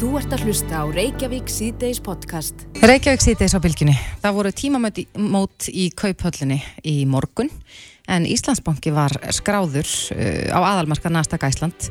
Þú 0.00 0.14
ert 0.16 0.32
að 0.32 0.46
hlusta 0.48 0.78
á 0.80 0.84
Reykjavík 0.88 1.50
síðdeis 1.52 1.98
podcast. 2.00 2.62
Reykjavík 2.80 3.20
síðdeis 3.20 3.52
á 3.52 3.60
bylginni. 3.60 3.92
Það 4.22 4.36
voru 4.38 4.52
tímamót 4.56 5.66
í 5.68 5.90
kauphöllinni 5.92 6.56
í 6.88 6.94
morgun 7.04 7.50
en 8.08 8.24
Íslandsbanki 8.24 8.94
var 8.96 9.12
skráður 9.28 9.84
uh, 9.84 10.56
á 10.56 10.60
aðalmarka 10.72 11.12
Nasdaq 11.12 11.44
Æsland. 11.50 11.90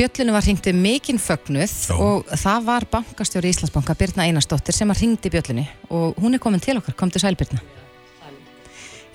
Bjöllinu 0.00 0.32
var 0.32 0.48
hringti 0.48 0.72
mikinn 0.72 1.20
fögnuð 1.20 1.76
Já. 1.76 1.98
og 2.00 2.32
það 2.40 2.70
var 2.72 2.88
bankastjóri 2.96 3.52
Íslandsbanka 3.52 3.98
Birna 4.00 4.24
Einarsdóttir 4.24 4.72
sem 4.72 4.88
var 4.88 4.96
hringti 4.96 5.28
bjöllinu 5.36 5.68
og 5.92 6.16
hún 6.16 6.40
er 6.40 6.40
komin 6.40 6.64
til 6.64 6.80
okkar, 6.80 6.96
kom 6.96 7.12
til 7.12 7.20
sæl 7.20 7.36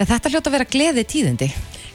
Ja, 0.01 0.07
þetta 0.09 0.29
hljóta 0.33 0.49
að 0.49 0.53
vera 0.55 0.65
gleði 0.65 1.01
tíðindi. 1.05 1.47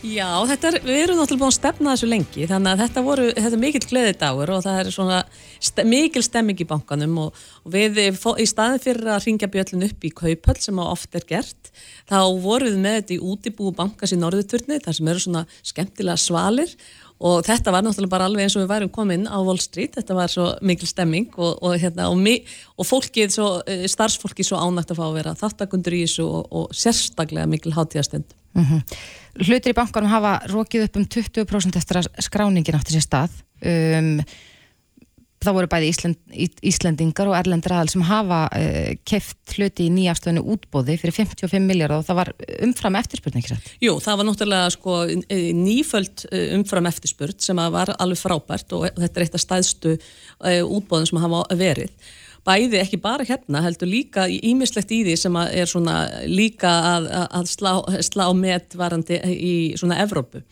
Já, 0.07 0.29
er, 0.55 0.77
við 0.85 0.99
erum 1.01 1.17
náttúrulega 1.19 1.41
búin 1.41 1.49
að 1.49 1.55
stefna 1.57 1.95
þessu 1.97 2.07
lengi 2.07 2.47
þannig 2.47 2.71
að 2.71 2.83
þetta 2.85 3.03
voru, 3.03 3.25
þetta 3.35 3.57
er 3.57 3.63
mikill 3.65 3.89
gleðidagur 3.91 4.53
og 4.55 4.61
það 4.63 4.79
er 4.79 4.91
svona 4.95 5.17
st 5.57 5.85
mikil 5.91 6.23
stemming 6.23 6.63
í 6.63 6.67
bankanum 6.71 7.17
og, 7.25 7.41
og 7.65 7.75
við 7.75 7.99
í 8.15 8.47
staðin 8.47 8.85
fyrir 8.85 9.11
að 9.11 9.27
ringja 9.27 9.49
bjöllin 9.51 9.89
upp 9.89 10.07
í 10.07 10.13
kaupöll 10.21 10.57
sem 10.63 10.79
að 10.79 10.93
oft 10.93 11.19
er 11.19 11.27
gert 11.27 11.73
þá 12.07 12.21
vorum 12.45 12.71
við 12.71 12.79
með 12.85 13.01
þetta 13.01 13.17
í 13.17 13.21
útibúu 13.33 13.75
bankas 13.75 14.15
í 14.15 14.21
Norðuturni 14.21 14.79
þar 14.85 14.99
sem 15.01 15.11
eru 15.11 15.25
svona 15.27 15.43
skemmtilega 15.73 16.23
svalir 16.29 16.79
og 17.21 17.45
þetta 17.47 17.73
var 17.73 17.85
náttúrulega 17.85 18.13
bara 18.13 18.29
alveg 18.29 18.45
eins 18.45 18.57
og 18.59 18.65
við 18.65 18.73
værum 18.75 18.93
komin 18.93 19.29
á 19.29 19.39
Wall 19.41 19.61
Street, 19.63 19.95
þetta 19.97 20.17
var 20.19 20.33
svo 20.33 20.49
mikil 20.67 20.89
stemming 20.91 21.31
og, 21.37 21.63
og, 21.63 21.77
hérna, 21.81 22.11
og, 22.13 22.19
mi, 22.21 22.39
og 22.77 22.89
fólkið 22.89 23.37
svo, 23.37 23.51
eh, 23.67 23.87
starfsfólkið 23.91 24.51
svo 24.51 24.61
ánægt 24.61 24.93
að 24.93 25.01
fá 25.01 25.07
að 25.09 25.17
vera 25.21 25.37
þáttakundur 25.41 25.97
í 25.97 26.03
þessu 26.05 26.27
og, 26.27 26.75
sérstaklega 26.77 27.49
mikil 27.51 27.77
hátíðastund 27.77 28.37
Mm 28.57 28.83
Hlutir 29.37 29.75
í 29.75 29.77
bankanum 29.77 30.09
hafa 30.09 30.39
rókið 30.49 30.87
upp 30.87 30.95
um 30.97 31.05
20% 31.05 31.77
eftir 31.77 31.99
að 32.01 32.07
skráningin 32.25 32.79
átti 32.79 32.95
sér 32.95 33.03
stað. 33.05 33.35
Um, 33.61 34.23
það 35.47 35.57
voru 35.59 35.71
bæði 35.73 35.89
Íslend, 35.93 36.19
Í- 36.35 36.49
Íslendingar 36.71 37.31
og 37.31 37.37
erlendur 37.39 37.75
aðal 37.77 37.93
sem 37.93 38.05
hafa 38.09 38.41
uh, 38.51 38.91
keft 39.09 39.55
hluti 39.57 39.87
í 39.87 39.93
nýjafstöðinu 39.95 40.43
útbóði 40.57 40.99
fyrir 41.01 41.17
55 41.17 41.65
miljardar 41.71 42.03
og 42.03 42.07
það 42.09 42.21
var 42.21 42.33
umfram 42.67 42.99
eftirspurning 43.01 43.45
ekki 43.45 43.55
satt. 43.55 43.73
Jú, 43.85 43.97
það 44.05 44.21
var 44.21 44.29
náttúrulega 44.31 44.75
sko 44.77 44.99
eh, 45.09 45.49
nýföld 45.57 46.27
eh, 46.33 46.53
umfram 46.59 46.91
eftirspurt 46.91 47.41
sem 47.47 47.63
var 47.73 47.95
alveg 47.97 48.21
frábært 48.21 48.77
og 48.77 48.87
þetta 48.99 49.21
er 49.23 49.27
eitt 49.29 49.39
af 49.41 49.45
stæðstu 49.47 49.97
uh, 49.97 50.63
útbóðum 50.67 51.09
sem 51.13 51.23
hafa 51.25 51.43
verið. 51.57 51.93
Bæði 52.47 52.79
ekki 52.79 53.01
bara 53.03 53.25
hérna, 53.27 53.59
heldur 53.65 53.89
líka 53.91 54.29
ímislegt 54.31 54.93
í 54.95 55.01
því 55.09 55.17
sem 55.19 55.35
er 55.43 55.67
svona 55.67 55.97
líka 56.31 56.71
að, 56.93 57.09
að- 57.27 57.49
slá, 57.51 57.73
slá 58.07 58.29
met 58.39 58.77
varandi 58.79 59.19
í 59.35 59.55
svona 59.81 59.99
Evrópu. 60.05 60.45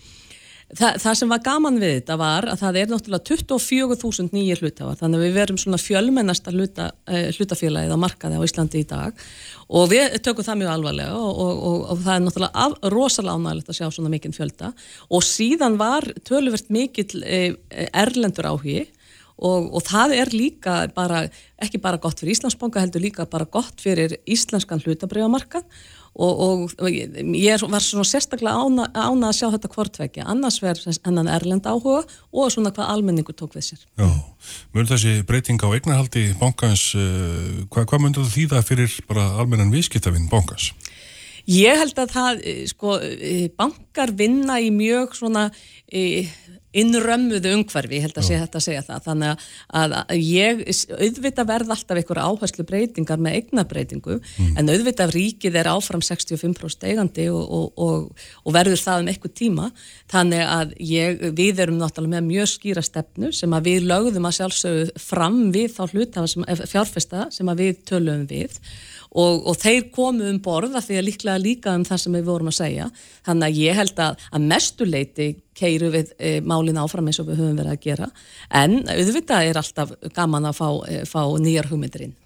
Þa, 0.73 0.95
það 0.97 1.17
sem 1.19 1.29
var 1.31 1.43
gaman 1.45 1.77
við 1.77 1.93
þetta 1.98 2.15
var 2.19 2.47
að 2.48 2.62
það 2.62 2.79
er 2.81 2.89
náttúrulega 2.91 3.37
24.000 3.37 4.33
nýjir 4.33 4.62
hlutafar 4.62 4.97
þannig 4.98 5.20
að 5.20 5.25
við 5.27 5.37
verum 5.37 5.59
svona 5.61 5.81
fjölmennasta 5.83 6.55
hluta, 6.55 6.87
uh, 7.05 7.27
hlutafélagið 7.37 7.93
á 7.93 7.98
markaði 8.01 8.41
á 8.41 8.47
Íslandi 8.47 8.81
í 8.81 8.89
dag. 8.89 9.20
Og 9.69 9.87
við 9.92 10.17
tökum 10.25 10.47
það 10.47 10.61
mjög 10.62 10.73
alvarlega 10.73 11.20
og, 11.20 11.42
og, 11.45 11.62
og, 11.69 11.79
og 11.92 12.03
það 12.07 12.17
er 12.17 12.25
náttúrulega 12.25 12.65
af, 12.65 12.77
rosalega 12.97 13.37
ánægilegt 13.37 13.70
að 13.70 13.79
sjá 13.79 13.87
svona 13.92 14.12
mikinn 14.15 14.37
fjölda. 14.37 14.73
Og 15.12 15.27
síðan 15.29 15.79
var 15.81 16.09
töluvert 16.25 16.73
mikill 16.73 17.20
uh, 17.20 17.48
erlendur 17.92 18.51
áhugi 18.55 18.87
og 19.35 19.83
það 19.83 20.12
er 20.15 20.31
líka 20.31 20.75
bara, 20.95 21.25
ekki 21.59 21.81
bara 21.83 21.98
gott 21.98 22.20
fyrir 22.20 22.37
Íslandsbanka 22.37 22.79
heldur 22.79 23.03
líka 23.03 23.27
bara 23.27 23.48
gott 23.51 23.83
fyrir 23.83 24.15
íslenskan 24.31 24.79
hlutabriðamarkað 24.85 25.67
og, 26.15 26.70
og 26.79 26.91
ég 26.91 27.65
var 27.70 27.83
svona 27.83 28.07
sérstaklega 28.07 28.55
ána, 28.55 28.87
ána 28.95 29.31
að 29.31 29.39
sjá 29.39 29.47
þetta 29.55 29.70
hvortvekja 29.75 30.27
annars 30.31 30.61
verður 30.62 30.98
hennan 31.07 31.31
erlend 31.31 31.67
áhuga 31.67 32.05
og 32.31 32.53
svona 32.55 32.73
hvað 32.75 32.93
almenningur 32.95 33.34
tók 33.34 33.57
við 33.57 33.70
sér. 33.70 33.83
Já, 33.98 34.09
mjög 34.77 34.92
þessi 34.92 35.15
breyting 35.27 35.62
á 35.67 35.69
eignarhaldi 35.75 36.27
bankans, 36.39 36.92
uh, 36.95 37.65
hvað, 37.67 37.89
hvað 37.91 38.05
myndur 38.05 38.29
það 38.29 38.37
þýða 38.39 38.65
fyrir 38.69 38.98
bara 39.11 39.27
almennan 39.42 39.75
viðskiptavinn 39.75 40.31
bankans? 40.31 40.70
Ég 41.50 41.77
held 41.77 41.98
að 42.00 42.12
það, 42.14 42.41
eh, 42.45 42.64
sko, 42.67 42.98
eh, 43.01 43.48
bankar 43.52 44.13
vinna 44.17 44.57
í 44.61 44.70
mjög 44.73 45.14
svona 45.14 45.51
eh, 45.92 46.30
innrömmuðu 46.74 47.52
umhverfi, 47.55 47.98
ég 47.98 48.07
held 48.08 48.17
að 48.19 48.27
sé 48.27 48.39
þetta 48.41 48.58
að 48.58 48.64
segja 48.64 48.83
það, 48.83 49.02
þannig 49.05 49.29
að, 49.79 49.92
að, 49.95 50.14
ég 50.19 50.63
auðvitað 50.91 51.51
verð 51.52 51.74
alltaf 51.74 52.01
einhver 52.01 52.20
áherslu 52.24 52.64
breytingar 52.67 53.20
með 53.23 53.36
eignabreitingu, 53.39 54.17
en 54.58 54.73
auðvitað 54.73 55.14
ríkið 55.14 55.58
er 55.61 55.70
áfram 55.70 56.02
65% 56.02 56.89
eigandi 56.91 57.29
og, 57.30 57.45
og, 57.45 57.69
og, 57.79 58.24
og 58.42 58.57
verður 58.57 58.83
það 58.83 59.05
um 59.05 59.13
eitthvað 59.13 59.36
tíma, 59.39 59.69
þannig 60.11 60.42
að 60.48 60.74
ég, 60.83 61.23
við 61.39 61.63
erum 61.63 61.79
náttúrulega 61.79 62.17
með 62.17 62.27
mjög 62.33 62.51
skýra 62.57 62.85
stefnu 62.85 63.30
sem 63.36 63.55
að 63.55 63.70
við 63.70 63.89
lögðum 63.92 64.29
að 64.30 64.36
sjálfsögðu 64.40 65.05
fram 65.05 65.40
við 65.55 65.70
þá 65.77 65.83
hluta 65.92 66.27
sem, 66.30 66.48
fjárfesta 66.64 67.29
sem 67.35 67.55
að 67.55 67.63
við 67.63 67.80
tölum 67.86 68.27
við 68.30 68.58
og, 69.14 69.45
og 69.47 69.58
þeir 69.61 69.89
komu 69.95 70.27
um 70.29 70.41
borð 70.42 70.75
af 70.79 70.89
því 70.89 70.98
að 70.98 71.07
líklega 71.08 71.42
líka 71.42 71.77
um 71.79 71.86
það 71.86 72.02
sem 72.02 72.17
við 72.19 72.27
vorum 72.29 72.51
að 72.51 72.58
segja. 72.58 72.89
Þannig 73.27 73.47
að 73.47 73.61
ég 73.63 73.79
held 73.79 74.02
að, 74.02 74.27
að 74.35 74.48
mestuleiti 74.51 75.29
keiru 75.55 75.92
við 75.95 76.11
e, 76.19 76.35
málin 76.42 76.80
áfram 76.83 77.08
eins 77.11 77.20
og 77.23 77.30
við 77.30 77.41
höfum 77.42 77.61
verið 77.61 77.77
að 77.77 77.86
gera. 77.86 78.11
En 78.63 78.80
auðvitað 78.91 79.48
er 79.51 79.63
alltaf 79.63 79.95
gaman 80.17 80.51
að 80.51 80.58
fá, 80.58 80.69
e, 80.91 81.01
fá 81.07 81.23
nýjar 81.39 81.70
hugmyndir 81.70 82.08
inn. 82.08 82.19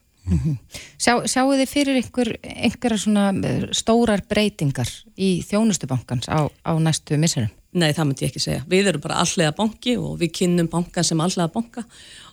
Sjá, 1.01 1.15
sjáu 1.31 1.55
þið 1.57 1.71
fyrir 1.71 1.99
einhver, 2.03 2.33
einhverja 2.43 2.99
svona 3.01 3.29
eh, 3.49 3.63
stórar 3.77 4.21
breytingar 4.29 4.91
í 5.17 5.39
þjónustubankans 5.47 6.29
á, 6.29 6.49
á 6.49 6.73
næstu 6.83 7.17
misserum? 7.21 7.53
Nei, 7.79 7.93
það 7.93 8.09
myndi 8.09 8.25
ég 8.25 8.33
ekki 8.33 8.43
segja. 8.43 8.65
Við 8.69 8.91
erum 8.91 9.03
bara 9.05 9.21
allega 9.23 9.53
banki 9.57 9.99
og 10.01 10.17
við 10.23 10.33
kynnum 10.41 10.71
bankan 10.73 11.05
sem 11.05 11.21
allega 11.21 11.51
banka 11.53 11.85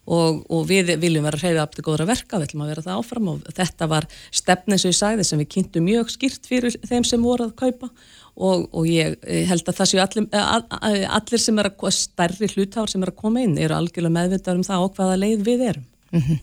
og, 0.05 0.43
og 0.49 0.67
við 0.69 0.93
viljum 1.01 1.25
vera 1.25 1.39
hreyfið 1.41 1.61
aftur 1.63 1.87
góðra 1.87 2.07
verka, 2.09 2.37
við 2.37 2.49
ætlum 2.49 2.65
að 2.65 2.71
vera 2.73 2.85
það 2.85 2.99
áfram 3.01 3.31
og 3.31 3.49
þetta 3.57 3.89
var 3.91 4.07
stefni 4.29 4.77
og 4.77 4.85
ég 4.89 4.97
sagði 4.99 5.25
sem 5.25 5.41
við 5.41 5.51
kynntum 5.55 5.87
mjög 5.89 6.13
skýrt 6.13 6.49
fyrir 6.49 6.77
þeim 6.85 7.07
sem 7.07 7.25
voru 7.25 7.49
að 7.49 7.57
kaupa 7.63 7.89
og, 8.35 8.69
og 8.69 8.87
ég 8.89 9.17
eh, 9.23 9.43
held 9.49 9.65
að 9.65 9.81
það 9.81 9.91
séu 9.91 10.03
allir, 10.03 10.29
all, 10.41 10.63
allir 11.19 11.41
sem 11.41 11.59
er 11.61 11.71
að 11.71 11.91
stærri 11.97 12.51
hlutáður 12.53 12.93
sem 12.93 13.05
er 13.05 13.13
að 13.13 13.21
koma 13.23 13.43
inn 13.45 13.57
eru 13.57 13.77
algjörlega 13.77 14.17
meðvitað 14.19 14.61
um 14.61 14.65
það 14.67 14.87
og 14.87 14.97
hvaða 14.99 15.21
leið 15.23 15.45
við 15.47 15.69
erum. 15.73 15.91
Mm 16.15 16.41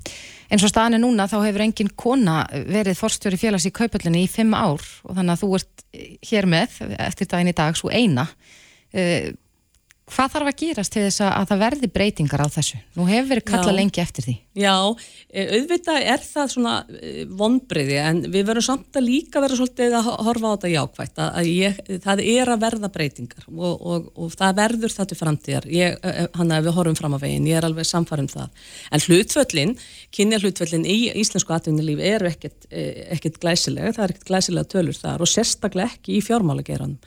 En 0.53 0.61
svo 0.61 0.69
staðan 0.69 0.99
er 0.99 1.01
núna 1.01 1.25
þá 1.31 1.39
hefur 1.47 1.63
engin 1.65 1.91
kona 1.97 2.43
verið 2.69 2.99
forstjóri 2.99 3.39
félags 3.41 3.65
í 3.65 3.73
kaupallinni 3.73 4.27
í 4.27 4.29
fimm 4.29 4.53
ár 4.53 4.83
og 5.07 5.15
þannig 5.17 5.33
að 5.33 5.41
þú 5.41 5.49
ert 5.57 5.85
hér 6.29 6.49
með 6.53 6.75
eftir 6.99 7.31
daginn 7.31 7.49
í 7.49 7.55
dag 7.57 7.79
svo 7.79 7.89
eina. 7.89 8.27
Hvað 10.13 10.33
þarf 10.35 10.49
að 10.51 10.57
gerast 10.61 10.93
til 10.93 11.03
þess 11.07 11.23
að 11.25 11.45
það 11.49 11.61
verði 11.63 11.89
breytingar 11.89 12.43
á 12.45 12.49
þessu? 12.53 12.79
Nú 12.99 13.07
hefur 13.09 13.29
verið 13.31 13.45
kallað 13.49 13.71
Já. 13.73 13.77
lengi 13.79 14.01
eftir 14.03 14.27
því. 14.27 14.35
Já, 14.53 14.75
eh, 15.33 15.53
auðvitað 15.57 16.07
er 16.13 16.25
það 16.27 16.51
svona 16.53 16.73
vonbriði 17.41 17.97
en 18.03 18.19
við 18.35 18.45
verðum 18.51 18.67
samt 18.67 18.99
að 19.01 19.07
líka 19.07 19.41
vera 19.41 19.57
svolítið 19.57 19.97
að 19.97 20.11
horfa 20.27 20.51
á 20.53 20.53
þetta 20.53 20.73
jákvægt 20.73 21.23
að 21.25 21.49
ég, 21.49 21.79
það 22.05 22.23
er 22.35 22.53
að 22.53 22.65
verða 22.67 22.91
breytingar 22.93 23.47
og, 23.49 23.73
og, 23.81 24.11
og 24.13 24.35
það 24.37 24.59
verður 24.61 24.95
það 24.97 25.09
til 25.09 25.19
framtíðar 25.23 25.69
ég, 25.73 25.97
eh, 26.05 26.27
hann 26.37 26.53
að 26.53 26.69
við 26.69 26.77
horfum 26.77 26.99
fram 27.01 27.17
á 27.17 27.25
veginn, 27.25 27.49
ég 27.49 27.61
er 27.63 27.69
alveg 27.69 27.89
samfærum 27.89 28.29
það 28.29 28.69
en 28.93 29.05
hlutföllin, 29.07 29.77
kynja 30.13 30.43
hlutföllin 30.43 30.85
í 30.85 30.99
íslensku 31.23 31.57
atvinnulífi 31.57 32.11
eru 32.13 32.29
ekkert, 32.29 32.69
eh, 32.69 33.09
ekkert 33.17 33.41
glæsilega, 33.41 33.95
það 33.97 34.05
er 34.05 34.15
ekkert 34.17 34.29
glæsilega 34.29 34.73
tölur 34.77 35.01
þar 35.01 35.25
og 35.25 35.33
sérstaklega 35.33 35.97
ekki 35.97 36.19
í 36.19 36.25
fjármálageranum 36.29 37.01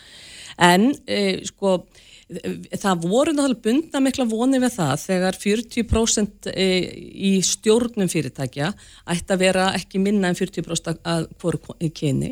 en 0.65 0.93
e, 1.05 1.43
sko 1.45 1.77
það 2.25 3.03
voru 3.05 3.33
náttúrulega 3.35 3.61
bundna 3.61 3.99
mikla 4.01 4.25
voni 4.25 4.57
við 4.63 4.71
það 4.79 4.93
þegar 5.03 5.35
40% 5.37 6.47
í 6.55 7.31
stjórnum 7.45 8.09
fyrirtækja 8.09 8.71
ætti 9.13 9.35
að 9.35 9.43
vera 9.43 9.67
ekki 9.77 10.01
minna 10.01 10.31
en 10.31 10.37
40% 10.39 11.03
að 11.05 11.27
hvoru 11.41 11.61
kyni. 11.93 12.31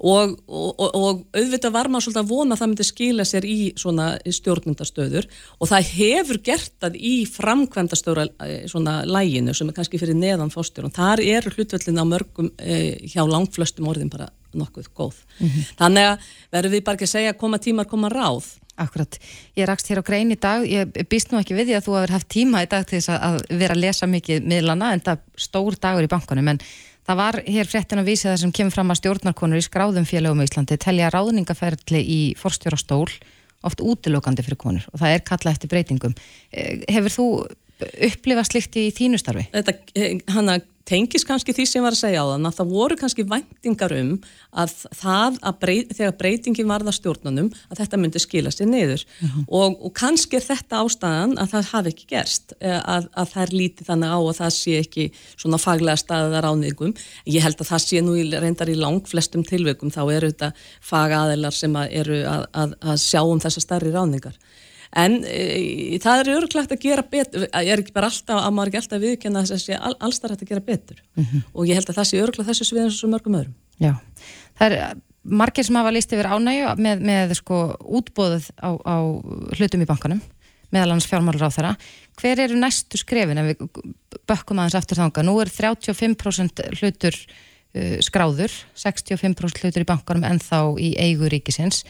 Og, 0.00 0.38
og, 0.48 0.80
og 0.86 1.20
auðvitað 1.36 1.74
var 1.74 1.90
maður 1.92 2.06
svolítið 2.06 2.22
að 2.22 2.32
vona 2.32 2.56
að 2.56 2.62
það 2.62 2.72
myndi 2.72 2.88
skila 2.88 3.28
sér 3.28 3.48
í 3.48 3.58
svona 3.76 4.08
stjórnundastöður 4.24 5.28
og 5.60 5.72
það 5.72 5.92
hefur 5.98 6.40
gert 6.48 6.72
það 6.80 6.96
í 6.96 7.14
framkvæmdastöra 7.36 8.26
svona 8.72 9.02
læginu 9.04 9.52
sem 9.56 9.68
er 9.68 9.76
kannski 9.76 10.00
fyrir 10.00 10.16
neðan 10.16 10.52
fórstjórn 10.54 10.88
og 10.88 10.96
þar 10.96 11.24
eru 11.24 11.52
hlutvöldin 11.52 12.00
á 12.00 12.04
mörgum 12.08 12.50
eh, 12.56 13.04
hjá 13.04 13.20
langflöstum 13.28 13.88
orðin 13.92 14.12
bara 14.12 14.30
nokkuð 14.60 14.92
góð. 14.96 15.18
Þannig 15.78 16.12
að 16.12 16.30
verður 16.56 16.76
við 16.76 16.86
bara 16.86 16.98
ekki 16.98 17.08
að 17.08 17.14
segja 17.16 17.36
koma 17.40 17.60
tímar, 17.62 17.90
koma 17.90 18.12
ráð 18.12 18.54
Akkurat, 18.76 19.16
ég 19.56 19.64
rakst 19.64 19.88
hér 19.88 20.02
á 20.04 20.04
grein 20.04 20.34
í 20.34 20.36
dag, 20.36 20.64
ég 20.68 20.90
býst 21.08 21.30
nú 21.32 21.38
ekki 21.40 21.54
við 21.56 21.70
því 21.70 21.76
að 21.78 21.86
þú 21.86 21.94
hefur 21.96 22.12
haft 22.12 22.28
tíma 22.28 22.60
í 22.60 22.68
dag 22.68 22.84
til 22.84 22.98
þess 22.98 23.14
að 23.14 23.36
vera 23.56 23.72
að 23.72 23.80
lesa 23.86 24.08
mikið 24.10 24.44
miðlana 24.52 24.90
en 24.92 25.02
það 25.06 25.22
stór 25.46 25.78
dagur 25.80 26.04
í 26.04 26.10
bankanum 26.12 26.50
en 26.52 26.60
það 27.08 27.20
var 27.22 27.38
hér 27.46 27.70
fréttin 27.70 28.02
að 28.02 28.10
vísa 28.10 28.28
það 28.28 28.42
sem 28.42 28.52
kemur 28.58 28.76
fram 28.76 28.92
að 28.92 29.00
stjórnarkonur 29.00 29.62
í 29.62 29.64
skráðum 29.64 30.08
félagum 30.08 30.42
í 30.44 30.48
Íslandi 30.50 30.76
telja 30.84 31.08
ráðningaferðli 31.14 32.02
í 32.04 32.20
forstjóra 32.36 32.76
stól 32.76 33.08
oft 33.64 33.80
útilokandi 33.80 34.44
fyrir 34.44 34.60
konur 34.60 34.84
og 34.92 35.00
það 35.00 35.14
er 35.14 35.24
kalla 35.24 35.56
eftir 35.56 35.72
breytingum. 35.72 36.12
Hefur 36.52 37.16
þú 37.16 37.28
upplifa 37.80 38.46
slikt 38.46 38.78
í 38.80 38.88
þínu 38.94 39.20
starfi? 39.20 39.48
Þetta, 39.52 39.76
eh, 39.94 40.18
hana 40.32 40.60
tengis 40.86 41.24
kannski 41.26 41.54
því 41.54 41.64
sem 41.66 41.80
ég 41.80 41.84
var 41.84 41.94
að 41.96 41.98
segja 41.98 42.22
á 42.22 42.26
þann 42.30 42.46
að 42.46 42.58
það 42.60 42.72
voru 42.76 42.96
kannski 43.00 43.24
væntingar 43.26 43.94
um 43.96 44.12
að 44.62 44.74
það 44.94 45.38
að 45.48 45.58
breyt, 45.64 45.94
þegar 45.98 46.14
breytingin 46.20 46.70
varða 46.70 46.94
stjórnunum 46.94 47.48
að 47.70 47.80
þetta 47.80 48.00
myndi 48.00 48.22
skila 48.22 48.52
sér 48.54 48.70
niður 48.70 49.02
uh 49.02 49.26
-huh. 49.26 49.44
og, 49.48 49.76
og 49.88 49.94
kannski 49.98 50.38
er 50.38 50.46
þetta 50.46 50.82
ástæðan 50.84 51.34
að 51.42 51.52
það 51.54 51.70
hafi 51.72 51.92
ekki 51.92 52.06
gerst 52.14 52.54
eh, 52.60 52.78
að, 52.78 53.08
að 53.18 53.32
það 53.32 53.42
er 53.42 53.54
lítið 53.60 53.90
þannig 53.90 54.14
á 54.14 54.18
og 54.18 54.36
það 54.38 54.52
sé 54.54 54.78
ekki 54.84 55.08
svona 55.34 55.58
faglega 55.58 56.02
staðið 56.02 56.38
að 56.38 56.44
ráðningum 56.46 56.94
ég 57.26 57.42
held 57.42 57.60
að 57.60 57.70
það 57.72 57.86
sé 57.86 58.02
nú 58.02 58.14
reyndar 58.14 58.70
í 58.70 58.78
lang 58.78 59.02
flestum 59.06 59.42
tilveikum 59.42 59.90
þá 59.90 60.02
eru 60.14 60.30
þetta 60.30 60.52
fagaðilar 60.80 61.54
sem 61.54 61.74
að 61.74 61.90
eru 61.90 62.22
að, 62.22 62.46
að, 62.54 62.78
að 62.80 63.02
sjá 63.02 63.22
um 63.26 63.42
þessa 63.42 63.60
starri 63.60 63.90
ráðningar 63.90 64.38
en 64.96 65.18
e, 65.28 65.98
það 66.02 66.22
er 66.22 66.32
örglegt 66.36 66.72
að 66.72 66.84
gera 66.86 67.04
betur. 67.04 67.46
Ég 67.46 67.72
er 67.74 67.82
ekki 67.82 67.94
bara 67.96 68.10
alltaf, 68.10 68.40
að 68.40 68.54
maður 68.56 68.72
ekki 68.72 68.80
alltaf 68.82 69.02
viðkjanna 69.02 69.42
þess 69.44 69.56
að 69.56 69.64
sé 69.64 69.80
all, 69.80 69.96
allstar 70.08 70.34
hægt 70.34 70.46
að 70.46 70.52
gera 70.54 70.68
betur. 70.70 71.02
Mm 71.16 71.24
-hmm. 71.24 71.44
og 71.52 71.68
ég 71.68 71.78
held 71.78 71.90
að 71.90 71.98
það 72.00 72.08
sé 72.10 72.22
örglegt 72.22 72.50
þessu 72.50 72.68
sviðan 72.70 72.94
svo 72.96 73.10
mörgum 73.12 73.38
öðrum. 73.40 73.56
Já, 73.76 73.92
það 74.56 74.72
er 74.72 74.96
margir 75.26 75.66
sem 75.66 75.76
hafa 75.76 75.92
líst 75.94 76.14
yfir 76.14 76.28
ánægju 76.30 76.72
með, 76.78 77.02
með 77.04 77.34
sko 77.40 77.60
útbóðuð 77.98 78.48
á, 78.62 78.70
á 78.78 78.96
hlutum 79.58 79.82
í 79.82 79.88
bankanum 79.88 80.22
meðal 80.74 80.94
hans 80.94 81.06
fjármálur 81.08 81.46
á 81.46 81.50
þeirra 81.50 81.74
hver 82.20 82.42
eru 82.46 82.58
næstu 82.58 82.98
skrefin? 83.00 83.40
Ef 83.40 83.50
við 83.50 83.84
bökkum 84.28 84.60
aðeins 84.60 84.78
aftur 84.78 85.00
þanga, 85.00 85.24
nú 85.26 85.36
er 85.42 85.50
35% 85.52 86.64
hlutur 86.78 87.16
uh, 87.16 87.98
skráður 88.04 88.54
65% 88.78 89.62
hlutur 89.62 89.84
í 89.84 89.88
bankanum 89.88 90.26
en 90.28 90.42
þá 90.42 90.60
í 90.80 90.94
eigu 91.02 91.30
ríkisins 91.32 91.84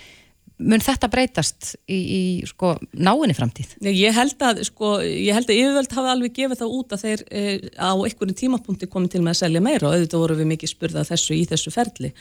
mun 0.56 0.80
þetta 0.80 1.08
breytast 1.12 1.74
í, 1.84 1.96
í 1.96 2.20
sko, 2.48 2.72
náinni 2.96 3.34
framtíð? 3.36 3.74
Ég 3.92 4.14
held 4.16 4.40
að, 4.44 4.62
sko, 4.64 4.94
ég 5.04 5.36
held 5.36 5.50
að 5.52 5.58
yfirvöld 5.60 5.96
hafa 5.98 6.14
alveg 6.14 6.32
gefið 6.38 6.62
það 6.62 6.76
út 6.78 6.94
að 6.96 7.02
þeir 7.04 7.24
e, 7.28 7.42
á 7.76 7.92
einhverju 7.92 8.36
tímapunkti 8.40 8.88
komið 8.88 9.12
til 9.12 9.22
með 9.26 9.34
að 9.34 9.40
selja 9.42 9.62
meira 9.66 9.90
og 9.90 9.96
auðvitað 9.96 10.24
voru 10.24 10.38
við 10.40 10.50
mikið 10.54 10.72
spurðað 10.72 11.10
þessu 11.12 11.36
í 11.36 11.42
þessu 11.50 11.74
ferli. 11.74 12.12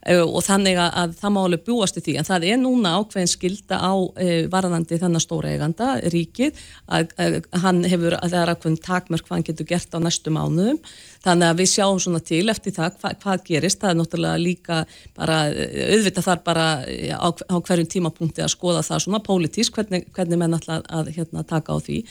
E, 0.00 0.16
og 0.22 0.40
þannig 0.46 0.80
að, 0.80 0.90
að 1.02 1.14
það 1.20 1.34
má 1.36 1.40
alveg 1.42 1.64
búast 1.68 2.00
í 2.00 2.04
því. 2.06 2.16
En 2.16 2.28
það 2.30 2.48
er 2.48 2.60
núna 2.62 2.94
ákveðin 2.96 3.32
skilda 3.34 3.80
á 3.84 3.92
e, 4.16 4.30
varðandi 4.52 5.00
þennan 5.02 5.26
stóra 5.26 5.52
eiganda, 5.52 5.92
ríkið, 6.16 6.64
að, 6.88 7.12
að 7.20 7.40
hann 7.66 7.84
hefur 7.84 8.16
að 8.16 8.32
það 8.32 8.40
er 8.40 8.54
ákveðin 8.56 8.84
takmörk 8.88 9.28
hvað 9.28 9.38
hann 9.38 9.48
getur 9.50 9.68
gert 9.74 9.92
á 9.92 9.98
næstu 10.00 10.32
mánuðum 10.32 10.80
þannig 11.22 11.48
að 11.48 11.60
við 11.60 11.70
sjáum 11.72 12.00
svona 12.02 12.20
til 12.24 12.42
eftir 12.52 12.74
það 12.76 12.98
hva, 13.02 13.12
hvað 13.22 13.44
gerist, 13.46 13.80
það 13.82 13.92
er 13.92 13.98
náttúrulega 14.00 14.42
líka 14.42 14.80
bara, 15.18 15.38
auðvitað 15.52 16.28
þar 16.28 16.42
bara 16.46 16.66
á, 16.82 17.28
á 17.30 17.56
hverjum 17.58 17.90
tímapunkti 17.94 18.44
að 18.44 18.52
skoða 18.54 18.82
það 18.86 19.04
svona 19.06 19.22
pólitísk, 19.26 19.78
hvernig, 19.78 20.08
hvernig 20.16 20.42
menn 20.42 20.58
alltaf 20.58 20.84
að 20.90 21.12
hérna, 21.16 21.46
taka 21.48 21.76
á 21.76 21.78
því, 21.82 22.02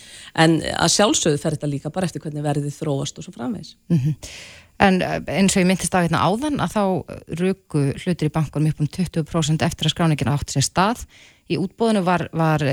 en 0.45 0.57
að 0.61 0.95
sjálfsögðu 0.95 1.43
fer 1.43 1.57
þetta 1.57 1.71
líka 1.71 1.93
bara 1.93 2.09
eftir 2.09 2.23
hvernig 2.23 2.45
verðið 2.45 2.79
þróast 2.79 3.19
og 3.19 3.27
svo 3.27 3.35
framvegs. 3.35 3.75
Mm 3.91 4.01
-hmm. 4.05 4.15
En 4.81 5.01
eh, 5.01 5.19
eins 5.37 5.55
og 5.55 5.61
ég 5.61 5.67
myndist 5.69 5.93
af 5.93 6.07
hérna 6.07 6.23
áðan 6.25 6.57
að 6.63 6.73
þá 6.73 6.83
ruku 7.41 7.83
hlutir 8.01 8.29
í 8.29 8.33
bankunum 8.33 8.71
upp 8.71 8.81
um 8.81 8.87
20% 8.87 9.61
eftir 9.61 9.85
að 9.85 9.93
skráningin 9.93 10.31
átti 10.31 10.55
sér 10.55 10.65
stað. 10.65 11.05
Í 11.51 11.59
útbóðinu 11.59 12.01
var, 12.01 12.29
var 12.33 12.63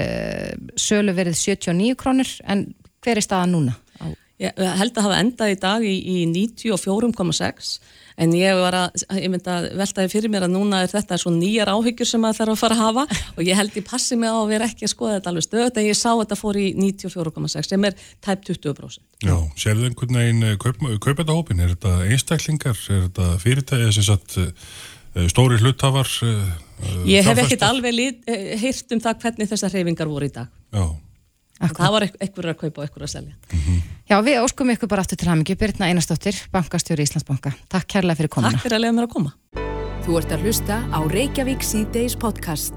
sölu 0.79 1.13
verið 1.13 1.35
79 1.37 1.99
krónur 1.99 2.31
en 2.47 2.75
hver 3.05 3.19
er 3.19 3.25
staðan 3.27 3.55
núna? 3.57 3.75
Ég 4.39 4.55
held 4.55 4.95
að 4.95 5.07
hafa 5.09 5.23
endað 5.23 5.51
í 5.51 5.57
dag 5.59 5.85
í, 5.87 5.95
í 5.99 6.19
94,6 6.31 7.73
en 8.19 8.35
ég 8.35 8.59
var 8.59 8.75
að, 8.75 9.03
ég 9.19 9.31
myndi 9.31 9.51
að 9.51 9.67
veltaði 9.79 10.11
fyrir 10.13 10.31
mér 10.31 10.47
að 10.47 10.55
núna 10.55 10.83
er 10.85 10.91
þetta 10.91 11.19
svo 11.19 11.33
nýjar 11.35 11.71
áhyggjur 11.73 12.07
sem 12.07 12.23
maður 12.23 12.39
þarf 12.41 12.55
að 12.55 12.61
fara 12.61 12.77
að 12.77 12.83
hafa 12.85 13.19
og 13.37 13.41
ég 13.47 13.59
held 13.59 13.79
ég 13.79 13.87
passi 13.87 14.19
mig 14.19 14.31
á 14.31 14.39
að 14.39 14.53
vera 14.53 14.69
ekki 14.71 14.87
að 14.87 14.93
skoða 14.93 15.17
þetta 15.17 15.33
alveg 15.33 15.47
stöð 15.47 15.81
en 15.83 15.89
ég 15.89 15.99
sá 15.99 16.09
að 16.13 16.21
þetta 16.23 16.39
fór 16.39 16.59
í 16.59 16.67
94,6 16.79 17.73
sem 17.73 17.89
er 17.89 17.99
tæp 18.27 18.47
20%. 18.47 19.03
Já, 19.27 19.35
sérðu 19.59 19.91
einhvern 19.91 20.21
veginn 20.21 20.47
eh, 20.47 20.57
kaupendahópin, 20.63 21.65
er 21.65 21.75
þetta 21.75 21.97
einstaklingar, 22.07 22.79
er 22.95 23.05
þetta 23.09 23.29
fyrirtæði 23.43 23.91
sem 23.99 24.07
satt 24.07 24.39
eh, 24.45 25.27
stóri 25.31 25.59
hluttafar? 25.63 26.15
Eh, 26.27 26.55
ég 27.11 27.27
hef 27.27 27.43
ekkert 27.43 27.67
alveg 27.67 28.23
hýrt 28.63 28.95
um 28.95 29.03
það 29.03 29.27
hvernig 29.27 29.51
þessar 29.51 29.75
hreyfingar 29.75 30.11
voru 30.11 30.31
í 30.31 30.35
dag. 30.39 30.51
Já. 30.75 30.87
Það 31.59 31.95
var 31.95 32.07
ekkur 32.23 32.47
að 32.53 32.59
kaupa 32.61 32.83
og 32.83 32.87
ekkur 32.87 33.03
að 33.03 33.11
selja. 33.17 33.35
Mm 33.53 33.59
-hmm. 33.59 33.79
Já, 34.09 34.23
við 34.25 34.41
óskum 34.41 34.71
ykkur 34.71 34.89
bara 34.89 35.03
aftur 35.03 35.19
til 35.19 35.29
hamingi. 35.29 35.55
Birna 35.55 35.87
Einarstóttir, 35.87 36.37
bankastjóri 36.53 37.03
Íslandsbanka. 37.03 37.53
Takk 37.69 37.87
kærlega 37.87 38.15
fyrir 38.15 38.29
komuna. 38.29 38.53
Takk 38.53 38.63
fyrir 38.63 38.77
að 38.79 38.81
leiða 38.81 38.95
mér 38.97 39.05
að 39.05 39.13
koma. 39.13 39.33
Þú 40.07 40.19
ert 40.19 40.33
að 40.33 40.45
hlusta 40.47 40.77
á 40.89 41.01
Reykjavík 41.05 41.63
C-Days 41.63 42.17
podcast. 42.17 42.75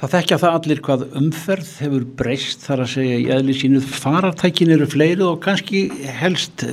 Það 0.00 0.14
þekkja 0.14 0.38
það 0.38 0.56
allir 0.56 0.80
hvað 0.80 1.02
umferð 1.20 1.68
hefur 1.82 2.04
breyst 2.04 2.64
þar 2.64 2.80
að 2.86 2.92
segja 2.94 3.18
í 3.18 3.28
eðli 3.36 3.54
sínuð. 3.54 3.84
Faratækin 3.86 4.72
eru 4.74 4.86
fleiri 4.86 5.22
og 5.22 5.42
kannski 5.44 5.90
helst 6.22 6.64
uh, 6.64 6.72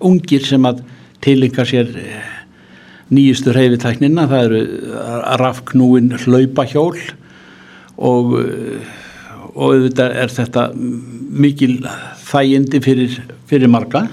ungir 0.00 0.44
sem 0.44 0.66
að 0.66 0.82
tilinga 1.24 1.64
sér 1.64 1.94
uh, 2.02 2.26
nýjustu 3.14 3.54
reyfitæknina. 3.54 4.26
Það 4.28 4.44
eru 4.48 4.60
uh, 4.90 5.32
rafknúin 5.40 6.12
hlaupahjól 6.24 6.98
og 7.96 8.36
og 9.56 9.72
auðvitað 9.72 10.16
er 10.20 10.32
þetta 10.32 10.66
mikil 10.76 11.78
þægindi 12.26 12.80
fyrir, 12.84 13.18
fyrir 13.48 13.72
marga. 13.72 14.06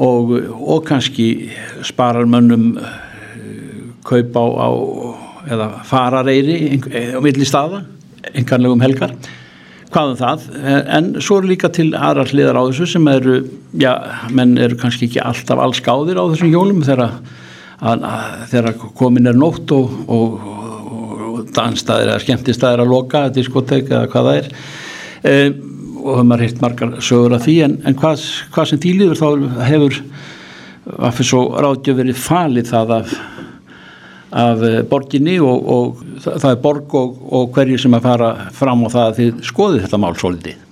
Og, 0.00 0.32
og 0.48 0.84
kannski 0.88 1.50
sparar 1.84 2.28
mönnum 2.30 2.72
eh, 2.80 2.94
kaup 4.06 4.38
á, 4.38 4.44
á 4.48 4.68
eða 5.50 5.68
farareyri 5.88 6.56
eh, 6.78 7.12
á 7.16 7.20
milli 7.20 7.44
staða, 7.48 7.82
enganlegum 8.32 8.80
helgar. 8.84 9.12
Hvað 9.90 10.12
um 10.12 10.18
það, 10.20 10.42
en 10.94 11.06
svo 11.18 11.40
eru 11.40 11.50
líka 11.50 11.68
til 11.74 11.88
aðra 11.98 12.22
hliðar 12.30 12.60
á 12.62 12.68
þessu 12.68 12.86
sem 12.92 13.08
eru 13.10 13.40
já, 13.74 13.90
menn 14.30 14.54
eru 14.62 14.78
kannski 14.78 15.08
ekki 15.08 15.22
alltaf 15.24 15.58
alls 15.58 15.80
gáðir 15.82 16.20
á 16.22 16.30
þessum 16.30 16.52
hjólum 16.52 16.84
þegar, 16.86 17.16
að, 17.82 18.04
að, 18.06 18.44
þegar 18.52 18.78
komin 19.00 19.26
er 19.26 19.40
nótt 19.40 19.74
og, 19.74 19.96
og 20.06 20.59
dansstaðir 21.56 22.12
eða 22.12 22.22
skemmtistæðir 22.24 22.84
að 22.84 22.94
loka 22.94 23.26
diskotek 23.34 23.90
eða 23.90 24.08
hvað 24.12 24.28
það 24.28 24.40
er 24.40 24.50
e, 25.22 25.34
og 26.00 26.14
höfum 26.16 26.30
maður 26.30 26.46
heilt 26.46 26.62
margar 26.64 26.96
sögur 27.04 27.36
af 27.36 27.44
því 27.44 27.56
en, 27.66 27.76
en 27.88 27.96
hvað, 27.98 28.24
hvað 28.54 28.70
sem 28.70 28.82
tíliður 28.82 29.20
þá 29.20 29.28
hefur 29.68 30.00
að 30.96 31.18
fyrir 31.18 31.28
svo 31.28 31.42
ráðgjöf 31.60 32.00
verið 32.00 32.20
falið 32.20 32.70
það 32.70 32.94
af, 32.96 33.12
af 34.40 34.64
borginni 34.90 35.36
og, 35.44 35.68
og 35.74 36.02
það 36.24 36.50
er 36.52 36.64
borg 36.64 36.96
og, 36.98 37.20
og 37.36 37.52
hverju 37.54 37.78
sem 37.82 37.96
að 37.96 38.08
fara 38.08 38.32
fram 38.56 38.84
á 38.86 38.88
það 38.88 39.06
að 39.06 39.20
þið 39.20 39.46
skoðið 39.50 39.86
þetta 39.86 40.02
mál 40.02 40.12
svolítið 40.18 40.66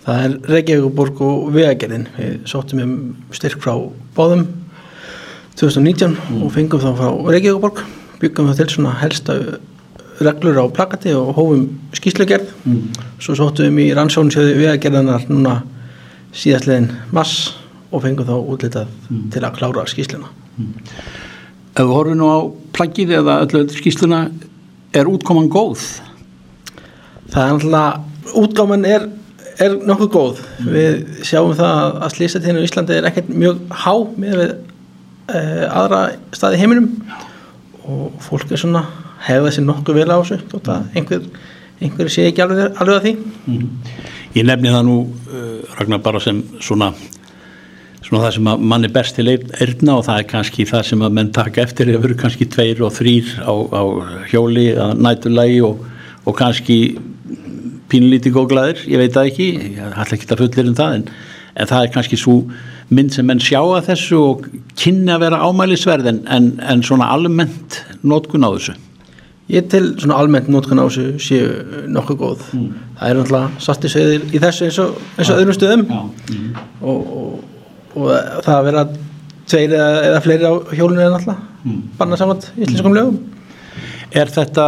Það 0.00 0.22
er 0.24 0.34
Reykjavíkuborg 0.48 1.18
og 1.22 1.40
Vegagerðin 1.52 2.06
við 2.16 2.36
sóttum 2.48 2.80
um 2.82 2.92
styrk 3.36 3.60
frá 3.60 3.74
bóðum 4.16 4.46
2019 5.60 6.14
mm. 6.14 6.38
og 6.46 6.54
fengum 6.54 6.80
þá 6.80 6.94
frá 6.96 7.10
Reykjavíkuborg 7.34 7.82
byggum 8.22 8.48
það 8.48 8.62
til 8.62 8.68
svona 8.74 8.94
helsta 9.00 9.36
reglur 10.20 10.60
á 10.60 10.64
plakati 10.74 11.14
og 11.16 11.32
hófum 11.36 11.64
skýslugerð 11.96 12.50
mm. 12.64 12.82
svo 13.22 13.36
sóttum 13.38 13.78
við 13.78 13.90
í 13.90 13.96
rannsóknsjöðu 13.96 14.58
vegagerðanar 14.58 15.26
núna 15.30 15.60
síðastlegin 16.36 16.90
mass 17.14 17.54
og 17.90 18.04
fengum 18.04 18.28
þá 18.28 18.36
útlitað 18.38 18.90
mm. 19.08 19.24
til 19.34 19.44
að 19.44 19.56
klára 19.58 19.86
skýsluna 19.90 20.30
mm. 20.30 20.74
Ef 21.70 21.86
við 21.86 21.94
horfum 21.94 22.18
nú 22.18 22.28
á 22.28 22.38
plakið 22.76 23.14
eða 23.20 23.38
öllu 23.44 23.64
skýsluna 23.72 24.24
er 24.96 25.08
útkoman 25.08 25.48
góð? 25.52 25.84
Það 27.30 27.42
er 27.44 27.52
alltaf 27.54 28.34
útkoman 28.36 28.86
er, 28.86 29.06
er 29.62 29.76
nokkuð 29.86 30.10
góð 30.14 30.40
mm. 30.42 30.70
við 30.74 31.26
sjáum 31.26 31.54
það 31.58 32.00
að 32.04 32.16
slýsatíðinu 32.16 32.62
í 32.62 32.68
Íslandi 32.68 32.98
er 32.98 33.10
ekkert 33.10 33.30
mjög 33.32 33.62
há 33.72 33.94
með 34.20 34.40
við, 34.42 34.56
e, 35.30 35.44
aðra 35.70 36.02
staði 36.36 36.60
heiminum 36.60 36.90
og 37.88 38.18
fólk 38.22 38.50
er 38.52 38.60
svona 38.60 38.84
hefða 39.26 39.54
sér 39.54 39.66
nokkuð 39.68 40.00
vel 40.00 40.10
á 40.10 40.18
þessu 40.18 40.40
þótt 40.50 40.72
að 40.74 40.98
einhver, 40.98 41.30
einhver 41.80 42.12
sé 42.12 42.26
ekki 42.30 42.44
alveg, 42.44 42.76
alveg 42.80 42.98
að 42.98 43.06
því. 43.06 43.14
Mm. 43.46 43.96
Ég 44.36 44.46
nefni 44.46 44.74
það 44.74 44.84
nú 44.88 44.98
uh, 45.06 45.56
Ragnar 45.78 46.04
bara 46.04 46.22
sem 46.22 46.42
svona 46.62 46.92
svona 48.00 48.24
það 48.24 48.34
sem 48.38 48.48
að 48.50 48.62
mann 48.72 48.86
er 48.86 48.92
best 48.94 49.14
til 49.18 49.28
eirna 49.28 49.98
og 49.98 50.06
það 50.06 50.22
er 50.22 50.28
kannski 50.30 50.64
það 50.66 50.86
sem 50.88 51.02
að 51.04 51.16
menn 51.18 51.32
taka 51.36 51.62
eftir. 51.62 51.92
Það 51.92 52.04
verður 52.06 52.20
kannski 52.24 52.48
tveir 52.50 52.82
og 52.86 52.94
þrýr 52.96 53.32
á, 53.44 53.52
á 53.54 53.82
hjóli 54.32 54.66
að 54.74 54.94
nætulagi 55.04 55.60
og, 55.68 55.84
og 56.24 56.38
kannski 56.38 56.80
pínlítið 57.90 58.36
góðglæðir, 58.36 58.84
ég 58.90 59.02
veit 59.02 59.14
það 59.14 59.30
ekki 59.30 59.48
ég 59.76 59.80
ætla 59.98 60.16
ekki 60.16 60.28
að 60.30 60.42
fullir 60.44 60.70
um 60.70 60.76
það 60.78 60.96
en, 60.98 61.06
en 61.56 61.70
það 61.70 61.86
er 61.86 61.92
kannski 61.96 62.18
svo 62.20 62.36
mynd 62.90 63.14
sem 63.14 63.26
menn 63.26 63.42
sjá 63.42 63.60
að 63.62 63.88
þessu 63.90 64.20
og 64.20 64.46
kynna 64.78 65.16
að 65.16 65.24
vera 65.26 65.42
ámælisverð 65.46 66.10
en, 66.10 66.20
en, 66.30 66.52
en 66.62 66.84
svona 66.86 67.10
almennt 67.14 67.80
nótkun 68.06 68.46
á 68.46 68.50
þessu 68.54 68.76
ég 69.50 69.68
til 69.72 69.84
svona 69.96 70.18
almennt 70.20 70.50
nótkunn 70.52 70.82
á 70.82 70.86
þessu 70.86 71.06
séu 71.22 71.86
nokkuð 71.90 72.20
góð 72.20 72.46
mm. 72.56 72.70
það 73.00 73.10
er 73.10 73.20
náttúrulega 73.20 73.64
sattisauðir 73.66 74.26
í 74.30 74.42
þessu 74.44 74.68
eins 74.68 74.80
og, 74.84 75.02
eins 75.16 75.32
og 75.32 75.42
öðrum 75.42 75.58
stöðum 75.58 75.84
mm. 75.88 76.48
og, 76.80 77.12
og, 77.20 77.34
og 77.96 78.14
það 78.46 78.54
að 78.56 78.70
vera 78.70 78.86
tveir 79.50 79.76
eða, 79.76 79.90
eða 80.10 80.24
fleiri 80.26 80.50
á 80.50 80.54
hjólunni 80.78 81.04
er 81.06 81.14
náttúrulega 81.16 81.66
mm. 81.66 81.84
banna 82.00 82.20
saman 82.20 82.42
í 82.54 82.64
íslenskum 82.66 82.96
lögum 82.96 83.20
Er 84.10 84.26
þetta 84.26 84.64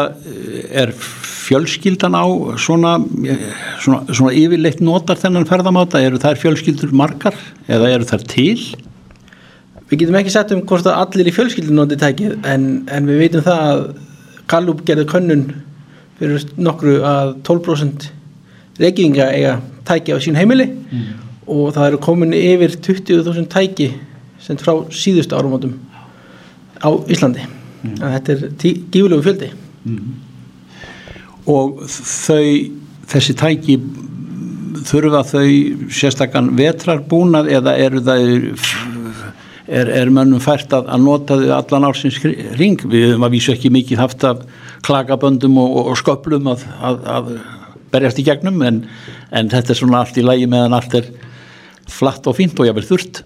er 0.70 0.92
fjölskyldan 0.94 2.14
á 2.14 2.22
svona, 2.62 2.94
svona, 3.82 4.04
svona 4.14 4.34
yfirleitt 4.38 4.82
notar 4.84 5.18
þennan 5.18 5.48
ferðamáta, 5.48 5.98
eru 5.98 6.20
þær 6.22 6.38
fjölskyldur 6.38 6.92
margar 6.94 7.34
eða 7.66 7.90
eru 7.96 8.06
þær 8.06 8.22
til? 8.30 8.54
Við 9.90 10.04
getum 10.04 10.20
ekki 10.20 10.32
sett 10.32 10.54
um 10.54 10.62
hvort 10.68 10.86
að 10.86 11.00
allir 11.02 11.28
í 11.32 11.34
fjölskyldun 11.34 11.80
noti 11.80 11.98
tækið 12.00 12.46
en, 12.48 12.68
en 12.86 13.10
við 13.10 13.24
veitum 13.24 13.44
það 13.48 13.64
að 13.72 13.82
Gallup 14.52 14.82
gerði 14.88 15.09
könnun 15.11 15.44
fyrir 16.18 16.44
nokkru 16.61 16.99
að 17.09 17.35
12% 17.49 18.11
reykinga 18.82 19.30
eiga 19.32 19.56
tæki 19.88 20.14
á 20.14 20.18
sín 20.23 20.38
heimili 20.38 20.68
og 21.47 21.73
það 21.75 21.87
eru 21.88 22.02
komin 22.04 22.37
yfir 22.37 22.76
20.000 22.76 23.49
tæki 23.52 23.88
sem 24.42 24.59
frá 24.61 24.75
síðustu 24.92 25.38
árumótum 25.38 25.75
á 26.82 26.90
Íslandi. 27.11 27.47
Að 27.99 28.14
þetta 28.16 28.32
er 28.32 28.42
gífulegu 28.92 29.23
fjöldi. 29.26 29.50
og 31.50 31.82
þau, 31.90 32.47
þessi 33.11 33.35
tæki 33.38 33.78
þurfa 34.87 35.23
þau 35.26 35.49
sérstakann 35.92 36.52
vetrarbúnað 36.59 37.50
eða 37.59 37.75
eru 37.82 38.02
þau 38.06 38.23
er, 39.73 39.88
er 39.88 40.12
mönnum 40.12 40.43
fært 40.43 40.73
að, 40.76 40.88
að 40.93 41.05
nota 41.07 41.38
þau 41.41 41.50
allan 41.57 41.88
ársins 41.88 42.21
ring 42.59 42.81
við 42.85 43.12
höfum 43.12 43.26
að 43.26 43.35
vísu 43.37 43.55
ekki 43.55 43.73
mikið 43.73 44.02
haft 44.02 44.26
af 44.29 44.45
klagaböndum 44.87 45.59
og, 45.62 45.75
og, 45.81 45.91
og 45.93 46.00
sköplum 46.00 46.52
að, 46.52 46.64
að, 46.85 47.02
að 47.17 47.35
berjast 47.93 48.21
í 48.21 48.26
gegnum 48.26 48.62
en, 48.67 48.85
en 49.33 49.50
þetta 49.52 49.75
er 49.75 49.81
svona 49.83 50.02
allt 50.02 50.21
í 50.21 50.25
lægi 50.26 50.49
meðan 50.50 50.79
allt 50.79 50.97
er 51.00 51.11
flatt 51.93 52.26
og 52.31 52.38
fínt 52.38 52.61
og 52.61 52.69
jáfnvel 52.69 52.88
þurrt. 52.88 53.23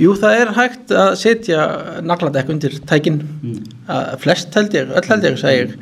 Jú, 0.00 0.14
það 0.16 0.38
er 0.40 0.52
hægt 0.56 0.92
að 0.96 1.10
setja 1.20 1.64
nagladekk 2.06 2.52
undir 2.54 2.78
tækin. 2.88 3.18
Að 3.90 4.14
flest 4.22 4.54
held 4.56 4.76
ég, 4.76 4.92
öll 4.94 5.10
held 5.10 5.26
ég, 5.28 5.36
segi 5.40 5.64
ég. 5.64 5.74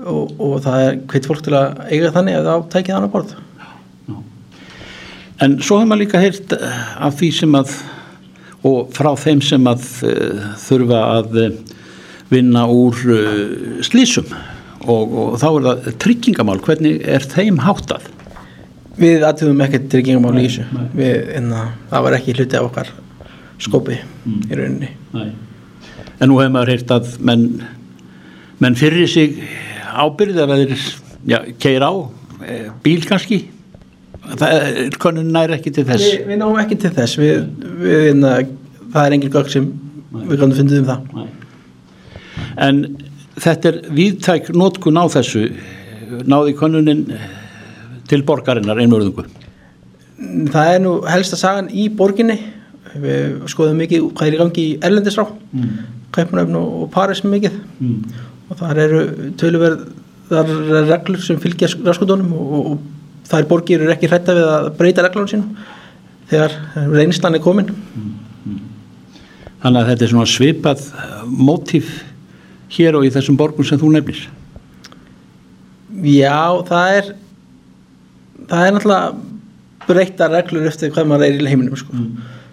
Og, 0.00 0.34
og 0.40 0.58
það 0.64 0.82
er 0.86 0.98
hvitt 1.12 1.28
fólk 1.28 1.44
til 1.44 1.54
að 1.56 1.80
eiga 1.90 2.12
þannig 2.14 2.38
að 2.38 2.46
það 2.48 2.68
tækið 2.72 2.94
hann 2.96 3.06
að 3.06 3.14
borð 3.14 3.38
En 5.40 5.56
svo 5.64 5.78
hefur 5.78 5.88
maður 5.88 6.02
líka 6.02 6.20
heyrt 6.20 6.52
eh, 6.52 6.80
af 7.00 7.16
því 7.16 7.28
sem 7.32 7.54
að 7.56 7.70
og 8.66 8.90
frá 8.96 9.10
þeim 9.18 9.42
sem 9.44 9.68
að 9.70 9.84
uh, 10.06 10.46
þurfa 10.60 11.02
að 11.16 11.38
uh, 11.40 11.50
vinna 12.30 12.66
úr 12.70 13.02
uh, 13.10 13.82
slísum 13.86 14.28
og, 14.86 15.12
og 15.12 15.36
þá 15.40 15.46
er 15.50 15.66
það 15.66 16.00
tryggingamál, 16.04 16.58
hvernig 16.64 17.04
er 17.08 17.26
þeim 17.28 17.60
háttað? 17.64 18.08
Við 19.00 19.24
aðtöfum 19.24 19.62
ekkert 19.64 19.86
tryggingamál 19.92 20.34
í 20.40 20.46
þessu. 20.46 20.86
Við, 20.96 21.14
enna, 21.38 21.66
það 21.92 22.06
var 22.06 22.16
ekki 22.18 22.36
hluti 22.36 22.58
af 22.58 22.68
okkar 22.68 22.90
skópi 23.60 23.96
í 23.96 24.56
rauninni. 24.56 24.90
Nei. 25.14 25.30
En 26.20 26.28
nú 26.28 26.40
hefur 26.40 26.52
maður 26.52 26.74
heyrt 26.74 26.92
að 26.92 27.14
menn, 27.24 27.46
menn 28.60 28.76
fyrir 28.76 29.08
sig 29.08 29.38
ábyrð 29.90 30.42
ef 30.44 30.52
þeir 30.52 30.74
ja, 31.28 31.40
keir 31.60 31.84
á, 31.84 31.92
eh, 32.44 32.68
bíl 32.84 33.00
kannski 33.08 33.42
konun 35.02 35.30
nær 35.34 35.54
ekki 35.56 35.72
til 35.74 35.86
þess 35.88 36.04
Við, 36.06 36.24
við 36.28 36.40
náum 36.42 36.58
ekki 36.60 36.78
til 36.80 36.92
þess 36.96 37.18
við, 37.20 37.44
við, 37.80 38.08
enna, 38.14 38.32
það 38.92 39.06
er 39.06 39.16
engin 39.16 39.34
gögn 39.34 39.52
sem 39.54 39.68
við 40.12 40.40
kannum 40.40 40.56
fundið 40.58 40.82
um 40.82 40.88
það 40.90 41.12
Nei. 41.16 41.28
En 42.60 42.80
þetta 43.40 43.70
er 43.70 43.78
víðtæk 43.96 44.50
nótkun 44.56 45.00
á 45.00 45.04
þessu 45.12 45.44
náði 46.28 46.54
konunin 46.58 47.04
til 48.10 48.24
borgarinnar 48.26 48.80
einmörðungu. 48.82 49.22
Það 50.50 50.72
er 50.74 50.80
nú 50.82 50.94
helsta 51.06 51.38
sagan 51.38 51.70
í 51.70 51.86
borginni 51.94 52.36
við 53.00 53.46
skoðum 53.52 53.78
mikið 53.80 54.08
hvað 54.10 54.26
er 54.26 54.36
í 54.36 54.40
gangi 54.40 54.64
í 54.66 54.78
Erlendisrá 54.82 55.24
mm. 55.30 55.68
Kaupanöfn 56.14 56.58
og, 56.58 56.88
Paris 56.92 57.22
mikið 57.24 57.60
Mm. 57.80 58.00
og 58.50 58.58
þar 58.58 58.78
eru 58.82 59.02
töluverðar 59.40 60.50
reglur 60.90 61.22
sem 61.22 61.38
fylgja 61.40 61.70
raskundunum 61.86 62.34
og, 62.34 62.66
og 62.72 62.78
þær 63.30 63.48
borgir 63.50 63.84
eru 63.84 63.94
ekki 63.94 64.10
hrætta 64.10 64.36
við 64.36 64.50
að 64.50 64.68
breyta 64.78 65.06
reglunum 65.06 65.30
sínum 65.30 65.54
þegar 66.30 66.56
reynslan 66.94 67.38
er 67.38 67.44
komin. 67.44 67.72
Þannig 69.60 69.80
að 69.80 69.88
þetta 69.90 70.06
er 70.06 70.12
svona 70.12 70.30
svipað 70.30 70.84
mótíf 71.26 71.96
hér 72.70 72.98
og 72.98 73.06
í 73.06 73.10
þessum 73.12 73.38
borgum 73.38 73.66
sem 73.66 73.80
þú 73.80 73.90
nefnir. 73.96 74.22
Já, 76.06 76.62
það 76.68 76.98
er 77.00 77.10
það 78.50 78.66
er 78.66 78.76
náttúrulega 78.76 79.30
breyta 79.86 80.28
reglur 80.30 80.68
eftir 80.70 80.92
hvað 80.94 81.08
maður 81.10 81.26
er 81.26 81.40
í 81.40 81.50
heiminum 81.50 81.78
sko. 81.78 82.04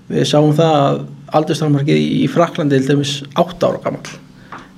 við 0.07 0.29
sáum 0.29 0.53
það 0.55 0.77
að 0.77 1.01
aldurstarmarkið 1.37 1.99
í 1.99 2.27
Fraklandi 2.31 2.79
til 2.79 2.95
dæmis 2.95 3.17
8 3.35 3.67
ára 3.67 3.81
gammal 3.83 4.15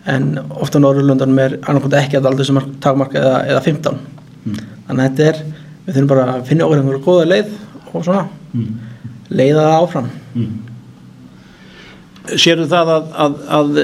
en 0.10 0.40
ofta 0.58 0.82
á 0.82 0.84
Norðurlöndunum 0.84 1.42
er 1.44 1.58
annarkvæmt 1.60 1.98
ekki 2.00 2.18
að 2.18 2.30
aldurstarmark 2.32 3.18
eða, 3.20 3.36
eða 3.52 3.62
15 3.68 4.00
þannig 4.88 5.04
að 5.04 5.04
þetta 5.04 5.28
er 5.28 5.42
við 5.90 5.98
þurfum 5.98 6.10
bara 6.14 6.26
að 6.36 6.48
finna 6.50 6.66
okkur 6.68 6.82
einhverju 6.82 7.04
góða 7.06 7.30
leið 7.34 7.54
og 7.90 8.04
svona 8.06 8.26
leiða 9.30 9.64
það 9.66 9.78
áfram. 9.80 10.10
Sérðu 12.30 12.68
það 12.70 12.92
að, 12.94 13.08
að, 13.26 13.38
að 13.58 13.80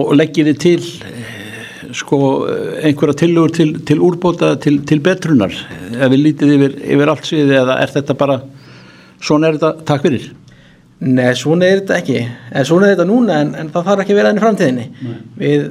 og 0.00 0.12
leggir 0.16 0.48
þið 0.48 0.60
til 0.62 0.78
eh, 1.04 1.34
sko 1.96 2.20
einhverja 2.80 3.18
tillögur 3.24 3.52
til, 3.58 3.68
til 3.88 3.98
úrbóta 4.04 4.54
til, 4.62 4.78
til 4.88 5.02
betrunar? 5.04 5.52
Ef 5.92 6.12
við 6.14 6.22
lítið 6.24 6.54
yfir, 6.56 6.78
yfir 6.96 7.12
allt 7.12 7.28
sviði 7.28 7.58
eða 7.60 7.80
er 7.82 7.92
þetta 7.92 8.16
bara 8.18 8.38
svona 9.20 9.50
er 9.50 9.58
þetta, 9.58 9.84
takk 9.88 10.06
fyrir. 10.06 10.30
Nei, 11.04 11.28
svona 11.38 11.68
er 11.68 11.82
þetta 11.82 11.98
ekki. 12.00 12.22
En 12.52 12.66
svona 12.66 12.88
er 12.88 12.96
þetta 12.96 13.08
núna 13.10 13.42
en, 13.42 13.52
en 13.58 13.68
það 13.74 13.90
þarf 13.90 14.04
ekki 14.04 14.16
að 14.16 14.20
vera 14.22 14.32
enn 14.32 14.40
í 14.40 14.44
framtíðinni. 14.44 14.86
Við, 15.42 15.68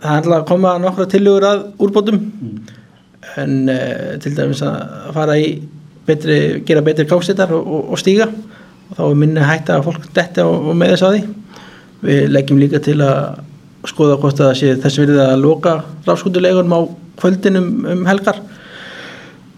það 0.00 0.12
er 0.12 0.20
alltaf 0.20 0.36
að 0.36 0.46
koma 0.52 0.74
nokkra 0.82 1.08
tillögur 1.10 1.48
að 1.48 1.64
úrbótum 1.86 2.20
en 3.38 3.52
uh, 3.70 4.16
til 4.22 4.32
dæmis 4.36 4.62
að 4.66 5.12
fara 5.14 5.36
í 5.38 5.50
betri, 6.06 6.38
gera 6.66 6.82
betri 6.82 7.06
kástittar 7.06 7.52
og, 7.54 7.66
og, 7.66 7.90
og 7.94 8.00
stíga. 8.00 8.26
Og 8.90 8.96
þá 8.98 9.02
er 9.06 9.18
minni 9.20 9.44
hætta 9.46 9.76
að 9.78 9.84
fólk 9.86 10.08
detti 10.16 10.42
og, 10.42 10.70
og 10.72 10.76
með 10.80 10.94
þess 10.96 11.06
að 11.06 11.14
því. 11.18 11.22
Við 12.08 12.22
leggjum 12.34 12.58
líka 12.62 12.80
til 12.82 12.96
að 13.04 13.44
skoða 13.90 14.16
hvort 14.20 14.40
að 14.44 14.54
sé 14.58 14.74
þess 14.82 14.98
verið 15.00 15.20
að 15.24 15.38
loka 15.44 15.76
rafskundulegunum 16.08 16.74
á 16.74 16.80
kvöldinum 17.20 17.68
um 17.94 18.02
helgar. 18.08 18.40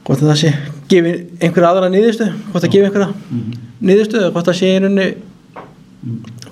Hvort 0.06 0.22
að 0.22 0.32
það 0.32 0.40
sé 0.42 0.52
gefi 0.92 1.12
einhverja 1.40 1.68
aðra 1.72 1.88
nýðustu 1.94 2.26
hvort 2.50 2.64
að 2.66 2.72
gefi 2.74 2.88
einhverja 2.88 3.12
nýðustu 3.88 4.18
eða 4.18 4.32
hvort 4.34 4.48
að 4.50 4.56
sé 4.58 4.68
í 4.74 4.80
rauninni 4.82 5.06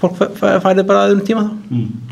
fólk 0.00 0.14
fæ- 0.16 0.30
fæ- 0.38 0.60
færið 0.64 0.86
bara 0.88 1.02
aðeins 1.08 1.26
tíma 1.28 1.42
þá 1.50 2.09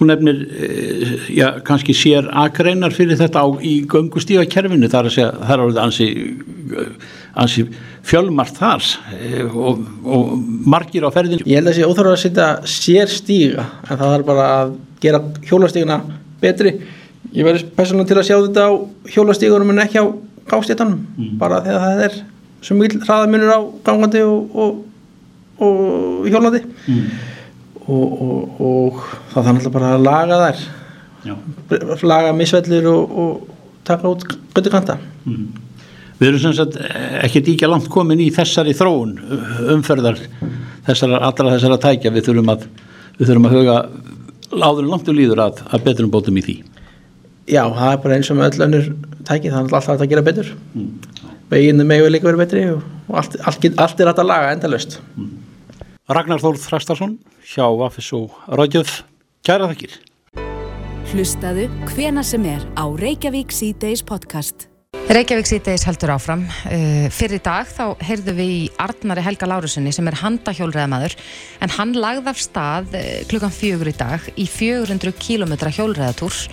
Þú 0.00 0.06
nefnir, 0.08 0.36
eh, 0.56 1.10
já, 1.36 1.60
kannski 1.60 1.92
sér 1.92 2.30
akreinar 2.32 2.94
fyrir 2.96 3.18
þetta 3.20 3.42
á, 3.44 3.48
í 3.60 3.84
göngustífa 3.84 4.46
kerfinu, 4.48 4.88
það 4.88 5.00
er 5.00 5.08
að 5.10 5.12
segja, 5.12 5.32
það 5.42 5.52
er 5.52 5.64
orðið 5.66 5.80
ansi, 5.82 6.06
ansi 7.42 7.64
fjölmart 8.08 8.56
þar 8.56 8.86
eh, 9.18 9.44
og, 9.44 9.82
og 10.08 10.30
margir 10.72 11.04
á 11.04 11.12
ferðinu. 11.12 11.44
Ég 11.44 11.60
held 11.60 11.68
að 11.68 11.76
sé 11.76 11.84
óþarf 11.84 12.14
að 12.14 12.22
setja 12.22 12.48
sér 12.64 13.12
stíga 13.12 13.66
en 13.90 14.00
það 14.00 14.14
er 14.14 14.24
bara 14.30 14.46
að 14.54 14.72
gera 15.04 15.20
hjólastíguna 15.50 15.98
betri. 16.40 16.72
Ég 17.36 17.44
verði 17.44 17.68
persónulega 17.76 18.08
til 18.08 18.20
að 18.22 18.28
sjá 18.30 18.36
þetta 18.38 18.64
á 18.64 18.72
hjólastígunum 19.12 19.74
en 19.74 19.82
ekki 19.84 20.00
á 20.00 20.06
gástjéttanum 20.48 21.36
bara 21.38 21.60
þegar 21.66 21.84
það 21.84 22.06
er 22.06 22.16
svo 22.64 22.76
mjög 22.78 22.96
hraðamunur 23.04 23.52
á 23.52 23.60
gangandi 23.84 24.24
og, 24.24 24.56
og, 24.64 24.80
og 25.60 26.30
hjólandi 26.32 26.64
og, 27.90 28.20
og, 28.26 28.60
og 28.60 29.00
það 29.32 29.48
þannig 29.48 29.62
alltaf 29.62 29.74
bara 29.76 29.94
að 29.96 30.06
laga 30.06 30.38
þær. 30.44 30.68
Já. 31.20 31.34
laga 32.08 32.32
misvellir 32.32 32.86
og, 32.88 33.10
og 33.22 33.58
taka 33.84 34.08
út 34.08 34.24
göttu 34.54 34.72
kanta. 34.72 34.96
Við 36.20 36.28
erum 36.28 36.42
sem 36.42 36.54
sagt 36.56 36.78
ekkert 37.24 37.50
íkja 37.54 37.68
langt 37.68 37.88
komin 37.92 38.20
í 38.20 38.30
þessari 38.32 38.72
þróun 38.76 39.14
umferðar 39.74 40.20
þessara, 40.86 41.20
allra 41.28 41.54
þessara 41.54 41.80
tækja, 41.80 42.12
við 42.14 42.28
þurfum 42.28 42.52
að, 42.54 42.66
við 43.18 43.30
þurfum 43.30 43.48
að 43.48 43.56
huga 43.58 43.76
áður 44.50 44.90
langt 44.90 45.08
og 45.08 45.16
líður 45.16 45.44
að, 45.46 45.62
að 45.70 45.86
betrum 45.86 46.12
bótum 46.12 46.40
í 46.40 46.44
því. 46.44 46.56
Já, 47.50 47.64
það 47.66 47.92
er 47.92 48.00
bara 48.04 48.16
eins 48.16 48.30
og 48.30 48.38
með 48.38 48.50
öll 48.50 48.66
önnur 48.66 48.90
tæki 49.26 49.52
þannig 49.52 49.72
að 49.72 49.78
alltaf 49.80 50.04
að 50.04 50.10
gera 50.12 50.26
betur. 50.26 50.50
Veginu 51.50 51.86
megu 51.86 52.10
líka 52.10 52.28
verið 52.28 52.42
betri 52.44 52.66
og, 52.70 52.82
allt, 53.10 53.36
allt, 53.44 53.70
allt 53.84 54.02
er 54.02 54.12
að 54.12 54.26
laga 54.28 54.52
endalaust 54.54 55.00
Ragnar 56.10 56.40
Þór 56.42 56.56
Þrastarsson 56.58 57.12
hjá 57.46 57.68
Vafis 57.78 58.08
og 58.16 58.32
Ráðjöf, 58.50 59.04
kæra 59.46 59.68
þakkir. 59.70 59.92
Hlustaðu 61.12 61.68
hvena 61.92 62.24
sem 62.26 62.48
er 62.50 62.64
á 62.74 62.82
Reykjavík 62.98 63.54
C-Days 63.54 64.02
podcast. 64.02 64.66
Reykjavík 65.10 65.46
síðdeis 65.46 65.86
heldur 65.86 66.16
áfram. 66.16 66.42
Uh, 66.66 67.06
fyrir 67.14 67.38
dag 67.46 67.70
þá 67.70 67.94
heyrðum 68.02 68.40
við 68.42 68.52
í 68.56 68.60
Arnari 68.82 69.22
Helga 69.22 69.52
Lárusinni 69.52 69.94
sem 69.94 70.10
er 70.10 70.18
handahjólreðamaður 70.18 71.14
en 71.62 71.74
hann 71.78 71.94
lagði 71.94 72.34
af 72.34 72.42
stað 72.42 72.94
uh, 72.98 73.08
klukkan 73.30 73.54
fjögur 73.54 73.94
í 73.94 73.96
dag 74.02 74.26
í 74.34 74.50
400 74.50 75.14
km 75.14 75.54
hjólreðatúr 75.62 76.44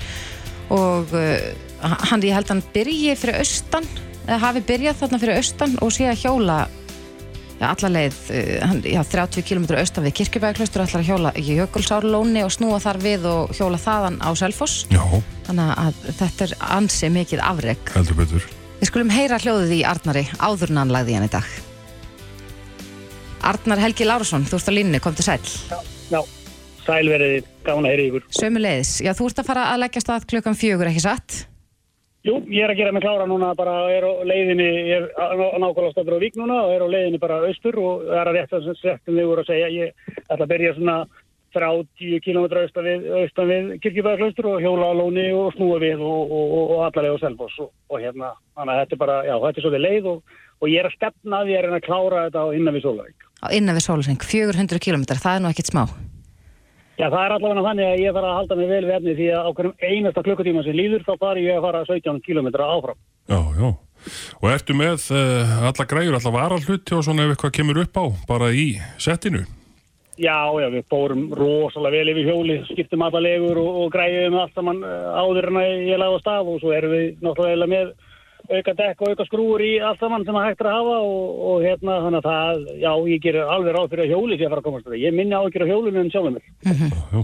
og 0.77 1.17
uh, 1.17 1.37
hann, 1.81 2.21
ég 2.21 2.37
held 2.37 2.45
að 2.45 2.59
hann 2.59 2.67
byrji 2.77 3.17
fyrir 3.17 3.41
austan, 3.41 3.89
eða 4.27 4.43
hafi 4.51 4.67
byrjað 4.69 5.01
þarna 5.01 5.25
fyrir 5.25 5.41
austan 5.41 5.79
og 5.81 5.97
sé 5.97 6.11
að 6.13 6.27
hjóla 6.27 6.67
já, 7.57 7.67
alla 7.67 7.91
leið, 7.93 8.17
uh, 8.31 8.51
hann, 8.63 8.81
já, 8.85 9.01
30 9.11 9.45
km 9.47 9.67
austan 9.79 10.07
við 10.07 10.15
Kirkjubæðaklaustur 10.21 10.83
ætlar 10.85 11.03
að 11.03 11.09
hjóla 11.11 11.33
í 11.37 11.45
Jökulsárlóni 11.57 12.43
og 12.45 12.53
snúa 12.53 12.79
þar 12.83 13.01
við 13.03 13.27
og 13.31 13.55
hjóla 13.57 13.79
þaðan 13.81 14.19
á 14.21 14.29
Selfoss. 14.37 14.85
Já, 14.93 15.03
þannig 15.47 15.73
að 15.85 16.01
þetta 16.21 16.47
er 16.47 16.55
ansi 16.77 17.11
mikið 17.13 17.43
afreg 17.45 17.93
heldur 17.95 18.21
betur. 18.21 18.49
Við 18.77 18.91
skulum 18.91 19.13
heyra 19.13 19.41
hljóðið 19.41 19.73
í 19.79 19.81
Arnari 19.89 20.27
áður 20.37 20.75
en 20.75 20.83
hann 20.83 20.93
lagði 20.93 21.17
hann 21.17 21.25
í 21.25 21.33
dag. 21.33 21.57
Arnar 23.47 23.81
Helgi 23.81 24.05
Lárusson, 24.07 24.45
þú 24.47 24.59
ert 24.59 24.69
á 24.69 24.73
línni, 24.73 24.99
kom 25.01 25.15
til 25.15 25.25
sæl 25.25 25.39
Já, 26.11 26.19
sælveriði, 26.85 27.43
gána 27.65 27.91
heyri 27.91 28.09
ykkur. 28.09 28.25
Sömuleiðis, 28.37 28.97
já 29.05 29.13
þú 29.17 29.29
ert 29.29 29.43
að 29.43 29.49
fara 29.51 29.67
að 29.73 29.83
leggja 29.85 30.03
stað 30.03 30.27
klukkan 30.31 30.57
fjögur, 30.57 30.89
ekki 30.91 31.05
satt? 31.05 31.37
Jú, 32.27 32.41
ég 32.51 32.65
er 32.65 32.73
að 32.73 32.81
gera 32.81 32.91
mig 32.91 33.03
klára 33.05 33.25
núna 33.29 33.53
bara, 33.55 33.73
er 33.93 34.03
á 34.03 34.11
leiðinni, 34.27 34.65
ég 34.89 35.05
er 35.05 35.37
nákvæmlega 35.61 35.93
stættur 35.93 36.17
á 36.19 36.23
Vík 36.25 36.35
núna 36.35 36.57
og 36.65 36.73
er 36.75 36.83
á 36.83 36.87
leiðinni 36.91 37.21
bara 37.23 37.37
austur 37.47 37.77
og 37.79 38.01
það 38.03 38.19
er 38.19 38.29
að 38.31 38.35
rétt 38.35 38.55
að 38.57 38.67
settum 38.81 39.15
við 39.15 39.29
voru 39.29 39.45
að 39.45 39.51
segja, 39.53 39.69
ég 39.71 40.17
ætla 40.25 40.43
að 40.43 40.51
byrja 40.51 40.73
svona 40.75 40.97
30 41.55 42.19
km 42.25 42.47
austan 42.59 42.89
við, 42.89 43.05
austan 43.21 43.47
við 43.51 43.69
kirkjubæðarklaustur 43.85 44.49
og 44.51 44.65
hjóla 44.65 44.89
á 44.91 44.99
lóni 44.99 45.23
og 45.37 45.55
snúa 45.55 45.79
við 45.79 46.03
og, 46.03 46.19
og, 46.27 46.51
og, 46.57 46.65
og 46.75 46.83
allarlega 46.89 47.15
á 47.15 47.23
Selfoss 47.23 47.63
og, 47.63 47.71
hérna, 47.95 48.33
þannig 48.59 48.73
að 48.75 48.83
þetta 48.83 48.97
er 48.97 49.01
bara, 49.05 49.17
já, 49.23 49.35
þetta 49.45 49.61
er 49.63 49.67
svolítið 49.67 49.85
leið 49.87 50.11
og, 50.11 50.35
ég 50.67 50.83
er 50.83 50.91
að 50.91 50.97
stefna 50.99 51.41
að 51.45 51.53
ég 51.53 51.63
er 51.63 51.71
að 51.71 51.87
klára 51.87 52.27
þetta 52.27 52.43
á 52.43 52.47
innan 52.59 52.75
við 52.75 52.89
Sólvæk. 52.89 53.31
Á 53.39 53.47
innan 53.55 53.79
við 53.79 53.87
Sólseng, 53.87 54.29
400 54.35 54.83
km, 54.83 55.07
það 55.15 55.33
er 55.37 55.43
nú 55.45 55.55
ekkit 55.55 55.71
smá 55.71 55.85
Já, 56.97 57.11
það 57.13 57.19
er 57.23 57.33
allavega 57.35 57.65
þannig 57.67 57.87
að 57.87 57.99
ég 58.01 58.15
þarf 58.15 58.27
að 58.27 58.37
halda 58.39 58.55
mig 58.57 58.69
vel 58.71 58.85
við 58.85 58.95
efni 58.95 59.17
því 59.17 59.27
að 59.37 59.43
á 59.45 59.51
hverjum 59.57 59.75
einasta 59.85 60.23
klukkutíma 60.25 60.63
sem 60.65 60.77
líður 60.77 61.03
þá 61.05 61.11
þarf 61.21 61.43
ég 61.43 61.59
að 61.59 61.67
fara 61.67 61.83
17 61.91 62.23
km 62.25 62.47
áfram. 62.57 63.03
Já, 63.29 63.39
já. 63.59 63.67
Og 64.39 64.47
ertu 64.49 64.77
með 64.77 65.05
uh, 65.13 65.53
alla 65.67 65.85
græjur, 65.89 66.17
alla 66.17 66.33
varalhutti 66.33 66.97
og 66.97 67.05
svona 67.05 67.27
ef 67.27 67.35
eitthvað 67.35 67.53
kemur 67.59 67.81
upp 67.83 68.01
á, 68.01 68.05
bara 68.29 68.49
í 68.49 68.67
settinu? 69.01 69.43
Já, 70.17 70.49
já, 70.57 70.65
við 70.73 70.85
fórum 70.89 71.27
rosalega 71.37 71.99
vel 71.99 72.11
yfir 72.15 72.31
hjóli, 72.31 72.57
skiptum 72.71 73.03
alla 73.05 73.21
legur 73.21 73.59
og, 73.61 73.83
og 73.83 73.91
græðum 73.93 74.39
allt 74.41 74.55
saman 74.57 74.79
eh, 74.81 75.09
áður 75.13 75.51
en 75.51 75.59
að 75.61 75.73
ég 75.91 76.01
lagði 76.01 76.17
á 76.17 76.23
stað 76.23 76.49
og 76.49 76.61
svo 76.63 76.73
erum 76.73 76.95
við 76.95 77.05
náttúrulega 77.21 77.69
með 77.69 77.91
auka 78.47 78.73
dekk 78.77 79.01
og 79.03 79.11
auka 79.11 79.25
skrúur 79.27 79.63
í 79.63 79.73
allt 79.83 79.99
saman 80.01 80.25
sem 80.27 80.37
að 80.37 80.47
hægt 80.47 80.63
er 80.63 80.69
að 80.71 80.77
hafa 80.79 80.97
og, 81.03 81.41
og 81.49 81.65
hérna 81.65 81.97
þannig 82.05 82.19
að 82.21 82.29
það, 82.29 82.63
já, 82.83 82.91
ég 83.11 83.23
ger 83.25 83.39
alveg 83.43 83.75
ráð 83.75 83.89
fyrir 83.91 84.05
að 84.05 84.13
hjóli 84.13 84.37
sé 84.37 84.47
að 84.47 84.53
fara 84.53 84.63
að 84.63 84.67
komast 84.69 84.87
þetta. 84.87 85.01
Ég 85.03 85.17
minni 85.17 85.35
á 85.35 85.41
að 85.41 85.51
gera 85.55 85.69
hjólinu 85.71 86.01
en 86.03 86.11
sjálfum 86.13 86.37
mér. 86.37 86.47
Já, 86.63 86.73
já. 87.11 87.21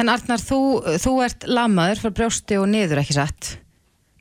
En 0.00 0.12
Arnar, 0.12 0.44
þú, 0.44 0.60
þú 1.02 1.14
ert 1.26 1.48
lamaður 1.50 2.04
fyrir 2.04 2.16
brjósti 2.20 2.60
og 2.60 2.68
niður, 2.70 3.02
ekki 3.02 3.16
satt? 3.16 3.54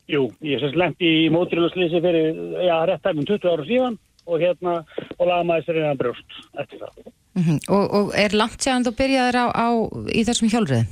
Jú, 0.09 0.23
ég 0.41 0.61
sérst 0.63 0.79
lendi 0.79 1.11
í 1.25 1.29
mótriluslýsi 1.33 2.01
fyrir, 2.01 2.31
já, 2.65 2.75
rétt 2.89 3.03
tæmum 3.05 3.27
20 3.29 3.51
ára 3.51 3.67
síðan 3.67 3.99
og 4.29 4.41
hérna, 4.41 4.79
og 5.17 5.29
lamaði 5.29 5.67
sér 5.67 5.81
innan 5.81 5.99
brjóst 5.99 6.39
eftir 6.57 6.81
það. 6.81 7.13
Mm 7.37 7.59
og, 7.69 7.83
og 7.93 8.09
er 8.17 8.33
langt 8.33 8.63
séðan 8.63 8.87
þú 8.87 8.95
byrjaðir 8.97 9.37
á, 9.37 9.45
á 9.53 9.67
í 10.11 10.25
þessum 10.27 10.49
hjólriðum? 10.49 10.89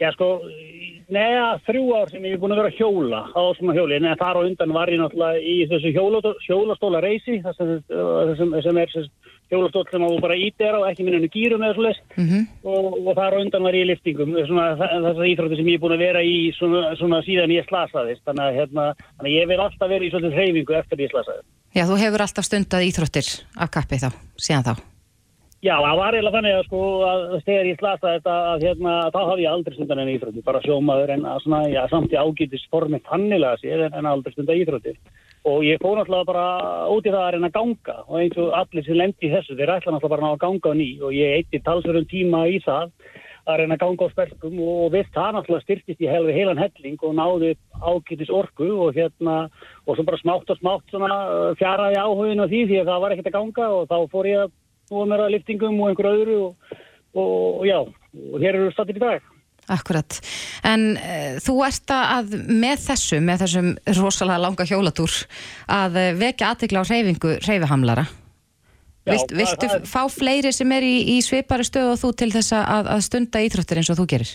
Já, 0.00 0.08
sko, 0.14 0.28
neða 1.12 1.48
þrjú 1.66 1.82
ár 1.98 2.12
sem 2.12 2.24
ég 2.24 2.36
er 2.36 2.40
búin 2.40 2.54
að 2.54 2.62
vera 2.62 2.70
að 2.70 2.78
hjóla 2.78 3.20
á 3.36 3.42
svona 3.58 3.74
hjóli, 3.76 3.98
en 3.98 4.08
þar 4.20 4.38
á 4.40 4.46
undan 4.46 4.72
var 4.72 4.92
ég 4.92 5.00
náttúrulega 5.00 5.42
í 5.44 5.56
þessu 5.68 5.92
hjóla, 5.92 6.22
hjólastóla 6.46 7.02
reysi, 7.04 7.40
sem, 7.44 7.74
sem, 8.38 8.54
sem 8.64 8.80
er 8.80 8.94
hjólastól 9.50 9.84
sem 9.90 10.04
þú 10.06 10.20
bara 10.22 10.38
ítir 10.38 10.76
á, 10.78 10.80
ekki 10.88 11.04
minninu 11.06 11.30
gýrum 11.32 11.64
eða 11.66 11.76
svo 11.76 11.86
les, 11.88 12.02
Mm 12.16 12.46
og, 12.60 12.96
og 13.08 13.14
þar 13.16 13.36
á 13.36 13.40
undan 13.40 13.64
var 13.66 13.76
ég 13.76 13.86
í 13.86 13.88
liftingum, 13.90 14.34
svona 14.46 14.66
þessar 14.78 15.30
íþrótti 15.30 15.58
sem 15.58 15.70
ég 15.70 15.78
er 15.78 15.82
búin 15.82 15.96
að 15.96 16.04
vera 16.04 16.22
í 16.22 16.36
svona, 16.56 16.82
svona 17.00 17.22
síðan 17.26 17.54
ég 17.54 17.66
slasaðist, 17.68 18.22
þannig 18.28 18.44
að, 18.46 18.60
hérna, 18.60 18.86
þannig 19.16 19.36
ég 19.36 19.50
vil 19.50 19.60
alltaf 19.64 19.90
vera 19.90 20.06
í 20.06 20.12
svolítið 20.12 20.38
hreyfingu 20.38 20.78
eftir 20.80 21.04
ég 21.04 21.12
slasaðist. 21.14 21.48
Já, 21.74 21.84
þú 21.88 21.98
hefur 22.04 22.26
alltaf 22.26 22.48
stundað 22.48 22.86
íþróttir 22.88 23.34
af 23.56 23.74
kappi 23.74 24.00
þá, 24.02 24.10
síðan 24.36 24.68
þá. 24.70 24.89
Já, 25.60 25.74
það 25.76 25.98
var 25.98 26.16
eiginlega 26.16 26.36
þannig 26.38 26.54
að 26.56 26.62
sko 26.64 26.82
að 27.04 27.22
þegar 27.44 27.66
ég 27.68 27.80
slasa 27.82 28.12
þetta 28.14 28.36
að 28.48 28.62
hérna 28.64 28.92
þá 29.12 29.18
hafði 29.20 29.42
ég 29.44 29.50
aldrei 29.50 29.74
stundan 29.76 29.98
en 30.00 30.12
íþrótti, 30.14 30.44
bara 30.46 30.62
sjómaður 30.64 31.10
en 31.12 31.26
að 31.28 31.42
svona, 31.44 31.58
já, 31.68 31.80
samt 31.90 32.14
í 32.14 32.16
ágætis 32.16 32.62
formi 32.72 33.00
fannilega 33.04 33.58
séð 33.60 33.82
en, 33.90 34.08
aldrei 34.08 34.32
stundan 34.32 34.62
íþrótti 34.62 34.94
og 35.50 35.66
ég 35.68 35.82
fór 35.82 36.00
náttúrulega 36.00 36.30
bara 36.30 36.46
út 36.92 37.04
í 37.04 37.12
það 37.12 37.26
að 37.26 37.34
reyna 37.34 37.50
að 37.50 37.58
ganga 37.58 37.96
og 38.06 38.16
eins 38.22 38.38
og 38.40 38.56
allir 38.56 38.86
sem 38.86 38.96
lendi 39.02 39.28
í 39.28 39.32
þessu, 39.34 39.56
þeir 39.58 39.74
ætla 39.74 39.92
náttúrulega 39.92 40.14
bara 40.14 40.30
að 40.30 40.40
ganga 40.46 40.72
á 40.72 40.74
ný 40.80 40.88
og 41.04 41.12
ég 41.18 41.36
eitti 41.36 41.60
talsverðum 41.68 42.08
tíma 42.08 42.40
í 42.48 42.62
það 42.64 42.96
að 43.44 43.60
reyna 43.60 43.76
að 43.76 43.82
ganga 43.84 44.08
á 44.08 44.12
spelkum 44.14 44.56
og 44.64 44.88
við 44.94 45.12
það 45.12 45.30
náttúrulega 45.36 45.66
styrtist 45.66 46.00
ég 46.04 46.14
helvi 46.14 46.36
heilan 46.36 46.60
helling 46.60 47.04
og 47.04 47.14
náði 47.20 47.52
ágætis 47.80 48.32
orku 48.32 48.70
og 48.86 48.96
hérna 48.96 49.36
og 49.84 49.92
svo 49.96 50.08
bara 50.08 50.20
smátt 50.20 50.52
og 50.52 50.60
smátt 50.60 50.96
uh, 50.96 51.52
fjaraði 51.60 52.00
áhugin 52.00 52.44
á 52.44 52.48
því 52.48 52.64
því 52.68 52.80
að 52.80 52.90
það 52.92 53.04
var 53.04 53.14
ekkert 53.16 53.30
að 53.32 53.38
ganga 53.38 53.70
og 53.76 53.88
þá 53.92 53.96
fór 54.12 54.30
ég 54.30 54.44
að 54.44 54.52
að 54.90 55.28
liftingum 55.36 55.80
og 55.80 55.90
einhver 55.90 56.10
öðru 56.12 56.38
og, 56.46 56.78
og, 57.14 57.34
og 57.60 57.66
já, 57.68 57.78
og 57.80 58.40
hér 58.42 58.58
eru 58.58 58.72
stattir 58.74 58.98
í 58.98 59.04
dag. 59.04 59.28
Akkurat. 59.70 60.16
En 60.66 60.96
uh, 60.98 61.36
þú 61.42 61.60
ert 61.66 61.92
að 61.94 62.34
með 62.48 62.86
þessu, 62.88 63.20
með 63.22 63.44
þessum 63.44 63.68
rosalega 64.00 64.42
langa 64.42 64.66
hjólatúr, 64.66 65.14
að 65.70 66.00
uh, 66.00 66.08
vekja 66.18 66.50
aðtekla 66.50 66.82
á 66.82 66.88
reyfingu 66.90 67.36
reyfihamlara. 67.46 68.06
Já, 69.06 69.14
Vilt, 69.14 69.32
viltu 69.32 69.68
fá 69.88 70.02
fleiri 70.12 70.50
sem 70.52 70.70
er 70.76 70.84
í, 70.84 70.96
í 71.14 71.20
svipari 71.24 71.64
stöðu 71.64 71.94
og 71.94 72.00
þú 72.02 72.10
til 72.20 72.32
þess 72.34 72.52
að, 72.58 72.90
að 72.96 73.04
stunda 73.06 73.40
íþróttir 73.46 73.80
eins 73.80 73.92
og 73.94 74.00
þú 74.02 74.08
gerir? 74.10 74.32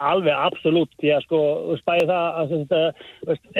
Alveg, 0.00 0.32
absolutt, 0.32 0.92
því 0.96 1.10
að 1.12 1.24
sko, 1.26 1.38
bæði 1.84 2.06
það 2.08 2.38
að 2.40 2.52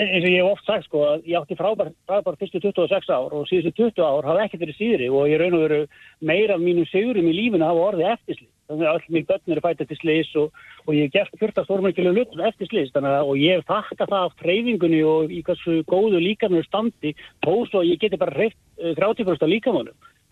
eins 0.01 0.23
og 0.23 0.31
ég 0.31 0.39
hef 0.39 0.47
oft 0.47 0.65
sagt 0.65 0.87
sko, 0.87 1.01
að 1.05 1.27
ég 1.29 1.37
átti 1.37 1.57
frábær, 1.59 1.91
frábær 2.09 2.37
fyrstu 2.39 2.61
26 2.63 3.11
ár 3.13 3.35
og 3.37 3.45
síðustu 3.49 3.75
20 3.77 4.01
ár 4.01 4.25
hafa 4.25 4.47
ekkert 4.47 4.63
verið 4.63 4.79
síðri 4.79 5.09
og 5.13 5.29
ég 5.29 5.37
raun 5.37 5.57
og 5.59 5.65
veru 5.67 5.79
meira 6.25 6.57
af 6.57 6.63
mínum 6.63 6.87
sigurum 6.89 7.29
í 7.29 7.35
lífinu 7.37 7.67
hafa 7.67 7.85
orðið 7.91 8.09
eftirslið. 8.15 8.49
Þannig 8.71 8.89
að 8.89 8.97
öll 8.97 9.13
mjög 9.13 9.27
börn 9.29 9.53
eru 9.53 9.63
fætt 9.67 9.83
eftir 9.85 9.99
slis 9.99 10.31
og, 10.39 10.61
og 10.87 10.95
ég 10.95 11.05
hef 11.05 11.13
gert 11.13 11.39
fyrta 11.43 11.65
stórmækilega 11.67 12.15
hlutum 12.15 12.45
eftir 12.47 12.71
slis, 12.71 12.93
þannig 12.95 13.17
að, 13.19 13.29
og 13.29 13.41
ég 13.41 13.59
hef 13.59 13.67
þakka 13.69 14.07
það 14.07 14.25
af 14.29 14.37
treyfingunni 14.41 15.01
og 15.05 15.35
í 15.35 15.43
hversu 15.45 15.81
góðu 15.91 16.23
líkamöru 16.23 16.65
standi, 16.65 17.13
svo 17.43 17.83
að 17.83 17.91
ég 17.91 18.01
geti 18.01 18.21
bara 18.21 18.33
hreift 18.33 18.57
uh, 18.79 18.95
30% 18.97 19.45
af 19.45 19.51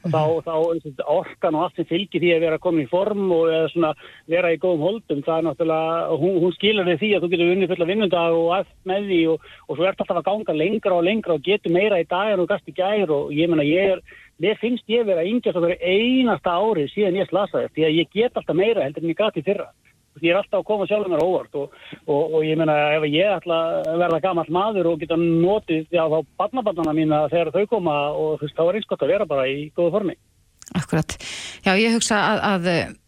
líkamönnum. 0.06 0.44
Þá, 0.46 0.54
þá 0.96 1.04
orkan 1.06 1.56
og 1.56 1.64
allt 1.64 1.76
sem 1.76 1.88
fylgir 1.90 2.22
því 2.22 2.32
að 2.36 2.44
vera 2.46 2.60
komin 2.60 2.86
í 2.86 2.90
form 2.90 3.32
og 3.32 3.50
svona 3.74 3.94
vera 4.28 4.54
í 4.54 4.60
góðum 4.60 4.86
holdum, 4.86 5.24
það 5.26 5.38
er 5.38 5.46
náttúrulega, 5.48 6.18
hún, 6.22 6.40
hún 6.44 6.56
skilur 6.56 6.88
þig 6.88 7.00
því 7.00 7.12
að 7.16 7.22
þú 7.24 7.32
getur 7.34 7.54
unnið 7.56 7.74
fulla 7.74 7.90
vinnundag 7.90 8.38
og 8.38 8.54
allt 8.60 8.74
með 8.90 9.10
því 9.10 9.20
og, 9.34 9.52
og 9.68 9.76
svo 9.76 9.90
ert 9.90 10.02
alltaf 10.04 10.22
að 10.22 10.30
ganga 10.30 10.58
lengra 10.58 10.96
og 10.96 11.06
lengra 11.08 11.36
og 11.36 11.44
getur 11.44 11.76
meira 11.76 12.00
í 12.00 12.08
dag 12.10 12.34
en 12.34 12.42
þú 12.44 12.48
gast 12.54 12.72
í 12.72 12.78
gær 12.78 13.14
og 13.16 13.34
ég 13.36 13.52
menna 13.52 13.68
ég 13.68 13.96
er, 13.98 14.04
mér 14.40 14.60
finnst 14.62 14.88
ég 14.90 15.06
vera 15.08 15.28
yngjast 15.28 15.60
á 15.60 15.62
hverju 15.62 15.80
einasta 15.84 16.56
ári 16.56 16.88
síðan 16.94 17.20
ég 17.20 17.30
slasaði 17.30 17.74
því 17.76 17.88
að 17.90 18.00
ég 18.00 18.12
get 18.16 18.40
alltaf 18.40 18.56
meira 18.56 18.86
heldur 18.88 19.04
en 19.04 19.14
ég 19.14 19.20
gati 19.20 19.44
fyrra. 19.44 19.70
Ég 20.24 20.34
er 20.34 20.40
alltaf 20.40 20.62
að 20.62 20.68
koma 20.70 20.88
sjálfur 20.90 21.12
mér 21.14 21.26
óvart 21.26 21.60
og, 21.60 21.76
og, 22.06 22.24
og 22.40 22.48
ég 22.48 22.60
meina 22.60 22.76
ef 22.96 23.06
ég 23.10 23.36
ætla 23.38 23.60
að 23.82 24.02
verða 24.04 24.24
gammal 24.28 24.48
maður 24.54 24.92
og 24.94 25.04
geta 25.04 25.20
notið 25.20 25.88
já, 25.96 26.04
þá 26.06 26.18
barnabarnana 26.42 26.96
mína 26.98 27.22
þegar 27.32 27.54
þau 27.56 27.70
koma 27.76 28.00
og 28.14 28.40
þú 28.40 28.48
veist, 28.48 28.58
þá 28.58 28.66
er 28.66 28.80
eins 28.80 28.90
gott 28.90 29.06
að 29.06 29.14
vera 29.16 29.30
bara 29.30 29.48
í 29.50 29.70
góðu 29.76 29.94
formi. 29.98 30.18
Akkurat. 30.78 31.16
Já, 31.66 31.74
ég 31.82 31.96
hugsa 31.96 32.20
að, 32.22 32.44
að 32.46 32.68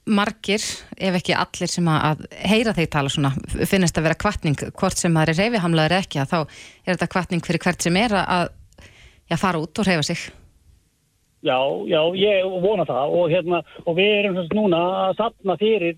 margir, 0.09 0.63
ef 0.97 1.17
ekki 1.19 1.35
allir 1.37 1.69
sem 1.69 1.87
að, 1.91 2.05
að 2.09 2.47
heyra 2.49 2.73
þeir 2.77 2.89
tala 2.95 3.11
svona, 3.13 3.31
finnast 3.69 3.99
að 3.99 4.07
vera 4.07 4.17
kvartning, 4.23 4.63
hvort 4.79 4.97
sem 4.97 5.13
það 5.13 5.33
er 5.33 5.39
reyfihamlaður 5.43 5.97
ekki, 5.99 6.21
að 6.23 6.31
þá 6.31 6.37
er 6.41 6.95
þetta 6.95 7.09
kvartning 7.13 7.45
fyrir 7.45 7.63
hvert 7.65 7.85
sem 7.85 7.99
er 8.01 8.15
að 8.17 8.47
já, 9.29 9.37
fara 9.37 9.61
út 9.61 9.81
og 9.81 9.87
reyfa 9.87 10.07
sig. 10.09 10.29
Já, 11.41 11.57
já, 11.89 12.01
ég 12.21 12.49
vona 12.61 12.85
það 12.85 13.15
og, 13.17 13.29
hérna, 13.31 13.61
og 13.85 13.95
við 13.97 14.11
erum 14.19 14.35
svona 14.37 14.57
núna 14.57 14.81
að 15.07 15.13
sapna 15.21 15.57
fyrir 15.61 15.95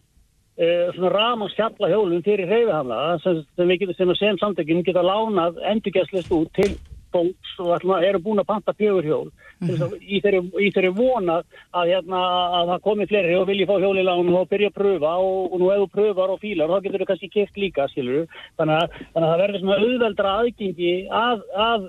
uh, 0.57 0.87
svona 0.95 1.13
ramansfjalla 1.17 1.91
hjólum 1.93 2.23
fyrir 2.25 2.49
reyfihamla 2.49 3.19
sem, 3.23 3.43
sem 3.57 3.95
sem, 3.97 4.15
sem 4.19 4.41
samtökin 4.41 4.83
geta 4.85 5.05
lánað 5.05 5.61
endurgæslist 5.73 6.31
út 6.31 6.51
til 6.57 6.75
fólks 7.13 7.55
og 7.61 7.73
að 7.77 8.07
eru 8.07 8.21
búin 8.23 8.41
að 8.41 8.49
panta 8.49 8.73
fjögur 8.77 9.05
hjól 9.05 9.27
mm 9.29 9.67
-hmm. 9.69 9.97
í, 10.01 10.19
þeirri, 10.23 10.41
í 10.65 10.69
þeirri 10.75 10.91
vona 10.97 11.35
að, 11.71 11.85
hérna, 11.91 12.21
að 12.59 12.71
það 12.71 12.83
komi 12.87 13.07
fleiri 13.09 13.35
og 13.37 13.47
vilji 13.49 13.67
fá 13.69 13.75
hjól 13.79 13.99
í 13.99 14.05
lán 14.07 14.31
og 14.33 14.49
byrja 14.49 14.71
að 14.71 14.77
pröfa 14.79 15.11
og, 15.27 15.53
og 15.53 15.59
nú 15.59 15.69
ef 15.71 15.83
þú 15.83 15.89
pröfar 15.97 16.33
og 16.33 16.41
fílar 16.41 16.71
þá 16.71 16.83
getur 16.83 17.03
þú 17.03 17.09
kannski 17.11 17.29
keft 17.35 17.57
líka 17.57 17.87
skilur 17.91 18.25
þannig 18.57 18.75
að, 18.81 18.87
þannig 19.13 19.27
að 19.27 19.31
það 19.31 19.43
verður 19.43 19.59
svona 19.61 19.79
auðveldra 19.83 20.35
aðgengi 20.39 20.95
að, 21.27 21.45
að, 21.69 21.87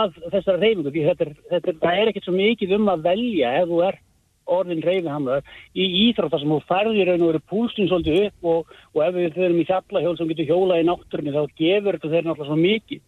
að 0.00 0.10
þessara 0.30 0.62
reyfingu 0.62 0.90
því 0.94 1.04
þetta 1.08 1.24
er, 1.26 1.34
þetta 1.50 1.70
er, 1.70 1.76
það 1.84 1.98
er 1.98 2.08
ekkert 2.08 2.24
svo 2.28 2.38
mikið 2.38 2.78
um 2.78 2.88
að 2.94 3.04
velja 3.10 3.54
ef 3.62 3.68
þú 3.68 3.84
ert 3.90 4.02
orðin 4.50 4.82
reyfihamlaður 4.84 5.60
í 5.74 5.86
íþróttar 6.06 6.42
sem 6.42 6.52
þú 6.52 6.58
færðir 6.68 7.10
raun 7.10 7.24
og 7.24 7.32
verið 7.32 7.46
púlsinn 7.52 7.88
svolítið 7.90 8.26
upp 8.26 8.50
og, 8.52 8.74
og 8.94 9.00
ef 9.06 9.16
við 9.16 9.38
förum 9.38 9.62
í 9.62 9.68
fjallahjól 9.70 10.16
sem 10.18 10.32
getur 10.32 10.50
hjólað 10.50 10.82
í 10.82 10.88
náttúrunni 10.88 11.34
þá 11.36 11.56
gefur 11.62 11.98
þetta 11.98 12.12
þeir 12.12 12.28
náttúrulega 12.28 12.50
svo 12.50 12.60
mikið. 12.60 13.02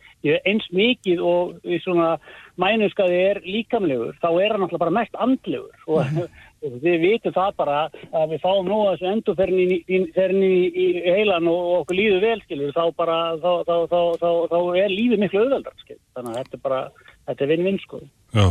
Eins 0.48 0.70
mikið 0.72 1.22
og 1.34 1.68
í 1.68 1.80
svona 1.84 2.14
mænuskaði 2.60 3.20
er 3.28 3.44
líkamlegur 3.44 4.18
þá 4.22 4.28
er 4.32 4.54
hann 4.54 4.64
náttúrulega 4.64 4.84
bara 4.86 4.98
mest 5.00 5.22
andlegur. 5.26 5.78
Og, 5.86 6.24
og 6.24 6.78
við 6.84 7.00
vitum 7.02 7.34
það 7.34 7.56
bara 7.58 7.78
að 8.14 8.30
við 8.32 8.44
fáum 8.44 8.68
nú 8.68 8.78
þessu 8.88 9.08
endurferðin 9.10 9.74
í, 9.74 9.80
í, 9.84 9.98
í, 10.00 10.86
heilan 11.04 11.48
og, 11.50 11.58
og 11.60 11.74
okkur 11.82 11.98
líður 11.98 12.24
vel 12.24 12.38
skilur 12.44 12.72
þá 12.76 12.84
bara 12.96 13.18
þá, 13.42 13.50
þá, 13.68 13.74
þá, 13.90 14.30
þá 14.52 14.58
er 14.80 14.94
lífið 14.94 15.20
miklu 15.20 15.42
auðveldar 15.42 15.76
skilur 15.82 16.00
þannig 16.16 16.32
að 16.32 16.38
þetta 16.40 16.58
er 16.58 16.64
bara 16.64 16.80
þetta 17.28 17.44
er 17.44 17.52
vinn-vinn 17.52 17.80
sko. 17.82 18.00
Já, 18.34 18.46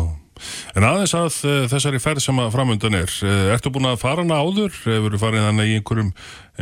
en 0.77 0.87
aðeins 0.87 1.15
að 1.17 1.39
uh, 1.49 1.55
þessari 1.71 2.01
ferð 2.03 2.25
sem 2.25 2.39
að 2.41 2.53
framöndan 2.55 2.99
er, 3.01 3.15
uh, 3.25 3.53
ertu 3.55 3.73
búin 3.73 3.89
að 3.89 3.99
fara 4.03 4.23
hana 4.23 4.39
áður? 4.41 4.75
Hefur 4.85 5.15
þú 5.15 5.23
farið 5.25 5.47
þannig 5.47 5.73
í 5.73 5.79
einhverjum, 5.79 6.13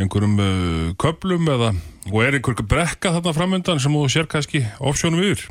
einhverjum 0.03 0.39
uh, 0.45 0.87
köplum 1.01 1.51
eða, 1.55 1.75
og 2.11 2.17
er 2.25 2.39
einhver 2.39 2.65
brekka 2.75 3.13
þarna 3.17 3.37
framöndan 3.37 3.83
sem 3.83 3.95
þú 3.95 4.07
sér 4.11 4.31
kannski 4.31 4.65
ofsjónum 4.79 5.23
yfir? 5.31 5.47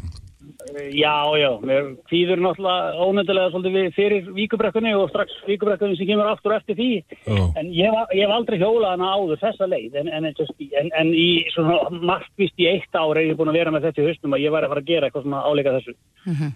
Já, 0.91 1.15
já, 1.39 1.51
mér 1.63 1.89
kvíður 2.11 2.41
náttúrulega 2.43 3.05
ónöndilega 3.07 3.51
svolítið 3.53 3.75
við 3.77 3.91
fyrir 3.95 4.31
víkubrekkunni 4.37 4.93
og 4.99 5.11
strax 5.13 5.35
víkubrekkunni 5.47 5.97
sem 5.99 6.09
kemur 6.09 6.31
aftur 6.33 6.55
eftir 6.57 6.77
því. 6.79 6.89
Já. 7.27 7.37
En 7.61 7.71
ég, 7.77 7.93
var- 7.95 8.11
ég 8.17 8.25
hef 8.27 8.35
aldrei 8.35 8.59
hjólað 8.59 8.95
hana 8.97 9.11
áður 9.17 9.41
þessa 9.45 9.69
leið, 9.71 9.99
en, 10.01 10.09
en, 10.09 10.25
en, 10.31 10.91
en 11.03 11.13
í 11.15 11.29
svona 11.55 11.79
markvist 12.01 12.59
í 12.59 12.67
eitt 12.73 12.95
ár 12.99 13.17
er 13.21 13.31
ég 13.31 13.37
búin 13.39 13.53
að 13.53 13.59
vera 13.61 13.71
með 13.75 13.87
þetta 13.89 14.03
í 14.03 14.09
haustum 14.11 14.35
að 14.35 14.45
ég 14.47 14.55
væri 14.57 14.67
að 14.67 14.75
fara 14.75 14.85
að 14.85 14.91
gera 14.91 15.07
eitthvað 15.11 15.27
svona 15.29 15.45
áleika 15.47 15.77
þessu 15.79 15.95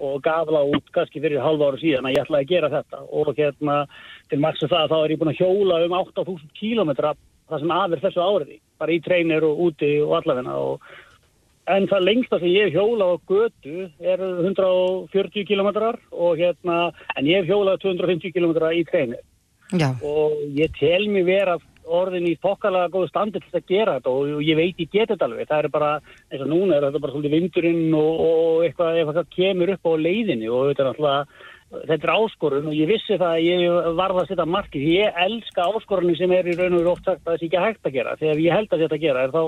og 0.01 0.16
gafla 0.23 0.64
út 0.75 0.90
kannski 0.92 1.20
fyrir 1.25 1.40
halva 1.40 1.70
ára 1.70 1.79
síðan 1.81 2.05
að 2.11 2.16
ég 2.18 2.25
ætlaði 2.27 2.44
að 2.44 2.51
gera 2.51 2.68
þetta 2.75 2.99
og 3.12 3.31
hérna 3.38 3.77
til 4.29 4.38
margsa 4.42 4.68
það 4.68 4.90
þá 4.92 4.97
er 5.05 5.14
ég 5.14 5.18
búin 5.23 5.33
að 5.33 5.40
hjóla 5.40 5.79
um 5.87 5.94
8000 6.01 6.51
kílómetra 6.59 7.14
það 7.49 7.61
sem 7.61 7.73
aðver 7.77 8.01
þessu 8.05 8.20
áriði, 8.25 8.59
bara 8.81 8.92
í 8.92 9.01
treinir 9.05 9.44
og 9.44 9.59
úti 9.66 9.90
og 10.05 10.14
allavegna 10.20 10.55
og 10.57 10.81
En 11.70 11.87
það 11.88 12.05
lengsta 12.05 12.38
sem 12.40 12.50
ég 12.53 12.66
hef 12.68 12.74
hjólað 12.77 13.14
á 13.14 13.16
götu 13.31 13.87
er 14.05 14.20
140 14.20 15.46
kilometrar 15.48 15.96
og 16.12 16.37
hérna, 16.37 16.90
en 17.16 17.29
ég 17.29 17.40
hef 17.40 17.48
hjólað 17.48 17.81
250 17.87 18.35
kilometra 18.35 18.74
í 18.77 18.83
treinir 18.85 19.22
Já, 19.72 19.94
og 20.05 20.37
ég 20.53 20.74
tel 20.77 21.07
mér 21.09 21.24
vera 21.24 21.55
orðin 21.85 22.29
í 22.29 22.35
fokkalega 22.40 22.90
góðu 22.92 23.09
standi 23.11 23.40
til 23.40 23.59
að 23.59 23.66
gera 23.68 23.96
þetta 23.96 24.12
og 24.12 24.44
ég 24.44 24.59
veit 24.59 24.81
ég 24.81 24.90
geti 24.90 25.12
þetta 25.12 25.27
alveg. 25.29 25.48
Það 25.48 25.59
er 25.59 25.70
bara, 25.72 25.90
eins 26.31 26.44
og 26.44 26.50
núna 26.50 26.77
er 26.77 26.87
þetta 26.88 27.03
bara 27.05 27.14
svolítið 27.14 27.35
vindurinn 27.37 27.96
og, 27.98 28.22
og 28.24 28.64
eitthvað, 28.66 29.00
eitthvað 29.00 29.33
kemur 29.35 29.74
upp 29.74 29.88
á 29.88 29.92
leiðinni 30.05 30.48
og 30.53 30.70
þetta 30.70 30.85
er 30.85 30.90
alltaf, 30.92 31.50
þetta 31.72 32.09
er 32.09 32.12
áskorun 32.14 32.68
og 32.70 32.74
ég 32.77 32.90
vissi 32.90 33.16
það 33.18 33.31
að 33.31 33.46
ég 33.46 33.94
varða 33.98 34.24
að 34.24 34.29
setja 34.31 34.48
markið. 34.48 34.88
Ég 34.94 35.22
elska 35.27 35.68
áskorunni 35.70 36.16
sem 36.18 36.35
er 36.35 36.50
í 36.50 36.57
raun 36.59 36.77
og 36.81 36.90
oft 36.94 37.09
sagt 37.09 37.22
að 37.22 37.33
það 37.33 37.40
sé 37.40 37.48
ekki 37.48 37.64
hægt 37.64 37.88
að 37.88 37.96
gera. 37.96 38.18
Þegar 38.20 38.42
ég 38.44 38.59
held 38.59 38.74
að 38.74 38.85
þetta 38.85 39.00
gera 39.05 39.24
er 39.24 39.33
þá, 39.35 39.42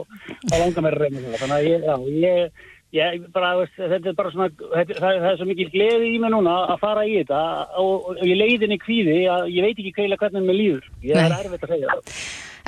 þá 0.47 0.57
langar 0.63 0.87
mér 0.87 0.97
að 0.97 1.05
reyna 1.05 1.23
þetta. 1.27 1.43
Þannig 1.43 1.59
að 1.59 1.69
ég, 1.69 1.87
já, 1.87 1.95
ég, 2.25 2.65
ég 2.97 3.29
bara, 3.35 3.53
þetta 3.77 4.11
er 4.11 4.19
bara 4.19 4.33
svona, 4.35 4.49
þetta, 4.57 4.99
það, 4.99 5.21
það 5.21 5.29
er 5.31 5.39
svo 5.41 5.49
mikil 5.51 5.69
gleði 5.75 6.11
í 6.11 6.19
mig 6.23 6.35
núna 6.35 6.57
að 6.65 6.83
fara 6.83 7.07
í 7.07 7.15
þetta 7.21 7.45
og, 7.85 8.11
og 8.13 8.25
ég 8.25 8.43
leiðinni 8.43 8.81
kvíði 8.83 9.21
að 9.33 9.49
ég 9.55 9.69
veit 9.69 9.79
ekki 9.79 9.95
kveila 10.01 10.21
hvernig 10.21 10.49
mér 10.49 10.61
líður. 10.61 10.91
Ég 11.07 11.23
er 11.23 11.39
erfitt 11.39 11.69
að 11.69 11.75
segja 11.77 11.95
það. 11.95 12.19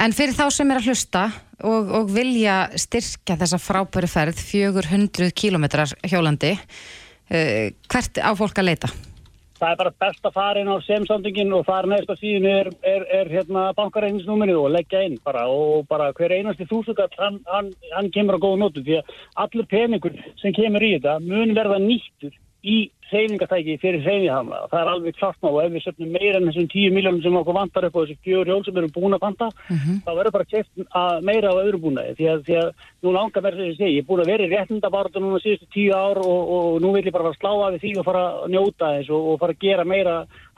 en 0.05 0.17
fyrir 0.21 0.39
þá 0.39 0.47
sem 0.55 0.73
er 0.73 0.81
að 0.83 0.89
hlusta 0.93 1.27
og, 1.59 1.93
og 2.01 2.15
vilja 2.15 2.61
styrkja 2.79 3.39
þessa 3.41 3.61
frábæru 3.63 4.11
ferð 4.11 4.41
400 4.53 5.35
kilometrar 5.35 5.95
hjólandi, 6.07 6.55
uh, 6.55 7.69
hvert 7.91 8.23
á 8.23 8.31
fólk 8.39 8.63
að 8.63 8.73
leita? 8.73 8.95
Það 9.59 9.73
er 9.73 9.79
bara 9.83 9.95
best 10.05 10.27
að 10.29 10.37
fara 10.37 10.63
inn 10.63 10.71
á 10.71 10.77
semsandingin 10.87 11.55
og 11.57 11.65
fara 11.67 11.91
neðst 11.91 12.13
á 12.13 12.17
síðan 12.21 12.49
er, 12.51 12.71
er, 12.87 13.07
er 13.21 13.31
hérna 13.33 13.69
bankareiningsnúmerið 13.79 14.61
og 14.63 14.75
leggja 14.77 15.05
inn 15.07 15.19
bara 15.25 15.47
og 15.51 15.87
bara 15.91 16.11
hver 16.17 16.35
einasti 16.37 16.69
þúsugall 16.71 17.11
hann, 17.19 17.41
hann, 17.51 17.73
hann 17.95 18.11
kemur 18.15 18.39
á 18.39 18.45
góða 18.45 18.63
nótu 18.63 18.85
því 18.87 19.01
að 19.01 19.17
allur 19.45 19.71
peningur 19.71 20.19
sem 20.43 20.55
kemur 20.57 20.87
í 20.87 20.95
þetta 20.97 21.19
mun 21.25 21.57
verða 21.59 21.81
nýttur 21.83 22.35
í 22.69 22.79
reyningatæki 23.09 23.79
fyrir 23.81 24.05
og 24.35 24.69
það 24.69 24.81
er 24.81 24.91
alveg 24.93 25.17
klart 25.17 25.39
má 25.41 25.49
og 25.49 25.61
ef 25.63 25.73
við 25.73 25.85
söfnum 25.87 26.11
meira 26.13 26.41
en 26.41 26.49
þessum 26.51 26.67
10 26.69 26.93
miljónum 26.93 27.23
sem 27.25 27.39
okkur 27.41 27.57
vantar 27.57 27.87
upp 27.89 27.97
á 27.97 28.01
þessi 28.03 28.17
fjögur 28.27 28.51
hjól 28.51 28.65
sem 28.65 28.75
við 28.75 28.83
erum 28.83 28.95
búin 28.97 29.17
að 29.17 29.25
vanta 29.25 29.49
þá 30.05 30.11
verður 30.11 30.35
bara 30.37 30.49
keft 30.53 30.83
meira 31.25 31.53
á 31.53 31.61
öðru 31.63 31.81
búnaði. 31.87 32.17
Því 32.19 32.29
að, 32.33 32.43
því 32.49 32.59
að 32.61 32.69
nú 33.07 33.15
langar 33.17 33.45
mér 33.47 33.57
sem 33.57 33.71
ég 33.71 33.79
segi 33.79 33.97
ég 33.97 34.05
er 34.05 34.09
búin 34.11 34.25
að 34.25 34.33
vera 34.35 34.45
í 34.45 34.53
réttindabartu 34.53 35.25
núna 35.25 35.41
síðustu 35.41 35.71
10 35.73 35.97
ár 35.97 36.23
og, 36.25 36.53
og 36.59 36.79
nú 36.85 36.93
vil 36.97 37.07
ég 37.07 37.17
bara 37.17 37.31
fara 37.31 37.37
að 37.37 37.41
slá 37.41 37.53
af 37.71 37.81
því 37.81 37.95
og 37.97 38.09
fara 38.11 38.25
að 38.29 38.55
njóta 38.55 38.93
þess 38.99 39.13
og, 39.17 39.33
og 39.33 39.43
fara 39.43 39.57
að 39.57 39.65
gera 39.65 39.89
meira 39.89 40.17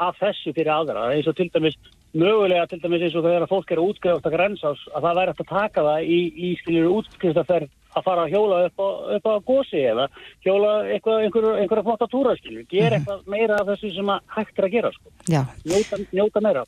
af 0.09 0.20
þessu 0.20 0.55
fyrir 0.57 0.75
aðra. 0.75 1.09
Eins 1.14 1.31
og 1.31 1.38
til 1.38 1.51
dæmis 1.55 1.79
mögulega 2.11 2.66
til 2.66 2.81
dæmis 2.83 3.07
eins 3.07 3.14
og 3.14 3.27
þegar 3.29 3.46
að 3.46 3.53
fólk 3.53 3.70
er 3.70 3.79
að 3.79 3.92
útskrifa 3.92 4.18
þetta 4.18 4.35
grensás 4.35 4.81
að 4.90 5.05
það 5.07 5.20
væri 5.20 5.35
að 5.37 5.53
taka 5.53 5.85
það 5.87 6.09
í, 6.11 6.20
í 6.35 6.49
skiljur 6.59 6.96
útskrifaferð 6.99 7.77
að 7.96 8.07
fara 8.07 8.24
að 8.26 8.35
hjóla 8.35 8.59
upp 8.68 8.83
á, 8.83 8.88
upp 9.16 9.29
á 9.31 9.35
gósi 9.46 9.85
eða 9.90 10.09
hjóla 10.44 10.72
einhverju 10.94 11.85
flotta 11.87 12.09
túra 12.11 12.37
skiljur, 12.38 12.66
gera 12.70 12.98
eitthvað 12.98 13.31
meira 13.31 13.61
af 13.61 13.70
þessu 13.72 13.94
sem 13.96 14.12
að 14.14 14.20
hægt 14.37 14.59
er 14.59 14.68
að 14.68 14.74
gera 14.76 14.92
sko, 14.94 15.14
Já. 15.31 15.42
njóta, 15.66 16.03
njóta 16.12 16.44
meira 16.44 16.66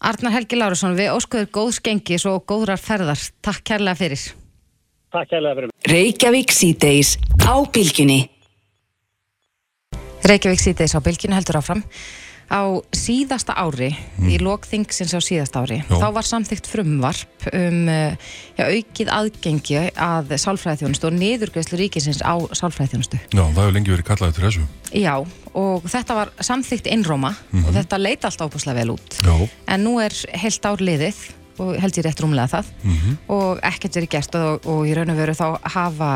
Arnar 0.00 0.32
Helgi 0.32 0.56
Lárusson, 0.56 0.96
við 0.96 1.12
óskuður 1.12 1.50
góðs 1.52 1.78
gengis 1.84 2.24
og 2.24 2.46
góðrar 2.48 2.80
ferðar. 2.80 3.20
Takk 3.44 3.66
kærlega 3.68 3.98
fyrir. 3.98 4.22
Takk 5.12 5.28
kærlega 5.28 5.58
fyrir 5.58 5.68
mig 5.68 5.90
Reykjavík 5.92 6.54
síðdeis 6.56 7.18
á 7.44 7.54
bylgjunni. 7.68 8.20
Reykjavík 10.24 10.62
síðdeis 10.62 10.96
á 10.96 11.04
bylginu 11.04 11.36
heldur 11.36 11.60
áfram. 11.60 11.84
Á 12.50 12.82
síðasta 12.90 13.54
ári, 13.54 13.92
í 14.26 14.40
lokþingsins 14.42 15.14
á 15.14 15.20
síðasta 15.22 15.62
ári, 15.62 15.80
Já. 15.86 15.94
þá 16.02 16.06
var 16.16 16.26
samþygt 16.26 16.66
frumvarp 16.66 17.46
um 17.54 17.86
uh, 17.86 18.16
já, 18.58 18.64
aukið 18.66 19.12
aðgengi 19.14 19.84
að 19.94 20.34
sálfræðiþjónustu 20.42 21.08
og 21.08 21.16
niðurgreðslu 21.20 21.78
ríkisins 21.78 22.22
á 22.26 22.34
sálfræðiþjónustu. 22.50 23.22
Já, 23.30 23.44
það 23.44 23.60
hefur 23.62 23.76
lengi 23.78 23.94
verið 23.94 24.08
kallað 24.10 24.32
eftir 24.32 24.48
þessu. 24.48 24.66
Já, 24.98 25.14
og 25.54 25.86
þetta 25.94 26.18
var 26.18 26.32
samþygt 26.42 26.90
innróma 26.90 27.36
og 27.62 27.70
þetta 27.78 28.02
leit 28.02 28.26
allt 28.26 28.42
ábúslega 28.42 28.82
vel 28.82 28.96
út. 28.98 29.20
Já, 29.22 29.34
En 29.70 29.86
nú 29.86 30.00
er 30.02 30.14
heilt 30.42 30.66
ár 30.66 30.82
liðið 30.82 31.22
og 31.60 31.72
held 31.80 32.00
ég 32.00 32.06
rétt 32.06 32.22
rúmlega 32.24 32.52
það. 32.56 32.72
Og 33.36 33.62
ekkert 33.70 34.00
verið 34.00 34.12
gert 34.16 34.38
og, 34.40 34.68
og 34.70 34.84
í 34.88 34.94
raun 34.96 35.12
og 35.14 35.20
veru 35.20 35.36
þá 35.36 35.46
hafa 35.76 36.10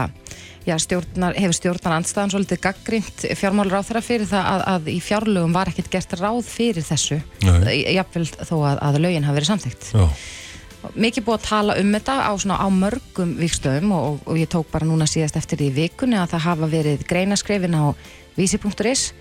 já, 0.65 0.77
stjórnar, 0.81 1.37
hefur 1.37 1.59
stjórnar 1.59 1.97
andstæðan 1.99 2.33
svolítið 2.33 2.63
gaggrind 2.65 3.27
fjármálur 3.37 3.81
á 3.81 3.87
þeirra 3.87 4.05
fyrir 4.05 4.31
það 4.31 4.49
að, 4.53 4.65
að 4.75 4.89
í 4.95 5.01
fjárlögum 5.05 5.57
var 5.57 5.73
ekkert 5.73 5.93
gert 5.93 6.17
ráð 6.21 6.41
fyrir 6.49 6.87
þessu. 6.87 7.21
Jafnvel 7.45 8.25
þó 8.33 8.57
að, 8.63 8.81
að 8.81 9.03
lögin 9.05 9.29
hafi 9.29 9.41
verið 9.41 9.53
samþygt 9.53 9.93
mikið 10.93 11.25
búið 11.25 11.39
að 11.39 11.47
tala 11.49 11.77
um 11.81 11.93
þetta 11.97 12.15
á, 12.29 12.33
svona, 12.37 12.59
á 12.61 12.69
mörgum 12.69 13.35
vikstöðum 13.41 13.93
og, 13.97 14.19
og 14.29 14.39
ég 14.41 14.51
tók 14.53 14.69
bara 14.73 14.89
núna 14.89 15.07
síðast 15.09 15.39
eftir 15.41 15.63
í 15.65 15.71
vikunni 15.75 16.19
að 16.21 16.35
það 16.35 16.47
hafa 16.49 16.71
verið 16.73 17.07
greinaskrefin 17.09 17.77
á 17.79 17.97
vísi.is 18.37 19.13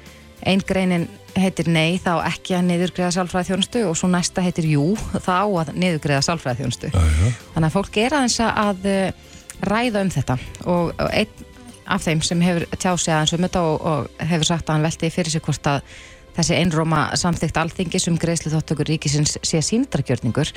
ein 0.46 0.64
greinin 0.68 1.08
heitir 1.38 1.70
nei 1.72 1.98
þá 2.02 2.18
ekki 2.28 2.58
að 2.58 2.68
niðurgreða 2.70 3.14
sálfræði 3.16 3.50
þjónustu 3.50 3.84
og 3.90 3.98
svo 3.98 4.10
næsta 4.12 4.44
heitir 4.46 4.68
jú 4.70 4.94
þá 5.24 5.38
að 5.48 5.74
niðurgreða 5.74 6.26
sálfræði 6.28 6.62
þjónustu 6.62 6.92
já, 6.94 7.00
já. 7.00 7.30
þannig 7.56 7.70
að 7.70 7.76
fólk 7.78 8.00
er 8.04 8.18
aðeins 8.18 8.40
að 8.46 8.90
eh, 8.92 9.30
ræða 9.64 10.04
um 10.04 10.14
þetta 10.14 10.40
og, 10.70 11.04
einn 11.10 11.52
af 11.84 12.04
þeim 12.06 12.24
sem 12.24 12.44
hefur 12.44 12.66
tjáð 12.78 13.00
sig 13.04 13.14
aðeins 13.14 13.36
um 13.36 13.46
þetta 13.48 13.64
og, 13.68 13.88
og 13.92 14.28
hefur 14.32 14.50
sagt 14.54 14.70
að 14.70 14.78
hann 14.78 14.88
velti 14.88 15.12
fyrir 15.14 15.34
sig 15.34 15.44
hvort 15.44 15.72
að 15.72 15.96
þessi 16.34 16.58
einróma 16.58 17.04
samþygt 17.20 17.60
alþingis 17.62 18.08
um 18.10 18.18
greiðslu 18.22 18.54
þóttökur 18.54 18.90
ríkisins 18.90 19.36
sé 19.46 19.62
síndargjörningur 19.62 20.50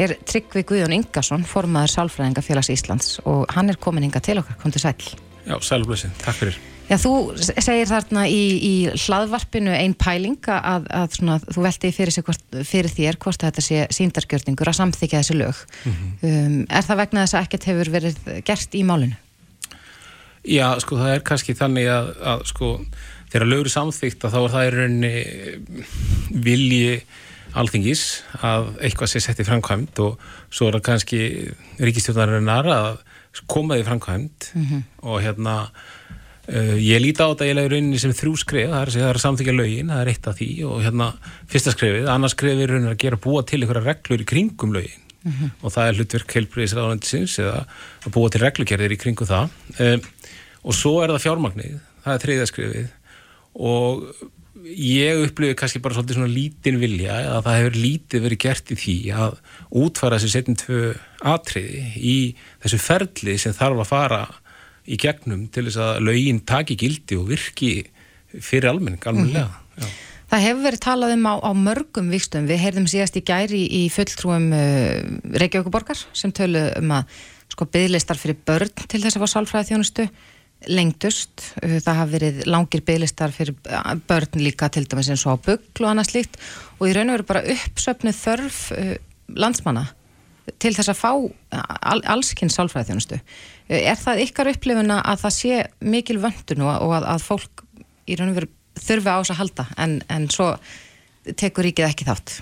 er 0.00 0.14
Tryggvi 0.24 0.64
Guðjón 0.68 0.94
Ingarsson 0.96 1.44
formaður 1.48 1.94
Sálfræðinga 1.98 2.44
félags 2.46 2.72
Íslands 2.72 3.18
og 3.28 3.44
hann 3.52 3.68
er 3.68 3.80
komin 3.80 4.08
inga 4.08 4.22
til 4.24 4.38
okkar, 4.40 4.56
kom 4.62 4.72
til 4.72 4.86
sæl 4.86 4.96
Já, 5.48 5.56
sælblessin, 5.64 6.12
takk 6.20 6.36
fyrir. 6.36 6.58
Já, 6.88 6.96
þú 6.96 7.12
segir 7.36 7.88
þarna 7.90 8.24
í, 8.32 8.42
í 8.64 8.74
hlaðvarpinu 8.96 9.74
ein 9.76 9.92
pæling 9.98 10.38
að, 10.48 10.86
að 10.88 11.18
svona, 11.18 11.36
þú 11.44 11.64
velti 11.66 11.90
fyrir, 11.92 12.24
hvort, 12.24 12.58
fyrir 12.64 12.94
þér 12.94 13.18
hvort 13.20 13.44
þetta 13.44 13.64
sé 13.64 13.82
síndargjörningur 13.92 14.70
að 14.70 14.78
samþykja 14.78 15.20
þessi 15.20 15.36
lög. 15.36 15.60
Um, 15.84 16.62
er 16.64 16.86
það 16.86 17.00
vegna 17.02 17.26
þess 17.26 17.36
að 17.36 17.44
ekkert 17.44 17.68
hefur 17.68 17.92
verið 17.98 18.32
gert 18.48 18.78
í 18.78 18.84
málinu? 18.88 19.20
Já, 20.48 20.66
sko, 20.80 20.96
það 20.96 21.12
er 21.12 21.24
kannski 21.28 21.56
þannig 21.58 21.90
að, 21.92 22.10
að 22.32 22.46
sko, 22.54 22.72
þegar 23.28 23.50
lögur 23.52 23.72
samþykkt 23.74 24.24
að 24.24 24.34
þá 24.34 24.40
er 24.40 24.54
það 24.54 24.68
í 24.68 24.74
rauninni 24.78 25.14
vilji 26.48 27.00
alþingis 27.58 28.06
að 28.44 28.72
eitthvað 28.84 29.12
sé 29.12 29.22
sett 29.24 29.40
í 29.42 29.46
framkvæmt 29.48 30.00
og 30.04 30.16
svo 30.48 30.68
er 30.68 30.78
það 30.78 30.86
kannski 30.88 31.20
ríkistjórnarinnar 31.80 32.68
að 32.72 32.90
koma 33.50 33.76
því 33.76 33.86
framkvæmt 33.86 34.50
og 35.04 35.20
hérna 35.24 35.56
Uh, 36.48 36.76
ég 36.80 37.02
líti 37.04 37.20
á 37.20 37.28
þetta 37.28 37.44
eiginlega 37.44 37.68
í 37.68 37.72
rauninni 37.74 37.98
sem 38.00 38.14
þrjú 38.16 38.38
skref, 38.40 38.70
það 38.72 38.86
er, 38.86 39.10
er 39.10 39.20
samþykja 39.20 39.56
lögin, 39.56 39.90
það 39.92 40.00
er 40.00 40.10
eitt 40.14 40.30
af 40.30 40.38
því 40.38 40.48
og 40.68 40.78
hérna 40.86 41.08
fyrsta 41.50 41.74
skrefið, 41.74 42.08
annars 42.08 42.36
skrefið 42.36 42.64
er 42.64 42.72
rauninni 42.72 42.94
að 42.94 43.02
gera 43.02 43.20
búa 43.26 43.42
til 43.44 43.60
einhverja 43.60 43.84
reglur 43.84 44.24
í 44.24 44.28
kringum 44.32 44.72
lögin. 44.76 45.04
Og 45.60 45.74
það 45.74 45.90
er 45.90 45.98
hlutverk 45.98 46.34
heilbriðisraðanendisins 46.38 47.36
eða 47.42 47.58
að 48.06 48.12
búa 48.14 48.30
til 48.32 48.40
reglugerðir 48.40 48.94
í 48.94 49.00
kringum 49.02 49.28
það. 49.28 49.54
Um, 49.82 50.04
og 50.64 50.76
svo 50.78 50.94
er 51.02 51.12
það 51.12 51.24
fjármagnið, 51.26 51.78
það 52.04 52.14
er 52.14 52.24
þriðja 52.24 52.48
skrefið. 52.48 52.90
Og 53.68 54.04
ég 54.68 55.22
upplifi 55.26 55.56
kannski 55.58 55.82
bara 55.82 55.96
svolítið 55.96 56.18
svona 56.18 56.32
lítinn 56.32 56.80
vilja 56.80 57.18
að 57.36 57.44
það 57.46 57.58
hefur 57.58 57.78
lítið 57.84 58.24
verið 58.24 58.42
gert 58.44 58.72
í 58.72 58.78
því 58.78 58.96
að 59.14 59.38
útfæra 59.82 60.18
þessi 60.18 60.32
setjum 60.34 60.58
tvö 60.58 60.82
atriði 61.34 61.84
í 61.96 62.16
þessu 62.64 62.80
ferli 62.82 63.36
sem 63.38 63.56
þarf 63.56 63.84
að 63.84 63.90
fara 63.90 64.22
í 64.88 64.98
gegnum 65.00 65.46
til 65.52 65.68
þess 65.68 65.80
að 65.84 66.02
lögin 66.08 66.42
taki 66.48 66.78
gildi 66.80 67.18
og 67.20 67.28
virki 67.30 67.72
fyrir 68.40 68.72
almenning 68.72 69.04
almennilega. 69.08 69.50
Mm 69.76 69.96
Það 70.28 70.44
hefur 70.44 70.64
verið 70.66 70.82
talað 70.84 71.12
um 71.14 71.24
á, 71.24 71.34
á 71.40 71.50
mörgum 71.56 72.08
vikstum. 72.12 72.48
Við 72.48 72.60
heyrðum 72.60 72.88
síðast 72.90 73.16
í 73.16 73.24
gæri 73.24 73.62
í 73.64 73.82
fulltrúum 73.92 74.50
uh, 74.52 74.98
Reykjavíkuborgar 75.40 76.02
sem 76.16 76.34
tölu 76.36 76.66
um 76.76 76.92
að 76.98 77.14
sko 77.48 77.64
bygglistar 77.72 78.20
fyrir 78.20 78.36
börn 78.44 78.74
til 78.84 79.00
þess 79.00 79.16
að 79.16 79.24
fá 79.24 79.32
sálfræði 79.32 79.70
þjónustu 79.70 80.04
lengdust, 80.68 81.46
uh, 81.62 81.78
það 81.80 82.00
hafa 82.02 82.12
verið 82.12 82.42
langir 82.50 82.84
bygglistar 82.84 83.32
fyrir 83.32 83.56
uh, 83.72 83.94
börn 84.10 84.42
líka 84.44 84.68
til 84.74 84.84
dæmis 84.84 85.08
eins 85.14 85.24
og 85.24 85.40
á 85.40 85.44
bygglu 85.48 85.88
og 85.88 85.94
annað 85.94 86.10
slíkt 86.10 86.36
og 86.76 86.84
í 86.90 86.92
raun 86.92 87.08
og 87.08 87.16
veru 87.16 87.28
bara 87.32 87.46
uppsöfnu 87.56 88.12
þörf 88.20 88.60
uh, 88.76 88.96
landsmanna 89.32 89.86
til 90.60 90.74
þess 90.76 90.92
að 90.92 91.00
fá 91.00 91.10
all, 91.12 92.02
allskinn 92.04 92.52
sálfræðþjónustu. 92.52 93.16
Er 93.68 93.98
það 94.00 94.22
ykkar 94.24 94.48
upplifuna 94.54 95.02
að 95.04 95.24
það 95.24 95.34
sé 95.36 95.56
mikil 95.84 96.18
vöndun 96.22 96.64
og, 96.64 96.70
og 96.86 96.94
að, 96.96 97.08
að 97.12 97.26
fólk 97.26 97.64
í 98.08 98.16
raun 98.16 98.32
og 98.32 98.38
veru 98.38 98.50
þurfi 98.78 99.12
á 99.12 99.18
þess 99.20 99.34
að 99.34 99.40
halda 99.42 99.66
en, 99.84 99.98
en 100.08 100.28
svo 100.32 100.48
tekur 101.36 101.66
ríkið 101.68 101.90
ekki 101.90 102.06
þátt? 102.08 102.38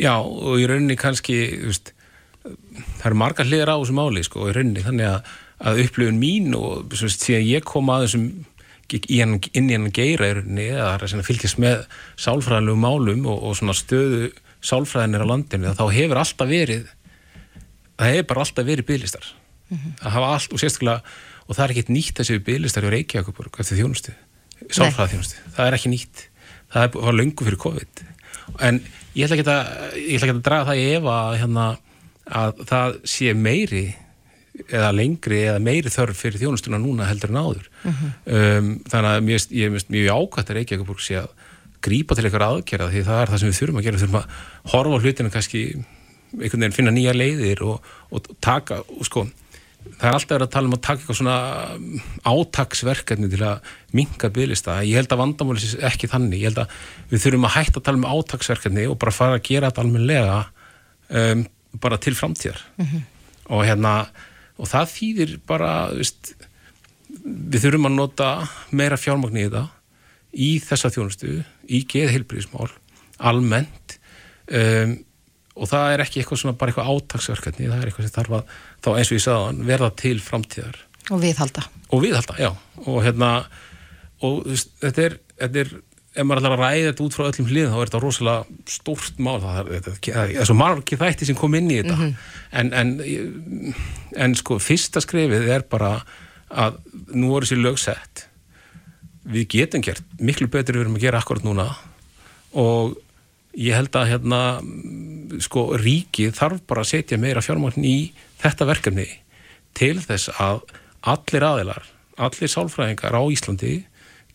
Já 0.00 0.14
og 0.20 0.60
í 0.60 0.66
rauninni 0.68 0.98
kannski 1.00 1.38
veist, 1.64 1.94
það 2.42 3.08
eru 3.10 3.20
margar 3.22 3.48
hliðar 3.48 3.72
á 3.72 3.80
þessu 3.80 3.96
máli 3.96 4.24
sko 4.26 4.50
í 4.50 4.54
rauninni 4.56 4.84
þannig 4.84 5.08
að, 5.08 5.32
að 5.70 5.82
upplifun 5.86 6.20
mín 6.20 6.54
og 6.58 6.94
síðan 7.00 7.48
ég 7.48 7.66
kom 7.68 7.92
að 7.92 8.06
þessum 8.06 8.30
inn 8.90 9.38
í 9.46 9.74
hennan 9.76 9.94
geira 9.94 10.28
í 10.28 10.36
rauninni 10.36 10.70
að 10.76 11.26
fylgjast 11.26 11.60
með 11.62 11.84
sálfræðanlegum 12.20 12.84
málum 12.84 13.26
og, 13.30 13.44
og 13.48 13.58
svona 13.58 13.76
stöðu 13.78 14.30
sálfræðinir 14.60 15.24
á 15.24 15.30
landinu 15.30 15.76
þá 15.78 15.84
hefur 15.94 16.20
alltaf 16.20 16.50
verið 16.50 16.88
það 17.96 18.10
hefur 18.10 18.26
bara 18.32 18.44
alltaf 18.44 18.66
verið 18.66 18.88
bygglistar 18.90 19.30
mm 19.70 19.76
-hmm. 19.76 19.92
það 20.02 20.16
hafa 20.16 20.32
allt 20.34 20.52
og 20.52 20.60
sérstaklega 20.60 21.00
og 21.46 21.56
það 21.56 21.64
er 21.64 21.70
ekkert 21.74 21.94
nýtt 21.94 22.18
þessi 22.20 22.38
bygglistar 22.46 22.86
í 22.86 22.90
Reykjavík 22.94 23.58
eftir 23.58 23.78
þjónustu, 23.80 24.12
sálfræða 24.70 25.10
þjónustu 25.14 25.36
það 25.56 25.66
er 25.66 25.74
ekki 25.78 25.90
nýtt, 25.94 26.26
það 26.72 26.98
var 27.00 27.14
löngu 27.14 27.44
fyrir 27.44 27.58
COVID. 27.58 28.04
En 28.60 28.80
ég 29.14 29.26
ætla 29.26 29.36
ekki 29.36 29.50
að, 29.50 29.96
ég 29.98 30.14
ætla 30.16 30.28
ekki 30.28 30.36
að 30.36 30.46
draga 30.46 30.68
það 30.70 30.82
í 30.82 30.86
efa 30.94 31.16
hérna, 31.40 31.66
að 32.30 32.64
það 32.70 32.96
sé 33.04 33.34
meiri 33.34 33.84
eða 34.68 34.90
lengri 34.92 35.44
eða 35.48 35.60
meiri 35.62 35.90
þörf 35.92 36.18
fyrir 36.18 36.42
þjónustuna 36.42 36.78
núna 36.78 37.08
heldur 37.08 37.32
en 37.32 37.40
áður. 37.40 37.70
Mm 37.82 37.92
-hmm. 37.92 38.10
um, 38.36 38.72
þannig 38.90 39.10
að 39.10 39.22
mér, 39.28 39.46
ég 39.50 39.70
er 39.70 39.86
mjög 39.94 40.10
ákvæmt 40.18 40.50
að 40.50 40.58
Reykjavík 40.58 41.00
sé 41.00 41.16
að 41.22 41.30
grípa 41.80 42.14
til 42.14 42.24
eitthvað 42.24 42.46
aðgerða 42.46 42.90
því 42.92 43.02
það 43.06 43.20
er 43.22 43.30
það 43.30 43.40
sem 43.40 43.50
við 43.50 43.58
þurfum 43.60 43.80
að 43.80 43.84
gera. 43.84 43.96
Við 43.96 44.02
þurfum 44.04 44.20
að 44.20 44.26
horfa 44.72 44.96
á 44.96 45.02
hlutinu 45.02 45.30
kannski 45.30 45.62
einhvern 46.30 46.60
veginn 46.60 46.76
finna 46.76 46.92
nýja 46.94 47.14
leiðir 47.16 47.62
og, 47.66 47.86
og 48.10 48.28
taka, 48.40 48.82
og 48.84 49.06
sko 49.06 49.26
það 50.00 50.06
er 50.08 50.16
alltaf 50.16 50.34
verið 50.34 50.46
að 50.46 50.52
tala 50.54 50.68
um 50.70 50.76
að 50.76 50.82
taka 50.86 51.00
eitthvað 51.00 51.18
svona 51.18 51.36
átaksverkefni 52.30 53.30
til 53.32 53.42
að 53.46 53.70
minga 53.96 54.30
bygglista, 54.32 54.78
ég 54.86 55.00
held 55.00 55.14
að 55.14 55.22
vandamáli 55.22 55.62
sé 55.62 55.80
ekki 55.90 56.10
þannig, 56.10 56.42
ég 56.42 56.50
held 56.50 56.62
að 56.64 56.74
við 57.10 57.24
þurfum 57.24 57.48
að 57.48 57.56
hætta 57.56 57.80
að 57.80 57.86
tala 57.88 58.00
um 58.00 58.08
átaksverkefni 58.10 58.86
og 58.90 58.98
bara 59.00 59.14
fara 59.14 59.38
að 59.38 59.46
gera 59.48 59.70
þetta 59.70 59.84
almenlega 59.84 60.38
um, 61.22 61.44
bara 61.80 62.00
til 62.02 62.14
framtíðar. 62.18 62.62
Mm 62.78 62.86
-hmm. 62.86 63.02
og 63.56 63.64
hérna 63.66 63.94
og 64.60 64.68
það 64.68 64.94
þýðir 64.94 65.36
bara 65.48 65.70
veist, 65.96 66.34
við 67.24 67.62
þurfum 67.64 67.90
að 67.90 67.96
nota 67.96 68.30
meira 68.70 68.96
fjármagn 69.00 69.36
í 69.36 69.46
þetta 69.48 69.66
í 70.30 70.50
þessa 70.62 70.90
þjónustu, 70.94 71.40
í 71.68 71.84
geðheilbríðismál 71.90 72.70
almennt 73.18 73.98
um, 74.46 74.98
og 75.60 75.68
það 75.68 75.94
er 75.94 76.04
ekki 76.04 76.22
eitthvað 76.22 76.42
svona 76.42 76.56
bara 76.60 76.72
eitthvað 76.72 76.92
átagsverkefni, 76.94 77.68
það 77.68 77.82
er 77.82 77.90
eitthvað 77.90 78.06
sem 78.06 78.16
þarf 78.16 78.36
að 78.38 78.54
þá 78.80 78.90
eins 78.94 79.10
og 79.10 79.18
ég 79.18 79.24
sagði 79.26 79.68
verða 79.68 79.90
til 80.00 80.16
framtíðar. 80.24 80.80
Og 81.10 81.20
viðhalda. 81.20 81.66
Og 81.90 82.02
viðhalda, 82.04 82.38
já. 82.40 82.50
Og 82.86 82.98
hérna 83.04 83.30
og 84.24 84.48
þetta 84.80 85.06
er, 85.06 85.16
þetta 85.40 85.64
er 85.64 85.74
ef 86.10 86.26
maður 86.26 86.40
ætlar 86.40 86.56
að 86.56 86.62
ræða 86.64 86.86
þetta 86.88 87.04
út 87.04 87.16
frá 87.16 87.26
öllum 87.28 87.50
hliðin 87.50 87.70
þá 87.70 87.76
er 87.78 87.90
þetta 87.90 88.00
rosalega 88.02 88.72
stórt 88.74 89.20
mál. 89.22 89.36
Það 89.42 89.60
er, 89.60 89.84
það 89.86 90.32
er 90.34 90.48
svo 90.48 90.56
margi 90.58 90.98
þætti 91.00 91.28
sem 91.28 91.38
kom 91.38 91.54
inn 91.58 91.70
í 91.70 91.78
þetta. 91.80 91.98
Mm 91.98 92.08
-hmm. 92.08 92.16
en, 92.50 92.72
en, 92.80 93.76
en 94.26 94.34
sko 94.38 94.58
fyrsta 94.62 95.02
skrefið 95.04 95.48
er 95.54 95.66
bara 95.70 96.00
að 96.50 96.80
nú 97.14 97.30
er 97.36 97.46
þessi 97.46 97.60
lögsett 97.60 98.26
við 99.30 99.46
getum 99.54 99.84
gert 99.84 100.02
miklu 100.18 100.48
betur 100.50 100.78
við 100.78 100.86
erum 100.86 100.98
að 100.98 101.06
gera 101.06 101.20
akkurat 101.22 101.46
núna. 101.46 101.68
Og 102.58 102.96
ég 103.54 103.76
held 103.76 103.94
að 103.94 104.10
hérna 104.10 104.40
sko 105.38 105.76
ríkið 105.78 106.34
þarf 106.36 106.62
bara 106.66 106.84
að 106.84 106.92
setja 106.94 107.18
meira 107.20 107.42
fjármagn 107.44 107.84
í 107.86 108.12
þetta 108.42 108.68
verkefni 108.70 109.08
til 109.76 109.96
þess 110.02 110.32
að 110.40 110.62
allir 111.00 111.46
aðilar, 111.46 111.86
allir 112.20 112.52
sálfræðingar 112.52 113.16
á 113.16 113.22
Íslandi 113.32 113.74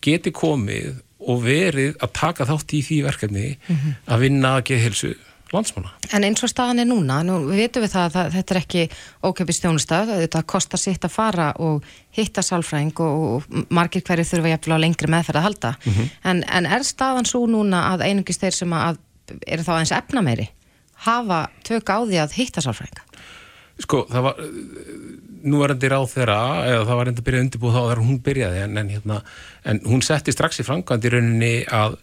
geti 0.02 0.32
komið 0.34 1.02
og 1.26 1.42
verið 1.44 1.96
að 2.02 2.12
taka 2.16 2.46
þátt 2.48 2.74
í 2.76 2.82
því 2.86 2.98
verkefni 3.06 3.46
mm 3.54 3.76
-hmm. 3.76 3.96
að 4.06 4.20
vinna 4.20 4.56
að 4.56 4.66
geða 4.70 4.84
helsu 4.86 5.14
landsmána. 5.52 5.92
En 6.12 6.24
eins 6.26 6.42
og 6.42 6.50
staðan 6.50 6.82
er 6.82 6.88
núna, 6.90 7.20
nú 7.22 7.38
veitum 7.46 7.84
við 7.84 7.92
það 7.94 8.16
að 8.18 8.32
þetta 8.34 8.54
er 8.54 8.60
ekki 8.60 8.82
ókjöpist 9.22 9.62
þjónustaf, 9.62 10.10
þetta 10.22 10.42
kostar 10.42 10.80
sitt 10.82 11.04
að 11.04 11.14
fara 11.14 11.52
og 11.62 11.84
hitta 12.10 12.42
sálfræðing 12.42 13.00
og, 13.00 13.24
og 13.36 13.66
margir 13.70 14.02
hverju 14.02 14.26
þurfa 14.26 14.52
jæfnilega 14.54 14.82
lengri 14.82 15.10
meðferð 15.10 15.38
að 15.38 15.46
halda. 15.48 15.74
Mm 15.84 15.92
-hmm. 15.92 16.10
en, 16.24 16.44
en 16.48 16.66
er 16.66 16.82
staðan 16.82 17.24
svo 17.24 17.46
núna 17.46 17.94
að 17.94 18.06
einungist 18.08 18.40
þeir 18.40 18.54
sem 18.54 18.72
að 18.72 18.98
eru 19.46 19.62
þá 19.62 19.72
eins 19.78 19.92
efna 19.92 20.22
meiri 20.22 20.50
hafa 21.04 21.40
tök 21.66 21.92
á 21.92 21.98
því 22.06 22.20
að 22.22 22.36
hitta 22.38 22.64
sálfræðinga? 22.64 23.04
Sko, 23.76 24.06
það 24.08 24.22
var 24.24 24.38
nú 25.46 25.60
var 25.60 25.74
í 25.76 25.90
ráð 25.92 26.06
þeirra 26.14 26.38
eða 26.64 26.84
það 26.88 26.98
var 27.00 27.10
enda 27.10 27.22
að 27.22 27.26
byrja 27.26 27.40
að 27.40 27.46
undirbúða 27.46 27.74
þá 27.74 27.82
þegar 27.84 28.04
hún 28.06 28.20
byrjaði 28.24 28.62
en, 28.64 28.78
en, 28.80 28.92
hérna, 28.94 29.18
en 29.68 29.80
hún 29.86 30.04
setti 30.04 30.32
strax 30.34 30.62
í 30.62 30.66
framkvæmd 30.66 31.04
í 31.06 31.12
rauninni 31.12 31.52
að 31.68 31.98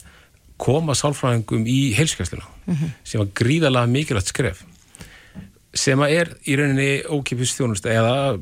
koma 0.62 0.95
sálfræðingum 0.95 1.65
í 1.67 1.79
heilskjæsluna 1.97 2.45
mm 2.45 2.75
-hmm. 2.75 2.93
sem 3.03 3.23
var 3.23 3.34
gríðalega 3.41 3.89
mikilvægt 3.89 4.32
skref 4.32 4.63
sem 5.73 5.99
að 6.06 6.13
er 6.19 6.29
í 6.45 6.56
rauninni 6.58 6.89
ókipis 7.10 7.56
þjónust 7.58 7.88
eða 7.89 8.38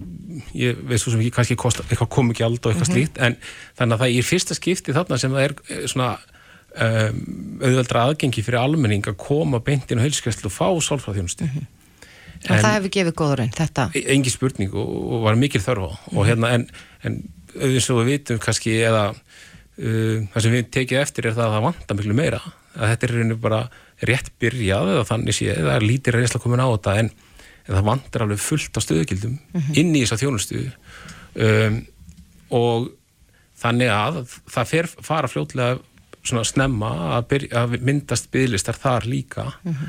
ég 0.57 0.81
veist 0.83 1.05
svo 1.05 1.13
sem 1.13 1.23
ekki 1.23 1.35
kannski 1.37 1.55
kosta, 1.55 1.85
eitthvað 1.87 2.11
kom 2.11 2.31
ekki 2.33 2.43
aldrei 2.43 2.73
og 2.73 2.75
eitthvað 2.75 2.89
mm 2.89 2.97
-hmm. 2.97 3.07
slíkt 3.07 3.17
en 3.17 3.37
þannig 3.79 3.95
að 3.95 4.01
það 4.03 4.17
er 4.17 4.27
fyrsta 4.27 4.57
skipti 4.57 4.95
þarna 4.97 5.17
sem 5.17 5.31
það 5.31 5.43
er 5.47 5.55
eh, 5.69 5.87
svona 5.87 6.17
um, 6.75 7.19
auðveldra 7.62 8.07
aðgengi 8.07 8.43
fyrir 8.45 8.62
almenning 8.62 9.05
að 9.07 9.19
koma 9.21 9.62
beintinn 9.63 10.01
á 10.01 10.05
heilskjæslu 10.05 10.49
og 10.49 10.55
fá 10.55 10.67
sálfræðþjónustu 10.88 11.47
mm 11.47 11.53
-hmm. 11.53 11.69
En, 12.41 12.55
en 12.55 12.63
það 12.63 12.73
hefur 12.73 12.89
gefið 12.95 13.13
góður 13.13 13.41
einn, 13.43 13.53
þetta? 13.53 13.84
E- 13.93 14.07
engi 14.15 14.31
spurning 14.34 14.73
og, 14.73 14.88
og 15.13 15.23
var 15.27 15.36
mikil 15.38 15.62
þörf 15.62 15.84
á 15.86 15.89
mm 15.93 16.17
og 16.17 16.25
hérna 16.25 16.49
en, 16.55 16.67
en 17.03 17.21
auðvitað 17.53 17.84
svo 17.86 17.99
við 17.99 18.05
vitum 18.05 18.39
kannski 18.39 18.73
eða 18.81 19.03
uh, 19.12 20.17
það 20.34 20.41
sem 20.41 20.51
við 20.51 20.71
tekið 20.71 21.01
eftir 21.01 21.27
er 21.27 21.36
það 21.36 21.45
að 21.45 21.53
það 21.55 21.65
vantar 21.67 21.99
miklu 21.99 22.13
meira 22.13 22.41
að 22.75 22.88
þetta 22.89 23.07
er 23.07 23.13
reynir 23.15 23.39
bara 23.41 23.62
rétt 24.01 24.31
byrjað 24.39 24.93
eða 24.95 25.03
þannig 25.12 25.38
sé, 25.38 25.53
það 25.53 25.75
er 25.75 25.86
lítið 25.86 26.15
reynsla 26.15 26.41
komin 26.41 26.63
á 26.63 26.67
þetta 26.71 26.95
en, 27.01 27.12
en 27.67 27.75
það 27.75 27.88
vantar 27.91 28.25
alveg 28.25 28.41
fullt 28.41 28.77
á 28.77 28.81
stöðugildum 28.81 29.38
mm 29.38 29.62
-hmm. 29.62 29.77
inn 29.77 29.95
í 29.95 30.01
þessa 30.01 30.19
þjónustu 30.21 30.63
um, 31.36 31.86
og 32.49 32.89
þannig 33.62 33.91
að 33.93 34.21
það 34.49 34.69
fer, 34.71 34.89
fara 34.89 35.29
fljótlega 35.29 35.79
svona 36.23 36.43
snemma 36.45 36.91
að, 37.17 37.27
byrja, 37.34 37.63
að 37.63 37.77
myndast 37.88 38.31
bygglistar 38.34 38.77
þar 38.77 39.07
líka 39.10 39.45
mm 39.63 39.73
-hmm. 39.73 39.88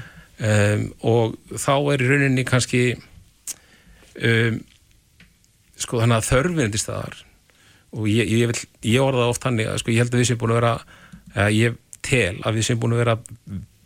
um, 0.51 0.85
og 1.01 1.59
þá 1.59 1.75
er 1.92 2.03
í 2.03 2.09
rauninni 2.09 2.45
kannski 2.49 2.83
um, 4.23 4.62
sko 5.77 6.01
þannig 6.01 6.16
að 6.16 6.31
þörfinandi 6.31 6.81
staðar 6.81 7.18
og 7.92 8.09
ég, 8.09 8.29
ég, 8.29 8.47
vil, 8.49 8.62
ég 8.95 9.05
orða 9.05 9.29
oft 9.29 9.45
hannig 9.45 9.68
að 9.68 9.83
sko 9.83 9.92
ég 9.92 10.05
held 10.05 10.14
að 10.14 10.23
við 10.23 10.31
sem 10.31 10.40
búin 10.40 10.55
að 10.55 10.61
vera 10.61 10.75
að 11.35 11.59
ég 11.59 11.77
tel 12.03 12.40
að 12.42 12.59
við 12.59 12.66
sem 12.68 12.81
búin 12.81 12.97
að 12.97 13.05
vera 13.05 13.18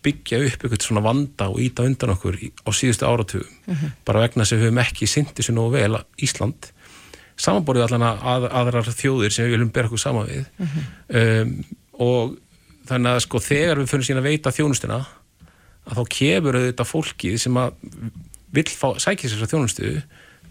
byggja 0.07 0.39
upp 0.47 0.63
eitthvað 0.63 0.87
svona 0.87 1.03
vanda 1.03 1.49
og 1.51 1.61
íta 1.63 1.87
undan 1.87 2.15
okkur 2.15 2.39
á 2.39 2.71
síðustu 2.71 3.07
áratugum 3.07 3.51
mm 3.67 3.75
-hmm. 3.75 3.91
bara 4.05 4.23
vegna 4.23 4.45
sem 4.45 4.59
við 4.59 4.69
hefum 4.69 4.79
ekki 4.85 5.07
syndið 5.07 5.47
sér 5.47 5.57
nógu 5.57 5.73
vel 5.75 5.99
Ísland 6.23 6.71
samanborðið 7.37 7.87
allan 7.87 8.07
að 8.07 8.47
aðrar 8.51 8.93
þjóðir 8.93 9.33
sem 9.33 9.45
við 9.45 9.57
viljum 9.57 9.73
bera 9.75 9.91
okkur 9.91 10.01
sama 10.01 10.25
við 10.25 10.45
mm 10.59 10.67
-hmm. 10.67 10.85
um, 11.43 11.65
og 12.03 12.37
þannig 12.87 13.13
að 13.13 13.23
sko 13.25 13.43
þegar 13.43 13.81
við 13.81 13.91
fyrir 13.93 14.09
sína 14.09 14.23
að 14.23 14.29
veita 14.31 14.55
þjónustuna 14.55 15.01
að 15.87 15.99
þá 15.99 16.03
kemur 16.17 16.59
auðvitað 16.61 16.91
fólkið 16.91 17.37
sem 17.43 17.61
að 17.61 17.77
vil 18.57 18.67
fá, 18.71 18.89
sækja 19.03 19.31
sér 19.31 19.51
þjónustu 19.51 19.93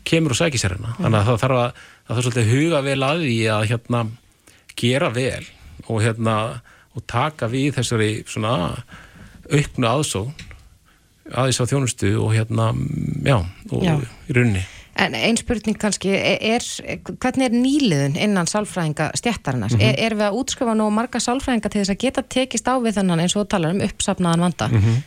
kemur 0.07 0.35
og 0.35 0.39
sækja 0.39 0.61
sér 0.61 0.75
hérna 0.75 0.95
þannig 0.99 1.19
að 1.19 1.29
það 1.29 1.41
þarf 1.43 1.59
að 1.61 1.83
það 2.05 2.15
þarf 2.15 2.27
svolítið 2.27 2.51
huga 2.53 2.81
vel 2.85 2.99
að 3.07 3.23
því 3.25 3.37
að 3.55 3.67
hérna 3.71 4.01
gera 4.75 5.11
vel 5.15 5.45
og 5.85 6.03
hérna 6.03 6.35
og 6.95 7.07
taka 7.11 7.49
við 7.51 7.73
þessari 7.79 8.11
svona 8.29 8.55
auknu 9.51 9.89
aðsón 9.89 10.31
aðeins 11.33 11.61
á 11.61 11.65
þjónustu 11.69 12.15
og 12.21 12.33
hérna 12.35 12.71
já, 13.25 13.39
og 13.71 13.85
í 13.85 14.35
rauninni 14.35 14.63
En 14.95 15.15
einn 15.17 15.35
spurning 15.35 15.75
kannski, 15.75 16.11
er, 16.15 16.63
hvernig 17.19 17.49
er 17.49 17.55
nýliðun 17.55 18.13
innan 18.15 18.47
sálfræðinga 18.47 19.09
stjættarinnar? 19.19 19.73
Mm 19.73 19.79
-hmm. 19.79 19.89
er, 19.89 19.95
er 20.05 20.15
við 20.15 20.27
að 20.29 20.37
útskrifa 20.39 20.75
nú 20.77 20.87
marga 20.89 21.19
sálfræðinga 21.19 21.69
til 21.69 21.81
þess 21.81 21.91
að 21.91 22.03
geta 22.03 22.23
tekist 22.23 22.67
á 22.71 22.79
við 22.79 22.95
þennan 22.99 23.19
eins 23.19 23.35
og 23.35 23.49
talar 23.49 23.75
um 23.75 23.83
uppsapnaðan 23.83 24.45
vanda? 24.47 24.67
Mm 24.67 24.81
-hmm. 24.81 25.03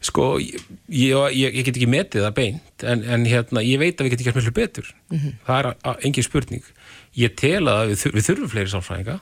Sko, 0.00 0.38
ég, 0.40 0.64
ég, 0.88 1.54
ég 1.58 1.64
get 1.64 1.76
ekki 1.76 1.86
metið 1.86 2.22
það 2.24 2.34
beint, 2.34 2.84
en, 2.88 3.04
en 3.04 3.26
hérna, 3.26 3.60
ég 3.60 3.78
veit 3.78 4.00
að 4.00 4.06
við 4.06 4.10
getum 4.10 4.24
gert 4.24 4.36
mjög 4.36 4.54
betur. 4.56 4.94
Mm 5.10 5.18
-hmm. 5.18 5.32
Það 5.46 5.58
er 5.58 5.96
engin 6.04 6.24
spurning. 6.24 6.64
Ég 7.12 7.34
tel 7.36 7.68
að 7.68 7.88
við, 7.90 8.12
við 8.14 8.24
þurfum 8.24 8.48
fleiri 8.48 8.70
sálfræðinga, 8.70 9.20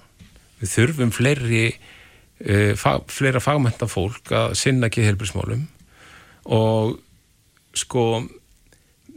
við 0.61 0.69
þurfum 0.77 1.11
fleiri, 1.11 1.75
uh, 2.47 2.75
fag, 2.77 3.11
fleira 3.11 3.41
fagmenta 3.41 3.87
fólk 3.87 4.31
að 4.31 4.55
sinna 4.55 4.87
ekki 4.87 5.03
helbrísmálum 5.03 5.67
og 6.45 7.01
sko 7.75 8.23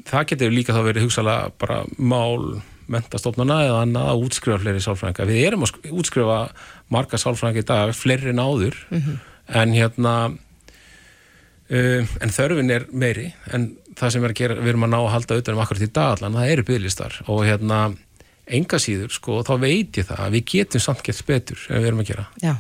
það 0.08 0.28
getur 0.32 0.54
líka 0.54 0.76
þá 0.76 0.84
verið 0.86 1.08
hugsalega 1.08 1.52
bara 1.62 1.82
mál 1.98 2.62
mentastofnana 2.92 3.58
eða 3.68 3.82
annað 3.86 4.12
að 4.12 4.24
útskrifa 4.28 4.60
fleiri 4.62 4.84
sálfræðinga. 4.84 5.28
Við 5.30 5.44
erum 5.48 5.66
að 5.66 5.92
útskrifa 6.02 6.38
marga 6.92 7.20
sálfræðinga 7.22 7.64
í 7.64 7.68
dag, 7.72 7.94
fleiri 7.96 8.32
en 8.32 8.44
áður, 8.44 8.80
mm 8.90 9.02
-hmm. 9.02 9.20
en 9.62 9.76
hérna, 9.78 10.14
um, 11.70 12.10
en 12.22 12.36
þörfin 12.38 12.76
er 12.76 12.88
meiri, 12.92 13.32
en 13.54 13.72
það 13.96 14.16
sem 14.16 14.24
er 14.24 14.34
að 14.34 14.42
gera, 14.42 14.60
við 14.60 14.74
erum 14.74 14.88
að 14.88 14.94
ná 14.94 15.00
að 15.00 15.12
halda 15.16 15.36
auðvitað 15.36 15.56
um 15.56 15.64
akkurat 15.66 15.88
í 15.88 15.92
dag 15.94 16.18
allan, 16.18 16.40
það 16.40 16.52
eru 16.56 16.64
bygglistar 16.64 17.22
og 17.28 17.46
hérna, 17.46 17.80
enga 18.48 18.80
síður, 18.80 19.14
sko, 19.16 19.42
þá 19.48 19.54
veit 19.62 19.98
ég 19.98 20.08
það 20.10 20.26
að 20.26 20.36
við 20.36 20.46
getum 20.56 20.82
samt 20.82 21.04
gett 21.04 21.26
betur 21.26 21.60
ef 21.70 21.80
við 21.80 21.88
erum 21.88 22.04
að 22.04 22.12
gera. 22.12 22.28
Já. 22.42 22.56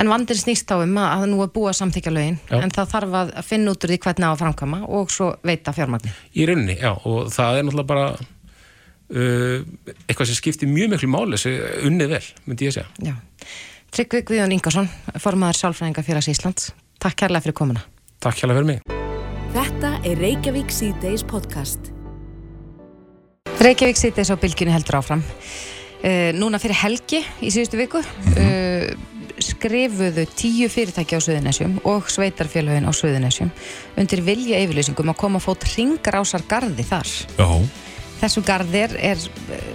En 0.00 0.08
vandir 0.08 0.38
snýst 0.38 0.70
á 0.72 0.80
um 0.80 0.98
að 1.02 1.26
nú 1.30 1.42
er 1.44 1.50
búið 1.54 1.72
að 1.72 1.78
samþykja 1.80 2.12
lögin, 2.14 2.38
já. 2.48 2.58
en 2.60 2.70
það 2.74 2.92
þarf 2.94 3.16
að 3.20 3.32
finna 3.44 3.74
út 3.74 3.84
úr 3.84 3.92
því 3.92 3.98
hvernig 4.06 4.28
á 4.28 4.32
að 4.32 4.42
framkama 4.42 4.82
og 4.88 5.10
svo 5.12 5.32
veita 5.46 5.74
fjármagnin. 5.76 6.14
Í 6.34 6.46
rauninni, 6.48 6.76
já, 6.80 6.92
og 6.94 7.32
það 7.34 7.58
er 7.58 7.66
náttúrulega 7.66 7.90
bara 7.90 8.06
uh, 8.14 9.58
eitthvað 10.06 10.30
sem 10.30 10.38
skiptir 10.38 10.70
mjög 10.70 10.94
miklu 10.94 11.10
máli 11.10 11.40
sem 11.40 11.58
unnið 11.88 12.14
vel, 12.14 12.22
myndi 12.46 12.70
ég 12.70 12.76
segja. 12.76 12.88
Já. 13.10 13.16
Tryggvi 13.90 14.22
Guðjón 14.22 14.54
Ingarsson, 14.54 14.86
formadur 15.18 15.58
Sálfræðinga 15.58 16.04
félags 16.06 16.30
Íslands. 16.30 16.70
Takk 17.02 17.24
kærlega 17.24 17.48
fyrir 17.48 17.56
komuna. 17.58 17.82
Takk 18.22 18.38
kærlega 18.38 18.60
fyrir 18.60 18.68
mig. 18.68 18.98
Þetta 19.50 19.96
er 20.06 20.20
Reykjavík 20.22 20.70
C-Days 20.70 21.24
podcast. 21.26 21.90
Reykjavík 23.58 23.98
C-Days 23.98 24.30
á 24.30 24.38
bylginni 24.38 24.76
heldur 24.76 25.00
áfram. 25.00 25.24
Uh, 26.00 26.30
núna 26.38 26.60
fyrir 26.62 26.78
helgi 26.80 27.18
í 27.42 27.50
síðustu 27.52 27.76
viku 27.76 27.98
mm 27.98 28.30
-hmm. 28.30 28.46
uh, 28.46 29.09
skrifuðu 29.38 30.24
tíu 30.36 30.68
fyrirtæki 30.72 31.18
á 31.18 31.20
Suðunessjum 31.20 31.78
og 31.88 32.10
sveitarfélagin 32.12 32.88
á 32.88 32.92
Suðunessjum 32.94 33.52
undir 34.00 34.24
vilja 34.26 34.60
yfirleysingum 34.64 35.12
að 35.12 35.20
koma 35.22 35.40
að 35.40 35.46
fót 35.46 35.66
ringarásar 35.74 36.44
gardi 36.48 36.86
þar. 36.86 37.14
Já. 37.38 37.48
Þessu 38.20 38.42
gardir 38.44 38.92
er 39.00 39.20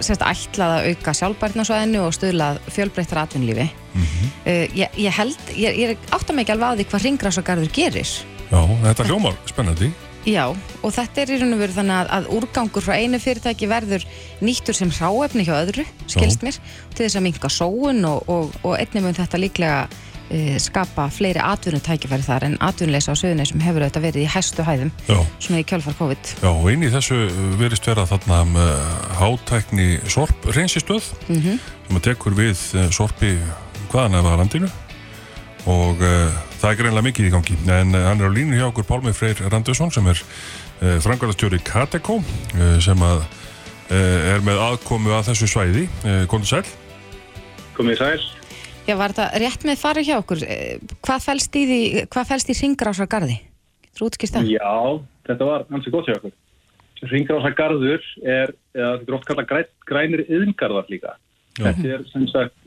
sérst 0.04 0.22
ætlað 0.22 0.76
að 0.76 0.88
auka 0.92 1.14
sjálfbærtnarsvæðinu 1.18 2.04
og 2.06 2.14
stuðlað 2.14 2.60
fjölbreyttar 2.70 3.24
atvinnlífi. 3.24 3.66
Mm 3.66 4.02
-hmm. 4.02 4.32
uh, 4.46 4.64
ég, 4.76 4.98
ég 5.02 5.12
held, 5.18 5.38
ég, 5.56 5.78
ég 5.82 5.98
átta 6.10 6.32
mig 6.32 6.44
ekki 6.44 6.54
alveg 6.54 6.68
að 6.68 6.76
því 6.78 6.90
hvað 6.90 7.06
ringrásargarður 7.06 7.72
gerir. 7.72 8.10
Já, 8.50 8.60
þetta 8.82 9.08
hljómar 9.08 9.34
spennandi. 9.50 9.90
Já, 10.26 10.48
og 10.50 10.90
þetta 10.90 11.22
er 11.22 11.30
í 11.30 11.38
raun 11.38 11.54
og 11.54 11.60
veru 11.62 11.74
þannig 11.76 12.00
að, 12.00 12.08
að 12.16 12.24
úrgangur 12.34 12.82
frá 12.82 12.96
einu 12.98 13.20
fyrirtæki 13.22 13.68
verður 13.70 14.02
nýttur 14.42 14.74
sem 14.74 14.90
ráefni 14.90 15.44
hjá 15.46 15.54
öðru, 15.60 15.84
skilst 16.10 16.42
mér, 16.42 16.58
til 16.96 17.04
þess 17.04 17.18
að 17.20 17.24
minka 17.28 17.50
sóun 17.52 18.02
og, 18.08 18.26
og, 18.26 18.56
og 18.66 18.74
einnig 18.74 19.04
mun 19.04 19.14
þetta 19.14 19.38
líklega 19.38 19.76
uh, 19.86 20.56
skapa 20.62 21.04
fleiri 21.14 21.38
atvinnutækifæri 21.46 22.26
þar 22.26 22.48
en 22.48 22.56
atvinnleisa 22.66 23.14
á 23.14 23.20
söðunni 23.22 23.46
sem 23.46 23.62
hefur 23.62 23.86
auðvitað 23.86 24.06
verið 24.08 24.26
í 24.26 24.32
hæstu 24.34 24.66
hæðum, 24.66 24.90
Já. 25.06 25.20
svona 25.38 25.62
í 25.62 25.68
kjálfar 25.70 25.98
COVID. 26.00 26.32
Já, 26.42 26.50
og 26.50 26.66
inn 26.74 26.82
í 26.82 26.90
þessu 26.96 27.20
verist 27.62 27.86
vera 27.86 28.08
þarna 28.10 28.40
um, 28.48 28.58
hátækni 29.20 29.88
sorp 30.10 30.50
reynsistöð 30.50 31.12
mm 31.28 31.38
-hmm. 31.38 31.62
sem 31.86 32.00
að 32.00 32.06
tekur 32.10 32.34
við 32.34 32.66
sorpi 32.90 33.36
hvaðan 33.92 34.18
eða 34.18 34.40
landinu 34.42 34.74
og 35.70 36.02
uh, 36.02 36.34
það 36.66 36.72
er 36.72 36.78
greinlega 36.80 37.06
mikið 37.06 37.26
í 37.28 37.32
gangi. 37.34 37.56
En 37.70 37.94
uh, 37.94 38.04
hann 38.08 38.22
er 38.22 38.26
á 38.26 38.36
línu 38.36 38.58
hjá 38.58 38.66
okkur 38.66 38.86
Pálmi 38.88 39.12
Freyr 39.14 39.38
Randusson 39.46 39.92
sem 39.94 40.06
er 40.10 40.18
uh, 40.18 40.96
frangarastjóri 41.04 41.60
Kateko 41.62 42.18
sem 42.82 43.02
að 43.06 43.26
er 43.86 44.40
með 44.42 44.58
aðkomu 44.58 45.12
að 45.14 45.28
þessu 45.28 45.46
svæði. 45.46 45.84
Góður 46.26 46.48
sæl. 46.48 46.70
Komið 47.76 48.00
sæl. 48.00 48.24
Já, 48.88 48.96
var 48.98 49.12
þetta 49.14 49.38
rétt 49.42 49.66
með 49.68 49.78
farið 49.78 50.08
hjá 50.08 50.16
okkur? 50.16 50.42
Hvað 51.06 51.22
fælst 51.22 51.58
í 51.58 51.62
því, 51.68 51.78
hvað 52.10 52.26
fælst 52.32 52.50
í 52.50 52.56
ringrásargarði? 52.58 53.36
Þú 53.94 54.08
útskýrst 54.08 54.34
það? 54.34 54.50
Já, 54.56 54.74
þetta 55.30 55.48
var 55.52 55.68
hansi 55.70 55.94
gott 55.94 56.10
hjá 56.10 56.16
okkur. 56.16 56.34
Ringrásargarður 57.12 58.10
er, 58.26 58.54
eða 58.74 58.90
þetta 58.96 59.12
er 59.12 59.18
oft 59.20 59.30
kallað 59.30 59.48
græn, 59.52 59.72
grænir 59.86 60.24
yðngarðar 60.26 60.90
líka. 60.90 61.14
Já. 61.54 61.68
Þetta 61.68 61.94
er 61.94 62.06
sem 62.10 62.26
sagt 62.34 62.58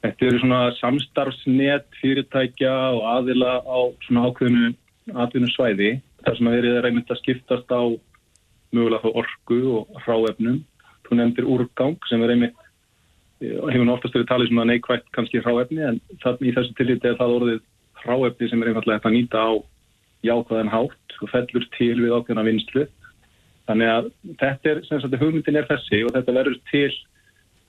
Þetta 0.00 0.26
eru 0.26 0.38
svona 0.40 0.60
samstarfsnet 0.78 1.88
fyrirtækja 2.00 2.72
og 2.94 3.02
aðila 3.18 3.58
á 3.60 3.78
svona 4.06 4.30
ákveðinu 4.30 4.70
atvinnusvæði 5.24 5.90
þar 6.24 6.38
sem 6.38 6.48
að 6.48 6.56
verið 6.56 6.78
er 6.78 6.88
einmitt 6.88 7.12
að 7.12 7.20
skiptast 7.20 7.74
á 7.74 7.82
mögulega 8.72 9.02
þá 9.04 9.18
orgu 9.22 9.60
og 9.76 10.00
ráefnum. 10.06 10.60
Þú 11.04 11.18
nefndir 11.18 11.48
úrgang 11.52 11.98
sem 12.08 12.22
er 12.24 12.32
einmitt, 12.34 12.56
hefur 13.40 13.84
nú 13.84 13.96
oftast 13.96 14.16
verið 14.16 14.30
talið 14.30 14.52
svona 14.52 14.68
neikvægt 14.70 15.10
kannski 15.16 15.42
ráefni 15.44 15.84
en 15.84 16.00
þannig 16.22 16.48
í 16.48 16.54
þessu 16.56 16.76
tilliti 16.78 17.10
er 17.10 17.20
það 17.20 17.36
orðið 17.36 17.60
ráefni 18.06 18.48
sem 18.48 18.62
er 18.62 18.72
einfallega 18.72 19.00
þetta 19.00 19.10
að 19.10 19.16
nýta 19.18 19.44
á 19.44 19.50
jákvæðan 20.30 20.72
hátt 20.72 21.20
og 21.20 21.32
fellur 21.34 21.68
til 21.76 21.94
við 22.00 22.16
ákveðina 22.16 22.46
vinstlu. 22.48 22.86
Þannig 23.68 23.92
að 23.92 24.10
þetta 24.40 24.72
er, 24.72 24.82
sem 24.88 25.00
sagt, 25.02 25.20
hugmyndin 25.20 25.60
er 25.60 25.68
þessi 25.68 26.04
og 26.06 26.14
þetta 26.16 26.36
verður 26.40 26.60
til 26.70 26.90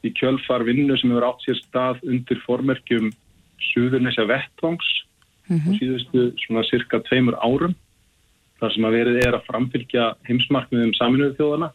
í 0.06 0.12
kjölfar 0.18 0.66
vinnu 0.66 0.98
sem 0.98 1.12
hefur 1.12 1.28
átt 1.30 1.46
sér 1.46 1.60
stað 1.62 2.02
undir 2.08 2.40
formerkjum 2.46 3.12
Suðurnesja 3.72 4.26
Vettvangs 4.26 4.88
mm 5.48 5.58
-hmm. 5.58 5.70
og 5.70 5.80
síðustu 5.80 6.20
svona 6.46 6.64
cirka 6.70 7.00
tveimur 7.08 7.38
árum 7.38 7.76
þar 8.60 8.74
sem 8.74 8.86
að 8.86 8.98
verið 8.98 9.20
er 9.26 9.36
að 9.36 9.46
framfylgja 9.50 10.06
heimsmarkmiðum 10.28 10.94
saminuðu 10.98 11.36
þjóðana 11.38 11.70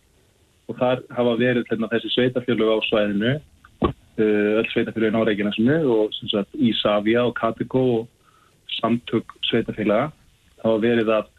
og 0.66 0.78
þar 0.80 1.02
hafa 1.10 1.36
verið 1.38 1.64
hérna, 1.70 1.90
þessi 1.90 2.10
sveitafélög 2.14 2.68
á 2.74 2.78
svæðinu 2.88 3.32
uh, 3.82 4.52
öll 4.58 4.68
sveitafélögin 4.72 5.18
á 5.18 5.26
Reykjanesinu 5.26 5.78
og 5.86 6.14
sagt, 6.30 6.54
Ísafja 6.54 7.26
og 7.26 7.34
Katiko 7.38 7.82
og 8.00 8.08
samtök 8.80 9.36
sveitafélaga 9.50 10.10
hafa 10.62 10.78
verið 10.82 11.12
að 11.18 11.32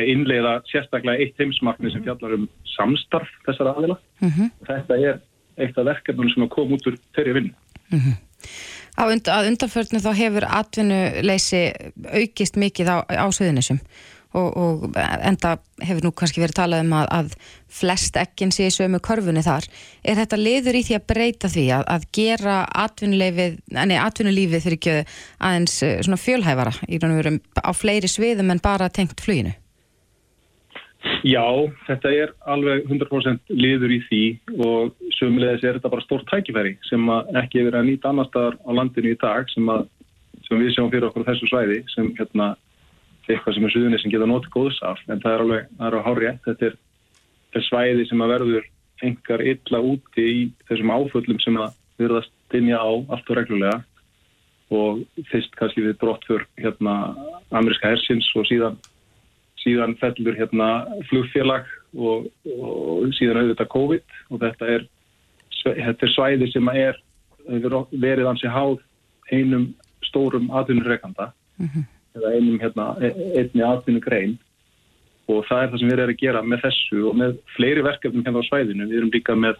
innleiða 0.00 0.54
sérstaklega 0.70 1.20
eitt 1.20 1.40
heimsmarkmið 1.40 1.92
sem 1.92 2.04
fjallar 2.06 2.36
um 2.38 2.48
samstarf 2.72 3.28
þessara 3.46 3.74
aðila 3.76 3.98
mm 4.22 4.28
-hmm. 4.28 4.48
og 4.60 4.66
þetta 4.70 4.96
er 4.96 5.20
eitt 5.58 5.78
af 5.78 5.88
verkefnum 5.88 6.30
sem 6.32 6.46
að 6.46 6.54
koma 6.54 6.78
út 6.78 6.88
úr 6.90 6.98
þeirri 7.16 7.36
vinnu. 7.38 7.54
Mm 7.92 7.98
-hmm. 7.98 8.16
Und, 9.02 9.28
undanförnu 9.28 10.00
þá 10.04 10.12
hefur 10.14 10.44
atvinnuleysi 10.44 11.62
aukist 12.12 12.58
mikið 12.60 12.90
á, 12.92 12.96
á 13.08 13.26
söðunisum 13.32 13.80
og, 14.32 14.56
og 14.56 14.98
enda 15.24 15.56
hefur 15.84 16.06
nú 16.06 16.12
kannski 16.16 16.42
verið 16.42 16.58
talað 16.58 16.84
um 16.84 16.92
að, 16.96 17.08
að 17.18 17.34
flest 17.72 18.16
ekkin 18.20 18.52
sé 18.54 18.68
sömu 18.72 19.00
korfunni 19.04 19.42
þar. 19.44 19.66
Er 20.04 20.20
þetta 20.20 20.40
liður 20.40 20.78
í 20.78 20.84
því 20.88 20.98
að 20.98 21.06
breyta 21.12 21.50
því 21.52 21.66
að, 21.78 21.86
að 21.94 22.06
gera 22.18 22.58
atvinnulífið 22.84 24.60
fyrir 24.66 24.78
ekki 24.78 24.98
aðeins 25.38 25.78
eh, 25.86 25.98
svona 26.04 26.20
fjölhæfara 26.20 26.76
í 26.88 27.00
raun 27.00 27.14
og 27.14 27.22
veru 27.22 27.34
á 27.64 27.70
fleiri 27.76 28.10
sviðum 28.10 28.52
en 28.54 28.62
bara 28.64 28.92
tengt 28.92 29.20
fluginu? 29.24 29.54
Já, 31.26 31.42
þetta 31.86 32.10
er 32.14 32.32
alveg 32.50 32.86
100% 32.86 33.52
liður 33.54 33.94
í 33.94 33.98
því 34.06 34.22
og 34.62 35.08
sömulegis 35.16 35.64
er 35.66 35.78
þetta 35.78 35.90
bara 35.90 36.04
stórt 36.04 36.28
tækifæri 36.30 36.76
sem 36.86 37.08
ekki 37.38 37.60
hefur 37.62 37.78
að 37.78 37.88
nýta 37.88 38.10
annar 38.10 38.28
staðar 38.30 38.58
á 38.62 38.70
landinu 38.78 39.12
í 39.14 39.18
dag 39.18 39.50
sem, 39.50 39.66
að, 39.70 39.88
sem 40.46 40.62
við 40.62 40.74
sjáum 40.76 40.90
fyrir 40.92 41.08
okkur 41.08 41.26
á 41.26 41.30
þessu 41.30 41.50
svæði 41.50 41.80
sem 41.94 42.10
hérna, 42.18 42.52
eitthvað 43.26 43.56
sem 43.56 43.66
er 43.66 43.74
suðunni 43.74 44.00
sem 44.02 44.14
geta 44.14 44.30
notið 44.30 44.54
góðs 44.54 44.78
af. 44.86 45.02
En 45.08 45.22
það 45.22 45.34
er 45.34 45.44
alveg, 45.46 45.72
það 45.78 45.88
er 45.88 45.98
á 45.98 46.06
hárið 46.06 46.38
þetta 46.46 46.68
er, 46.68 46.78
er 47.58 47.66
svæði 47.68 48.08
sem 48.10 48.22
að 48.22 48.34
verður 48.36 48.68
engar 49.02 49.46
illa 49.52 49.82
úti 49.82 50.26
í 50.26 50.40
þessum 50.70 50.94
áföllum 50.94 51.42
sem 51.42 51.58
að 51.58 51.74
verðast 52.02 52.34
dinja 52.54 52.78
á 52.78 52.90
allt 52.90 53.30
og 53.30 53.38
reglulega. 53.38 53.82
Og 54.72 55.02
fyrst 55.28 55.54
kannski 55.58 55.84
við 55.84 55.98
brott 56.00 56.22
fyrir 56.26 56.46
hérna 56.62 57.12
ameríska 57.52 57.90
hersins 57.90 58.30
og 58.38 58.46
síðan 58.48 58.78
síðan 59.62 59.96
fellur 60.00 60.36
hérna 60.38 60.68
flugfélag 61.10 61.66
og, 61.94 62.28
og 62.52 63.08
síðan 63.18 63.42
auðvitað 63.42 63.72
COVID 63.74 64.18
og 64.30 64.42
þetta 64.42 64.70
er, 64.76 64.86
þetta 65.62 66.06
er 66.06 66.14
svæði 66.14 66.50
sem 66.52 66.70
er 66.74 66.98
verið 67.90 68.30
ansi 68.30 68.50
háð 68.50 68.78
einum 69.32 69.72
stórum 70.06 70.50
atvinnureikanda 70.50 71.32
mm 71.58 71.66
-hmm. 71.66 71.84
eða 72.16 72.32
einum 72.36 72.58
hérna, 72.60 72.86
e, 73.00 73.08
einni 73.40 73.62
atvinnugrein 73.62 74.38
og 75.28 75.44
það 75.46 75.62
er 75.62 75.68
það 75.70 75.78
sem 75.78 75.88
við 75.88 75.98
erum 75.98 76.14
að 76.14 76.22
gera 76.22 76.42
með 76.42 76.62
þessu 76.66 77.02
og 77.08 77.16
með 77.16 77.36
fleiri 77.56 77.82
verkefnum 77.82 78.24
hérna 78.26 78.42
á 78.42 78.48
svæðinu. 78.48 78.88
Við 78.90 78.98
erum 78.98 79.12
líka 79.14 79.34
með 79.34 79.56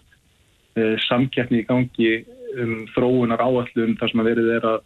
e, 0.77 0.97
samkeppni 1.09 1.63
í 1.63 1.69
gangi 1.69 2.25
um 2.63 2.87
þróunar 2.95 3.41
áallum 3.41 3.97
þar 3.97 4.11
sem 4.11 4.21
að 4.21 4.31
verið 4.31 4.51
er 4.57 4.67
að 4.73 4.81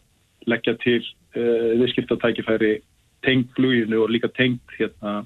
leggja 0.47 0.75
til 0.85 1.03
e, 1.35 1.41
viðskiptatækifæri 1.81 2.75
tengt 3.25 3.53
fluginu 3.57 4.03
og 4.05 4.13
líka 4.13 4.31
tengt 4.37 4.77
hérna, 4.79 5.25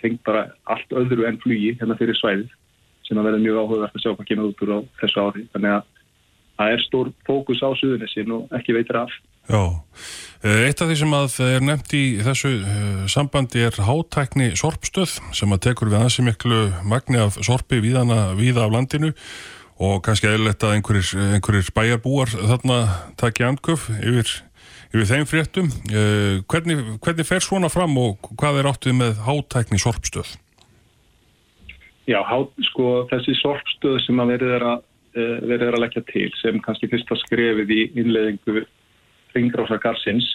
tengt 0.00 0.22
bara 0.26 0.48
allt 0.64 0.92
öðru 0.92 1.26
enn 1.28 1.40
flugi 1.42 1.74
hérna 1.80 1.96
fyrir 1.98 2.18
svæðið 2.18 2.50
sem 3.06 3.18
að 3.18 3.28
verða 3.30 3.44
mjög 3.44 3.60
áhugavert 3.62 3.96
að 3.96 4.02
sjá 4.02 4.12
hvað 4.12 4.28
kemur 4.28 4.50
út 4.50 4.62
úr 4.66 4.74
á 4.74 4.78
þessu 5.00 5.22
ári. 5.22 5.46
Þannig 5.54 5.76
að 5.76 5.82
það 6.56 6.74
er 6.74 6.84
stór 6.84 7.10
fókus 7.28 7.62
á 7.62 7.70
suðunissin 7.78 8.32
og 8.34 8.54
ekki 8.56 8.76
veitir 8.76 8.98
af. 9.02 9.12
Já, 9.46 9.62
eh, 10.42 10.66
eitt 10.66 10.80
af 10.82 10.88
því 10.90 10.96
sem 10.98 11.12
að 11.14 11.36
er 11.46 11.60
nefnt 11.62 11.92
í 11.94 12.04
þessu 12.26 12.50
eh, 12.66 13.04
sambandi 13.06 13.62
er 13.62 13.76
hátækni 13.86 14.48
sorpstöð 14.58 15.20
sem 15.36 15.54
að 15.54 15.62
tekur 15.68 15.92
við 15.92 16.02
ansi 16.02 16.24
miklu 16.26 16.72
magni 16.82 17.20
af 17.22 17.38
sorpi 17.38 17.78
víðana, 17.84 18.34
víða 18.34 18.66
af 18.66 18.74
landinu 18.74 19.12
og 19.78 20.02
kannski 20.02 20.32
eðlert 20.32 20.64
að 20.64 20.78
einhverjir, 20.78 21.12
einhverjir 21.36 21.70
bæjarbúar 21.76 22.32
þarna 22.32 22.78
takja 23.20 23.52
andköf 23.52 23.90
yfir 24.00 24.32
yfir 24.96 25.08
þeim 25.10 25.28
fréttum. 25.28 25.70
Uh, 25.92 26.42
hvernig, 26.50 26.80
hvernig 27.04 27.28
fer 27.28 27.44
svona 27.44 27.70
fram 27.72 27.96
og 28.00 28.30
hvað 28.40 28.60
er 28.62 28.70
áttið 28.70 28.98
með 29.02 29.22
hátækni 29.26 29.80
sorpstöð? 29.82 30.34
Já, 32.06 32.20
há, 32.22 32.38
sko, 32.70 33.04
þessi 33.10 33.34
sorpstöð 33.40 33.98
sem 34.04 34.22
að 34.22 34.32
verið 34.36 34.56
er 34.56 34.66
að, 34.72 34.86
uh, 35.18 35.36
verið 35.42 35.66
er 35.68 35.76
að 35.76 35.84
leggja 35.84 36.04
til 36.12 36.28
sem 36.40 36.62
kannski 36.64 36.90
fyrsta 36.92 37.18
skrefið 37.24 37.74
í 37.74 37.82
innleðingu 37.98 38.64
ringrása 39.36 39.78
garsins 39.82 40.28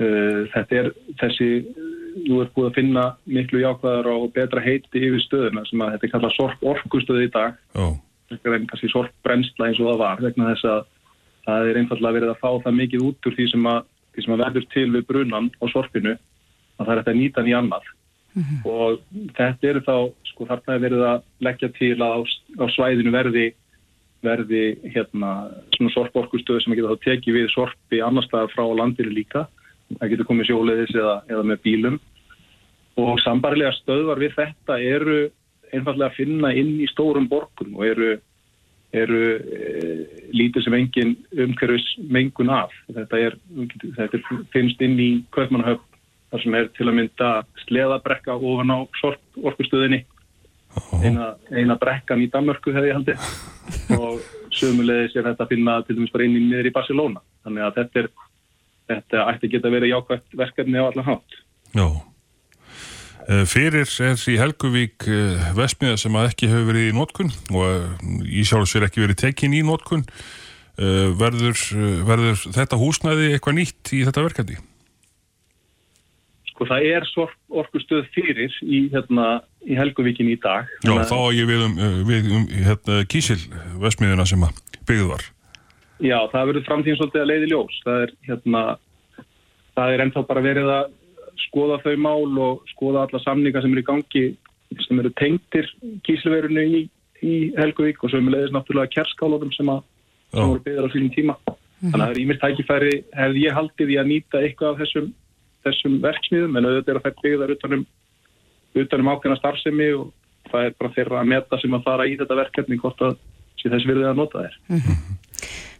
uh, 0.00 0.46
þetta 0.54 0.80
er 0.80 0.90
þessi 1.20 1.50
nú 2.24 2.40
er 2.40 2.50
búið 2.54 2.70
að 2.70 2.76
finna 2.78 3.04
miklu 3.26 3.64
jákvæðar 3.64 4.08
og 4.12 4.28
betra 4.36 4.62
heiti 4.62 5.02
yfir 5.02 5.22
stöðuna 5.26 5.64
sem 5.68 5.82
að 5.82 5.96
þetta 5.96 6.06
er 6.06 6.12
kallað 6.12 6.36
sorp 6.36 6.66
orkustöð 6.74 7.24
í 7.24 7.30
dag 7.34 7.56
þetta 8.30 8.52
er 8.54 8.66
kannski 8.70 8.90
sorp 8.92 9.14
brennsla 9.26 9.68
eins 9.68 9.80
og 9.82 9.90
það 9.90 10.02
var 10.04 10.22
vegna 10.22 10.52
þess 10.52 10.68
að 10.70 10.84
það 11.44 11.70
er 11.70 11.80
einfallega 11.80 12.18
verið 12.18 12.32
að 12.32 12.40
fá 12.42 12.50
það 12.64 12.78
mikið 12.80 13.04
út 13.08 13.28
úr 13.28 13.36
því 13.38 13.48
sem 13.52 13.68
að, 13.70 13.82
því 14.14 14.24
sem 14.24 14.34
að 14.34 14.44
verður 14.44 14.70
til 14.74 14.86
við 14.94 15.04
brunan 15.10 15.50
á 15.60 15.64
sorpinu 15.72 16.14
að 16.14 16.86
það 16.86 16.92
er 16.94 17.00
þetta 17.00 17.14
að 17.14 17.20
nýta 17.20 17.40
hann 17.40 17.50
í 17.50 17.58
annað. 17.58 17.90
Og 18.66 19.02
þetta 19.36 19.68
eru 19.70 19.82
þá 19.86 19.96
sko 20.26 20.46
þarna 20.48 20.74
er 20.74 20.80
verið 20.82 21.04
að 21.06 21.20
leggja 21.46 21.68
til 21.76 21.92
að 22.02 22.16
á, 22.18 22.20
á 22.58 22.64
svæðinu 22.74 23.12
verði 23.14 23.44
verði 24.24 24.62
hérna 24.88 25.30
svona 25.76 25.92
sorporkustöð 25.92 26.62
sem 26.64 26.74
geta 26.76 26.94
þá 26.94 27.04
tekið 27.04 27.38
við 27.38 27.50
sorpi 27.52 28.00
annar 28.00 28.24
staðar 28.26 28.52
frá 28.54 28.64
landinu 28.80 29.12
líka. 29.12 29.44
Það 29.98 30.10
getur 30.14 30.28
komið 30.30 30.48
sjóleiðis 30.48 30.94
eða, 30.96 31.14
eða 31.28 31.46
með 31.50 31.62
bílum. 31.66 31.98
Og 33.00 33.18
sambarilega 33.20 33.74
stöðvar 33.76 34.22
við 34.22 34.36
þetta 34.38 34.78
eru 34.80 35.18
einfallega 35.74 36.10
að 36.10 36.18
finna 36.18 36.52
inn 36.56 36.76
í 36.80 36.88
stórum 36.90 37.28
borgum 37.28 37.74
og 37.76 37.86
eru 37.86 38.14
eru 38.94 39.20
e, 39.34 39.96
lítið 40.34 40.66
sem 40.66 40.76
engin 40.78 41.14
umhverfis 41.44 41.86
mengun 42.10 42.52
af. 42.54 42.74
Þetta 42.92 43.20
er, 43.28 43.36
þetta 43.98 44.20
er 44.20 44.24
finnst 44.54 44.82
inn 44.84 44.96
í 45.00 45.10
Kaupmannahöfn 45.34 45.90
þar 46.32 46.42
sem 46.42 46.56
er 46.58 46.70
til 46.74 46.88
að 46.88 46.98
mynda 46.98 47.30
sleðabrekka 47.62 48.34
ofan 48.34 48.74
á 48.74 48.78
sorp 49.00 49.38
orkustöðinni. 49.38 50.02
Eina, 50.98 51.34
eina 51.54 51.76
brekkan 51.78 52.22
í 52.24 52.30
Danmörku 52.32 52.74
hefði 52.74 52.90
ég 52.90 52.98
haldið. 52.98 53.28
Og 54.00 54.24
sömulegis 54.54 55.14
er 55.14 55.28
þetta 55.28 55.46
að 55.46 55.52
finna 55.54 55.76
til 55.86 55.98
dæmis 55.98 56.14
bara 56.14 56.26
inn 56.26 56.38
í 56.38 56.42
niður 56.48 56.70
í 56.70 56.74
Barcelona. 56.74 57.22
Þannig 57.46 57.66
að 57.66 57.78
þetta 57.78 58.02
er 58.02 58.10
þetta 58.90 59.28
ætti 59.32 59.50
geta 59.52 59.72
verið 59.72 59.94
jákvæmt 59.94 60.36
verkefni 60.38 60.82
á 60.82 60.84
allan 60.88 61.08
hátt. 61.08 61.38
Já. 61.74 61.86
Eh, 63.24 63.44
Fyrir 63.48 63.86
er 63.88 64.20
í 64.28 64.36
Helguvík 64.36 65.06
eh, 65.08 65.48
vesmiða 65.56 65.96
sem 66.00 66.16
ekki 66.20 66.50
hefur 66.50 66.68
verið 66.72 66.90
í 66.90 66.96
nótkun 66.96 67.32
og 67.54 67.64
eh, 67.70 68.08
í 68.28 68.44
sjálfsveir 68.44 68.88
ekki 68.88 69.04
verið 69.04 69.22
tekin 69.22 69.56
í 69.56 69.64
nótkun 69.64 70.04
verður, 70.74 71.54
verður 72.02 72.40
þetta 72.50 72.76
húsnæði 72.80 73.28
eitthvað 73.36 73.54
nýtt 73.60 73.92
í 73.94 74.00
þetta 74.08 74.24
verkefni? 74.24 74.56
sko 76.54 76.66
það 76.70 76.86
er 76.88 77.06
orkustöð 77.60 78.08
fyrir 78.14 78.56
í, 78.62 78.88
hérna, 78.92 79.40
í 79.66 79.78
Helguvíkin 79.78 80.30
í 80.30 80.36
dag 80.42 80.70
Já, 80.82 80.94
þá 81.06 81.14
á 81.14 81.28
ég 81.34 81.48
við 81.50 81.64
um, 81.66 81.78
við 82.06 82.28
um 82.30 82.44
hérna, 82.50 82.98
kísil 83.10 83.38
vesmiðuna 83.82 84.26
sem 84.28 84.42
byggð 84.86 85.08
var. 85.10 85.24
Já, 86.02 86.18
það 86.30 86.50
verður 86.50 86.66
framtíðin 86.68 86.98
svolítið 87.00 87.22
að 87.22 87.30
leiði 87.30 87.50
ljós. 87.50 87.80
Það 87.86 88.04
er, 88.04 88.12
hérna, 88.28 88.62
það 89.78 89.94
er 89.94 90.04
ennþá 90.04 90.24
bara 90.28 90.44
verið 90.44 90.70
að 90.74 90.92
skoða 91.46 91.80
þau 91.84 91.94
mál 92.00 92.40
og 92.42 92.64
skoða 92.72 93.04
alla 93.06 93.20
samninga 93.22 93.62
sem 93.62 93.74
eru 93.74 93.84
í 93.84 93.88
gangi 93.88 94.24
sem 94.82 95.00
eru 95.00 95.10
tengtir 95.18 95.68
kísilverunu 96.06 96.64
í, 96.64 96.80
í 97.22 97.34
Helguvík 97.58 98.02
og 98.02 98.10
svo 98.10 98.20
er 98.20 98.24
með 98.26 98.36
leiðis 98.36 98.54
náttúrulega 98.56 98.92
kerskálórum 98.96 99.52
sem, 99.54 99.70
að, 99.70 99.84
sem 100.32 100.48
voru 100.50 100.64
byggðar 100.64 100.88
á 100.88 100.94
sínum 100.94 101.12
tíma. 101.14 101.36
Þannig 101.84 102.00
að 102.00 102.02
það 102.04 102.14
er 102.14 102.22
ímest 102.22 102.42
tækifæri 102.42 102.94
hefði 103.18 103.44
ég 103.44 103.58
haldið 103.58 103.92
í 103.92 103.98
að 104.00 104.10
nýta 104.10 104.40
eitthvað 104.40 104.72
af 104.72 104.80
þessum, 104.82 105.10
þessum 105.66 105.98
verksmiðum 106.04 106.58
en 106.58 106.68
auðvitað 106.68 106.92
er 106.94 107.00
að 107.00 107.06
það 107.06 107.22
byggðar 107.26 107.54
utanum, 107.54 107.84
utanum 108.84 109.10
ákveðna 109.12 109.40
starfsemi 109.40 109.90
og 109.98 110.10
það 110.50 110.68
er 110.68 110.76
bara 110.80 110.94
þeirra 110.96 111.20
að 111.20 111.30
meta 111.34 111.60
sem 111.60 111.76
að 111.76 111.86
fara 111.86 112.08
í 112.08 112.16
þetta 112.20 112.40
verkefni 112.40 112.80
hvort 112.80 113.04
að 113.04 113.18
sé 113.60 113.70
þess 113.72 113.88
virðið 113.88 114.10
að 114.10 114.20
nota 114.22 114.46
þér. 114.46 114.58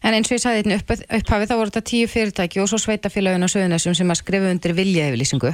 En 0.05 0.13
eins 0.13 0.29
og 0.29 0.37
ég 0.37 0.43
sagði 0.43 0.65
þetta 0.67 0.77
upp, 0.81 1.07
upphafið 1.19 1.49
þá 1.49 1.55
voru 1.57 1.73
þetta 1.73 1.89
tíu 1.89 2.09
fyrirtæki 2.13 2.61
og 2.61 2.69
svo 2.69 2.81
sveitafélagin 2.83 3.47
á 3.47 3.49
Suðunessum 3.49 3.95
sem 3.97 4.11
að 4.13 4.21
skrifa 4.21 4.51
undir 4.53 4.75
vilja 4.77 5.07
yfirlýsingu. 5.09 5.53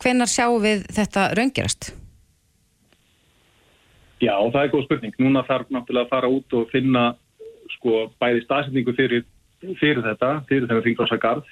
Hvenar 0.00 0.30
sjáum 0.30 0.62
við 0.62 0.84
þetta 0.94 1.24
raungerast? 1.34 1.90
Já, 4.20 4.34
það 4.52 4.60
er 4.62 4.70
góð 4.74 4.84
spurning. 4.86 5.16
Núna 5.18 5.42
þarf 5.48 5.72
náttúrulega 5.74 6.06
að 6.06 6.12
fara 6.12 6.30
út 6.30 6.54
og 6.54 6.68
finna 6.70 7.04
sko 7.74 8.04
bæði 8.20 8.44
staðsetningu 8.44 8.94
fyrir, 8.94 9.24
fyrir 9.80 10.04
þetta, 10.04 10.34
fyrir 10.48 10.68
þennan 10.68 10.84
ringrása 10.86 11.18
garð. 11.20 11.48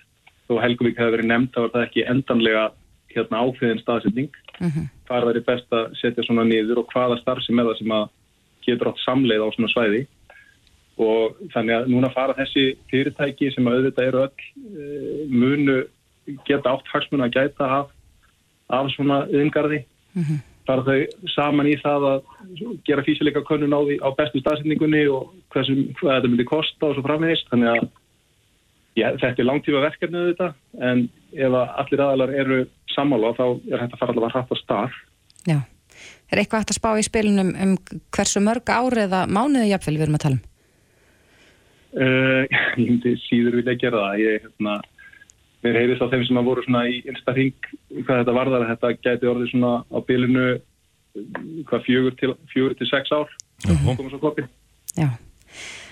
Þó 0.48 0.60
Helguvík 0.62 1.00
hefur 1.00 1.16
verið 1.16 1.30
nefnd, 1.32 1.50
þá 1.54 1.60
er 1.64 1.72
það 1.74 1.86
ekki 1.86 2.04
endanlega 2.12 2.68
hérna 3.14 3.42
ákveðin 3.42 3.82
staðsetning. 3.82 4.30
Hvar 5.08 5.26
það 5.26 5.32
er 5.32 5.46
best 5.48 5.74
að 5.74 5.90
setja 6.00 6.24
svona 6.26 6.46
niður 6.46 6.84
og 6.84 6.92
hvaða 6.92 7.18
starfsem 7.22 7.58
er 7.58 7.70
það 7.70 7.80
sem 7.80 7.96
að 7.98 8.06
getur 8.68 8.92
átt 8.92 9.02
samleið 9.02 9.44
á 9.44 9.48
svona 9.56 9.72
svæði. 9.72 10.02
Og 10.98 11.38
þannig 11.54 11.76
að 11.76 11.92
núna 11.92 12.10
fara 12.10 12.34
þessi 12.34 12.72
fyrirtæki 12.90 13.52
sem 13.54 13.66
að 13.70 13.78
auðvitað 13.78 14.08
eru 14.10 14.22
öll 14.24 14.32
e, 14.34 14.86
munu 15.30 15.76
geta 16.48 16.74
átt 16.74 16.90
hagsmuna 16.90 17.28
að 17.28 17.36
gæta 17.38 17.68
af, 17.78 17.92
af 18.74 18.90
svona 18.96 19.22
yðingarði 19.30 19.84
fara 20.68 20.84
þau 20.84 21.28
saman 21.32 21.70
í 21.70 21.76
það 21.80 22.06
að 22.10 22.18
gera 22.86 23.04
físileika 23.06 23.44
könnun 23.48 23.72
á, 23.72 23.80
á 24.04 24.08
bestu 24.18 24.42
staðsetningunni 24.42 25.06
og 25.12 25.32
hversum, 25.54 25.86
hvað 26.00 26.18
þetta 26.18 26.32
myndi 26.32 26.48
kosta 26.48 26.90
og 26.90 26.96
svo 26.96 27.04
framvegist. 27.06 27.48
Þannig 27.52 27.70
að 27.72 27.88
já, 28.98 29.06
þetta 29.22 29.42
er 29.44 29.48
langtífa 29.48 29.84
verkefnið 29.86 30.28
þetta 30.32 30.50
en 30.90 31.06
ef 31.32 31.48
að 31.62 31.74
allir 31.82 32.04
aðalar 32.04 32.34
eru 32.42 32.60
sammála 32.92 33.34
þá 33.38 33.44
er 33.46 33.84
þetta 33.84 34.00
fara 34.02 34.14
allavega 34.14 34.34
hratt 34.36 34.52
á 34.52 34.56
stað. 34.60 35.00
Já. 35.48 35.58
Er 36.28 36.42
eitthvað 36.42 36.62
hægt 36.62 36.74
að 36.74 36.80
spá 36.82 36.90
í 37.00 37.06
spilunum 37.06 37.54
um 37.56 37.74
hversu 38.12 38.44
mörg 38.44 38.68
ári 38.68 39.06
eða 39.06 39.24
mánuði 39.30 39.72
jafnvel 39.72 39.96
við 39.96 40.08
erum 40.08 40.18
að 40.18 40.24
tala 40.26 40.38
um? 40.38 40.46
Uh, 41.96 42.44
ég 42.44 42.78
myndi 42.82 43.14
síður 43.24 43.60
vilja 43.60 43.76
gera 43.80 44.04
það. 44.04 44.22
Ég, 44.24 44.46
hérna, 44.46 44.78
mér 45.64 45.80
heyrðist 45.82 46.04
á 46.04 46.10
þeim 46.12 46.26
sem 46.28 46.40
að 46.40 46.50
voru 46.50 46.64
svona 46.66 46.84
í 46.90 46.98
einsta 47.08 47.34
hring 47.36 47.70
hvað 48.04 48.20
þetta 48.22 48.36
varðar 48.36 48.66
að 48.66 48.72
þetta 48.74 48.92
gæti 49.06 49.30
orðið 49.30 49.52
svona 49.54 49.72
á 49.88 49.98
bilinu 50.08 50.48
hvað 51.68 51.86
fjögur 51.86 52.14
til, 52.18 52.34
fjögur 52.52 52.76
til 52.78 52.90
sex 52.90 53.12
ár. 53.14 53.32
Komum 53.64 54.10
svo 54.12 54.20
kopið. 54.22 54.50
Já. 54.98 55.10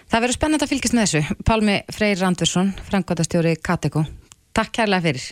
Það 0.07 0.23
verður 0.23 0.37
spennandi 0.37 0.67
að 0.67 0.73
fylgjast 0.73 0.95
með 0.95 1.07
þessu. 1.07 1.39
Pálmi 1.49 1.77
Freyr 1.97 2.21
Randursson, 2.23 2.71
frangvátastjóri 2.87 3.57
Kateko. 3.59 4.05
Takk 4.55 4.75
kærlega 4.79 5.09
fyrir. 5.09 5.25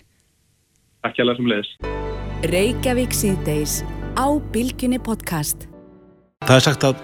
Takk 1.04 1.20
hjá 1.20 1.36
sem 1.36 1.50
leiðis. 1.52 1.70
Reykjavík 2.50 3.14
síðdeis 3.14 3.82
á 4.18 4.26
Bilginni 4.52 4.98
podcast. 4.98 5.68
Það 6.44 6.56
er 6.58 6.64
sagt 6.66 6.88
að 6.88 6.98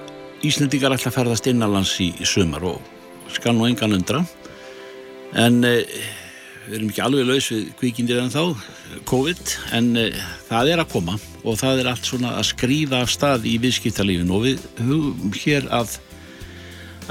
Íslendingar 0.44 0.96
ætla 0.96 1.12
að 1.12 1.18
ferðast 1.18 1.48
innanlands 1.50 1.94
í 2.00 2.10
sumar 2.24 2.64
og 2.64 2.99
skal 3.36 3.56
nú 3.56 3.68
engan 3.68 3.96
undra. 3.96 4.22
En 5.38 5.62
e, 5.64 5.74
við 6.66 6.76
erum 6.78 6.92
ekki 6.92 7.02
alveg 7.04 7.28
laus 7.28 7.48
við 7.52 7.72
kvíkindir 7.80 8.20
en 8.22 8.32
þá 8.32 8.42
COVID, 9.10 9.56
en 9.78 9.90
e, 9.98 10.06
það 10.48 10.72
er 10.74 10.82
að 10.82 10.92
koma 10.94 11.16
og 11.40 11.58
það 11.60 11.82
er 11.82 11.90
allt 11.92 12.06
svona 12.06 12.36
að 12.36 12.50
skrýða 12.50 13.02
af 13.04 13.12
stað 13.12 13.48
í 13.48 13.56
viðskiptalífin 13.62 14.32
og 14.34 14.46
við 14.48 14.64
hugum 14.82 15.34
hér 15.38 15.68
að 15.72 15.98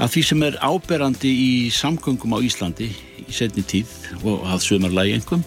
að 0.00 0.14
því 0.14 0.22
sem 0.24 0.44
er 0.46 0.56
áberandi 0.64 1.30
í 1.30 1.50
samgöngum 1.76 2.36
á 2.36 2.38
Íslandi 2.44 2.88
í 3.20 3.34
setni 3.34 3.64
tíð 3.68 3.90
og 4.22 4.46
að 4.48 4.62
sumarlægi 4.64 5.18
engum 5.18 5.42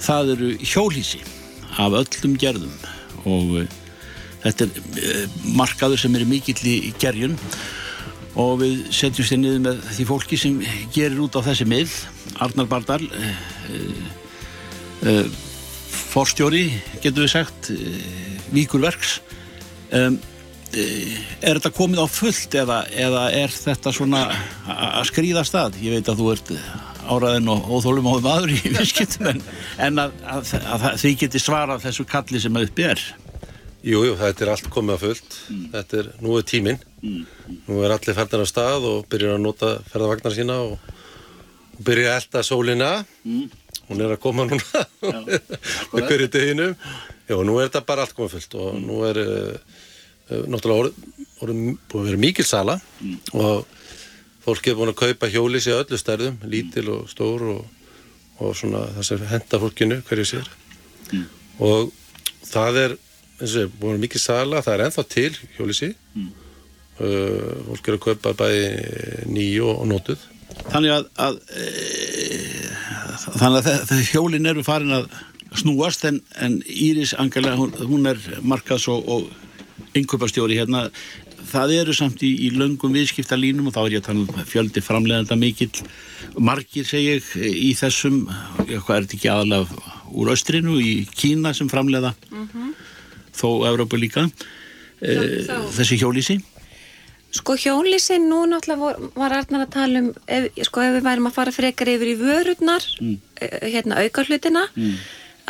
það 0.00 0.32
eru 0.36 0.52
hjólísi 0.62 1.20
af 1.80 1.96
öllum 1.98 2.38
gerðum 2.40 2.72
og 3.28 3.58
e, 3.60 3.66
þetta 4.44 4.66
er 4.66 5.04
eh, 5.04 5.36
markaður 5.56 6.00
sem 6.04 6.16
er 6.16 6.26
mikill 6.28 6.60
í 6.64 6.94
gerjun 7.00 7.36
og 8.38 8.60
við 8.60 8.82
setjumst 8.94 9.34
þér 9.34 9.40
niður 9.42 9.62
með 9.66 9.84
því 9.96 10.06
fólki 10.08 10.38
sem 10.38 10.58
gerir 10.94 11.22
út 11.24 11.38
á 11.38 11.46
þessi 11.50 11.66
mið. 11.68 11.94
Arnar 12.44 12.68
Bardal 12.70 13.02
uh, 13.06 13.30
uh, 15.06 15.24
forstjóri 15.90 16.66
getur 17.02 17.26
við 17.26 17.32
sagt 17.34 17.72
uh, 17.74 17.80
Víkurverks 18.54 19.18
er 19.90 21.56
þetta 21.58 21.72
komið 21.74 21.98
á 21.98 22.06
fullt 22.06 22.54
eða, 22.54 22.76
eða 22.94 23.24
er 23.34 23.50
þetta 23.50 23.90
svona 23.90 24.20
að 24.70 25.08
skrýða 25.08 25.42
stað? 25.42 25.80
Ég 25.82 25.96
veit 25.96 26.10
að 26.12 26.20
þú 26.22 26.28
ert 26.30 26.52
áraðin 27.10 27.50
og 27.50 27.66
óþólum 27.74 28.06
á 28.06 28.14
maður 28.22 28.54
í 28.54 28.60
viðskiptum 28.76 29.32
en, 29.32 29.42
en 29.82 29.98
að, 30.04 30.14
að, 30.22 30.52
að, 30.60 30.86
að 30.92 31.00
því 31.02 31.12
geti 31.24 31.42
svarað 31.42 31.82
þessu 31.88 32.06
kalli 32.06 32.42
sem 32.42 32.60
upp 32.62 32.82
er 32.86 33.02
Jú, 33.80 34.02
jú, 34.04 34.16
þetta 34.20 34.44
er 34.44 34.50
allt 34.52 34.66
komið 34.72 34.94
að 34.94 35.04
fullt. 35.06 35.36
Þetta 35.72 35.98
er, 36.02 36.08
nú 36.20 36.34
er 36.36 36.44
tíminn. 36.48 36.80
Nú 37.00 37.78
er 37.80 37.94
allir 37.94 38.16
færðin 38.18 38.44
á 38.44 38.48
stað 38.50 38.86
og 38.90 39.06
byrjar 39.08 39.38
að 39.38 39.44
nota 39.46 39.70
ferðavagnar 39.88 40.36
sína 40.36 40.58
og, 40.66 40.74
og 41.78 41.80
byrjar 41.86 42.12
að 42.12 42.18
elda 42.20 42.42
sólina. 42.44 42.90
Hún 43.88 44.04
er 44.04 44.12
að 44.12 44.20
koma 44.22 44.44
núna 44.50 44.84
með 45.94 46.04
hverju 46.10 46.28
deginu. 46.36 46.68
Já, 47.24 47.38
nú 47.40 47.56
er 47.56 47.70
þetta 47.70 47.84
bara 47.88 48.04
allt 48.04 48.14
komið 48.18 48.28
að 48.28 48.36
fullt 48.36 48.58
og 48.60 48.78
nú 48.84 49.00
er 49.08 49.22
uh, 49.24 49.74
náttúrulega 50.50 50.84
orð, 50.84 51.02
orð, 51.40 51.66
búið 51.88 52.04
að 52.04 52.08
vera 52.10 52.22
mikil 52.28 52.46
sala 52.46 52.76
og 53.32 53.64
fólk 54.44 54.68
er 54.68 54.76
búin 54.78 54.92
að 54.92 55.00
kaupa 55.06 55.28
hjólís 55.32 55.68
í 55.70 55.74
öllu 55.74 55.98
stærðum, 56.00 56.36
lítil 56.52 56.88
og 56.92 57.08
stór 57.10 57.48
og, 57.54 57.60
og 58.44 58.56
svona 58.60 58.90
það 58.98 59.08
sem 59.08 59.28
henda 59.32 59.60
fólkinu 59.64 60.02
hverju 60.04 60.34
sér. 60.36 60.56
Og 61.64 61.94
það 62.44 62.84
er 62.84 63.00
eins 63.40 63.56
og 63.60 63.72
búin 63.80 64.02
mikið 64.02 64.22
sala, 64.22 64.62
það 64.64 64.74
er 64.74 64.84
ennþá 64.86 65.06
til 65.16 65.30
hjólísi 65.56 65.94
mm. 66.14 66.28
uh, 67.00 67.54
fólk 67.70 67.88
er 67.88 67.96
að 67.96 68.04
kaupa 68.06 68.36
bæði 68.42 68.68
nýju 69.30 69.72
og, 69.72 69.88
nótuð 69.90 70.28
Þannig 70.60 70.92
að, 70.92 71.04
að 71.22 71.36
e, 71.56 71.66
þannig 73.38 73.60
að 73.60 73.68
þessi 73.88 74.08
hjólin 74.10 74.48
eru 74.50 74.64
farin 74.66 74.96
að 74.98 75.06
snúast 75.56 76.04
en, 76.08 76.20
en 76.42 76.58
Íris 76.66 77.14
Angela 77.18 77.56
hún, 77.58 77.72
hún 77.86 78.10
er 78.10 78.20
markaðs 78.42 78.88
og, 78.92 79.06
og 79.08 79.96
innköpastjóri 79.98 80.58
hérna. 80.60 80.88
Það 81.50 81.74
eru 81.78 81.94
samt 81.96 82.22
í, 82.26 82.30
í 82.46 82.50
löngum 82.54 82.92
viðskiptalínum 82.94 83.70
og 83.70 83.74
þá 83.74 83.80
er 83.82 83.94
ég 83.96 84.02
að 84.02 84.10
tala 84.10 84.26
um 84.26 84.50
fjöldi 84.50 84.82
framleganda 84.84 85.38
mikill. 85.38 85.72
Margir 86.38 86.86
segi 86.86 87.16
ég 87.16 87.30
í 87.48 87.72
þessum, 87.78 88.22
hvað 88.66 88.94
er 88.96 89.08
þetta 89.08 89.18
ekki 89.18 89.32
aðalega 89.32 89.96
úr 90.10 90.30
austrinu 90.32 90.76
í 90.82 90.92
Kína 91.16 91.54
sem 91.56 91.70
framlega 91.70 92.12
mm 92.30 92.46
-hmm. 92.46 92.59
Þó 93.40 93.48
Európa 93.70 94.00
líka 94.00 94.28
e, 95.00 95.16
þessi 95.76 96.00
hjólísi 96.00 96.40
Sko 97.30 97.54
hjólísi 97.54 98.16
nú 98.18 98.42
náttúrulega 98.50 99.10
var, 99.14 99.32
Arnar 99.36 99.62
að 99.62 99.72
tala 99.76 100.00
um 100.02 100.08
ef, 100.26 100.48
sko 100.66 100.82
ef 100.82 100.96
við 100.96 101.04
værim 101.06 101.28
að 101.30 101.36
fara 101.36 101.54
frekar 101.54 101.92
yfir 101.92 102.10
í 102.10 102.18
vörurnar 102.18 102.86
mm. 102.98 103.18
hérna 103.70 104.00
auka 104.02 104.26
hlutina 104.26 104.66
mm 104.74 104.96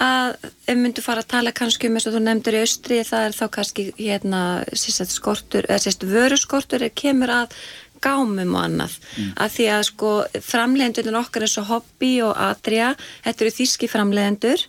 að 0.00 0.36
ef 0.70 0.78
myndu 0.78 1.02
fara 1.04 1.22
að 1.24 1.30
tala 1.34 1.52
kannski 1.56 1.88
um 1.88 1.96
eins 1.98 2.06
og 2.08 2.14
þú 2.14 2.22
nefndur 2.24 2.56
í 2.56 2.62
austri 2.64 3.00
það 3.06 3.26
er 3.26 3.36
þá 3.36 3.44
kannski 3.56 3.84
hérna 3.98 4.40
sérst 4.72 5.14
skortur, 5.14 5.66
eða 5.68 5.84
sérst 5.84 6.06
vöruskortur 6.08 6.84
er 6.86 6.94
kemur 6.96 7.32
að 7.34 7.56
gámum 8.04 8.56
og 8.56 8.64
annað. 8.64 8.96
Mm. 9.16 9.30
að 9.44 9.54
því 9.56 9.68
að 9.74 9.84
sko 9.90 10.10
framlegendur 10.46 11.20
okkar 11.20 11.46
eins 11.46 11.58
og 11.60 11.68
hobby 11.70 12.10
og 12.24 12.34
adria 12.36 12.90
þetta 13.24 13.46
eru 13.46 13.54
þíski 13.58 13.90
framlegendur 13.90 14.66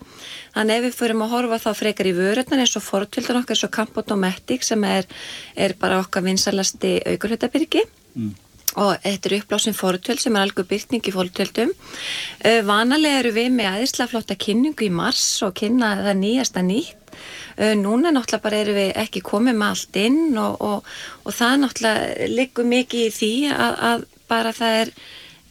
þannig 0.55 0.77
ef 0.77 0.85
við 0.87 0.99
förum 0.99 1.25
að 1.25 1.33
horfa 1.35 1.59
þá 1.65 1.71
frekar 1.81 2.11
í 2.11 2.15
vörurnar 2.17 2.63
eins 2.63 2.77
og 2.77 2.85
fortvöldan 2.85 3.41
okkar 3.41 3.55
eins 3.55 3.67
og 3.67 3.75
Campodomatic 3.75 4.67
sem 4.67 4.87
er, 4.87 5.09
er 5.55 5.75
bara 5.79 6.01
okkar 6.03 6.25
vinsalasti 6.27 6.99
aukurhautabyrgi 7.13 7.85
mm. 8.15 8.31
Og 8.79 8.93
þetta 9.03 9.27
er 9.27 9.33
uppblásin 9.35 9.75
fórtöld 9.75 10.21
sem 10.23 10.35
er 10.35 10.45
algjör 10.45 10.63
byrkning 10.69 11.03
í 11.03 11.11
fórtöldum 11.11 11.73
uh, 11.75 12.61
vanalega 12.63 13.19
eru 13.19 13.33
við 13.35 13.49
með 13.57 13.67
aðeinslega 13.73 14.11
flotta 14.13 14.37
kynningu 14.39 14.87
í 14.87 14.93
mars 14.95 15.25
og 15.43 15.57
kynna 15.59 15.97
það 16.05 16.21
nýjasta 16.21 16.63
nýtt 16.63 17.00
núna 17.79 18.11
náttúrulega 18.13 18.43
bara 18.45 18.61
eru 18.63 18.75
við 18.77 18.91
ekki 19.03 19.23
komið 19.25 19.57
með 19.59 19.73
allt 19.75 20.01
inn 20.01 20.37
og, 20.41 20.61
og, 20.61 20.91
og 21.25 21.37
það 21.37 21.59
náttúrulega 21.65 22.31
liggur 22.31 22.69
mikið 22.71 23.05
í 23.05 23.13
því 23.19 23.33
að, 23.55 23.77
að 23.91 24.05
bara 24.31 24.55
það 24.55 24.79
er, 24.81 24.91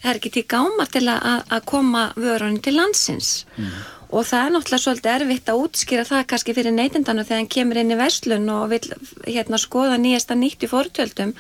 er 0.03 0.13
ekki 0.21 0.35
til 0.37 0.47
gáma 0.49 0.89
til 0.91 1.07
að, 1.13 1.47
að 1.49 1.65
koma 1.69 2.05
vörunum 2.17 2.61
til 2.65 2.77
landsins. 2.79 3.33
Mm 3.57 3.73
og 4.11 4.27
það 4.27 4.45
er 4.45 4.53
náttúrulega 4.55 4.83
svolítið 4.85 5.13
erfitt 5.15 5.51
að 5.51 5.61
útskýra 5.65 6.05
það 6.09 6.25
kannski 6.33 6.55
fyrir 6.57 6.75
neytindanu 6.75 7.25
þegar 7.27 7.41
hann 7.41 7.51
kemur 7.55 7.81
inn 7.81 7.95
í 7.95 7.99
verslun 7.99 8.49
og 8.51 8.65
vil 8.73 8.81
hérna 9.27 9.61
skoða 9.63 9.99
nýjasta 10.03 10.37
nýtt 10.39 10.67
í 10.67 10.71
fórtöldum 10.71 11.35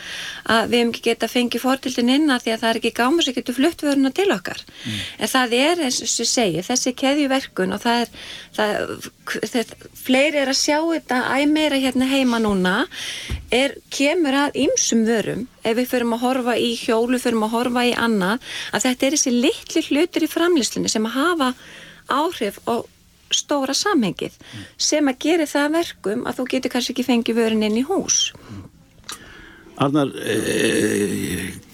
að 0.46 0.70
við 0.70 0.78
hefum 0.78 0.92
ekki 0.94 1.04
geta 1.08 1.26
að 1.26 1.34
fengi 1.34 1.62
fórtöldin 1.62 2.12
inn 2.14 2.30
að 2.30 2.44
því 2.44 2.54
að 2.54 2.62
það 2.62 2.70
er 2.70 2.80
ekki 2.80 2.92
gáma 3.00 3.26
sem 3.26 3.36
getur 3.38 3.58
fluttvöruna 3.58 4.12
til 4.14 4.28
okkar 4.34 4.62
mm. 4.62 5.00
en 5.18 5.32
það 5.34 5.56
er 5.58 5.84
eins 5.88 6.00
og 6.04 6.22
ég 6.22 6.30
segi 6.30 6.64
þessi 6.70 6.94
keðjuverkun 7.02 7.74
og 7.74 7.82
það 7.82 8.04
er 8.04 8.14
það, 8.60 9.10
það, 9.54 9.74
fleiri 10.04 10.42
er 10.44 10.54
að 10.54 10.60
sjá 10.60 10.78
þetta 10.78 11.20
æg 11.34 11.50
meira 11.50 11.82
hérna 11.82 12.10
heima 12.10 12.40
núna 12.42 12.76
er, 13.50 13.76
kemur 13.90 14.36
að 14.46 14.62
ymsum 14.62 15.04
vörum 15.08 15.46
ef 15.66 15.76
við 15.76 15.90
förum 15.90 16.14
að 16.16 16.24
horfa 16.24 16.56
í 16.56 16.72
hjólu, 16.78 17.18
förum 17.18 17.46
að 17.48 17.54
horfa 17.58 17.86
í 17.90 17.94
annað 17.98 18.50
að 18.70 18.86
þetta 18.86 19.06
er 19.06 19.16
þessi 19.16 19.36
litli 19.36 19.86
hlutur 19.90 20.26
í 20.26 20.30
framlýslunni 20.30 20.92
sem 20.92 21.08
að 21.10 21.16
hafa 21.18 21.54
áhrif 22.10 22.60
á 22.66 22.82
stóra 23.30 23.74
samhengið 23.76 24.34
mm. 24.34 24.66
sem 24.80 25.10
að 25.10 25.20
gera 25.22 25.46
það 25.46 25.76
verkum 25.78 26.26
að 26.26 26.40
þú 26.40 26.48
getur 26.54 26.74
kannski 26.74 26.94
ekki 26.96 27.06
fengið 27.06 27.40
vörin 27.40 27.66
inn 27.66 27.78
í 27.78 27.86
hús. 27.86 28.26
Arnar 29.80 30.10
e, 30.12 30.34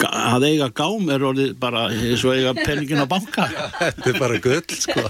að 0.07 0.45
eiga 0.47 0.68
gám 0.76 1.09
er 1.11 1.24
orðið 1.26 1.57
bara 1.59 1.89
eins 1.91 2.22
og 2.22 2.37
eiga 2.37 2.53
penningin 2.55 3.03
á 3.03 3.09
banka. 3.11 3.49
Þetta 3.80 4.12
er 4.12 4.20
bara 4.20 4.39
gull 4.45 4.76
sko. 4.78 5.09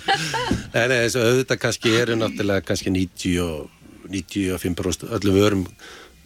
En 0.72 0.95
eins 0.95 1.18
og 1.18 1.27
auðvitað 1.27 1.61
kannski 1.66 1.93
eru 1.99 2.16
náttúrulega 2.16 2.64
kannski 2.70 2.95
90 2.95 3.43
og 3.45 3.68
95% 4.09 5.12
öllu 5.18 5.35
vörum 5.35 5.66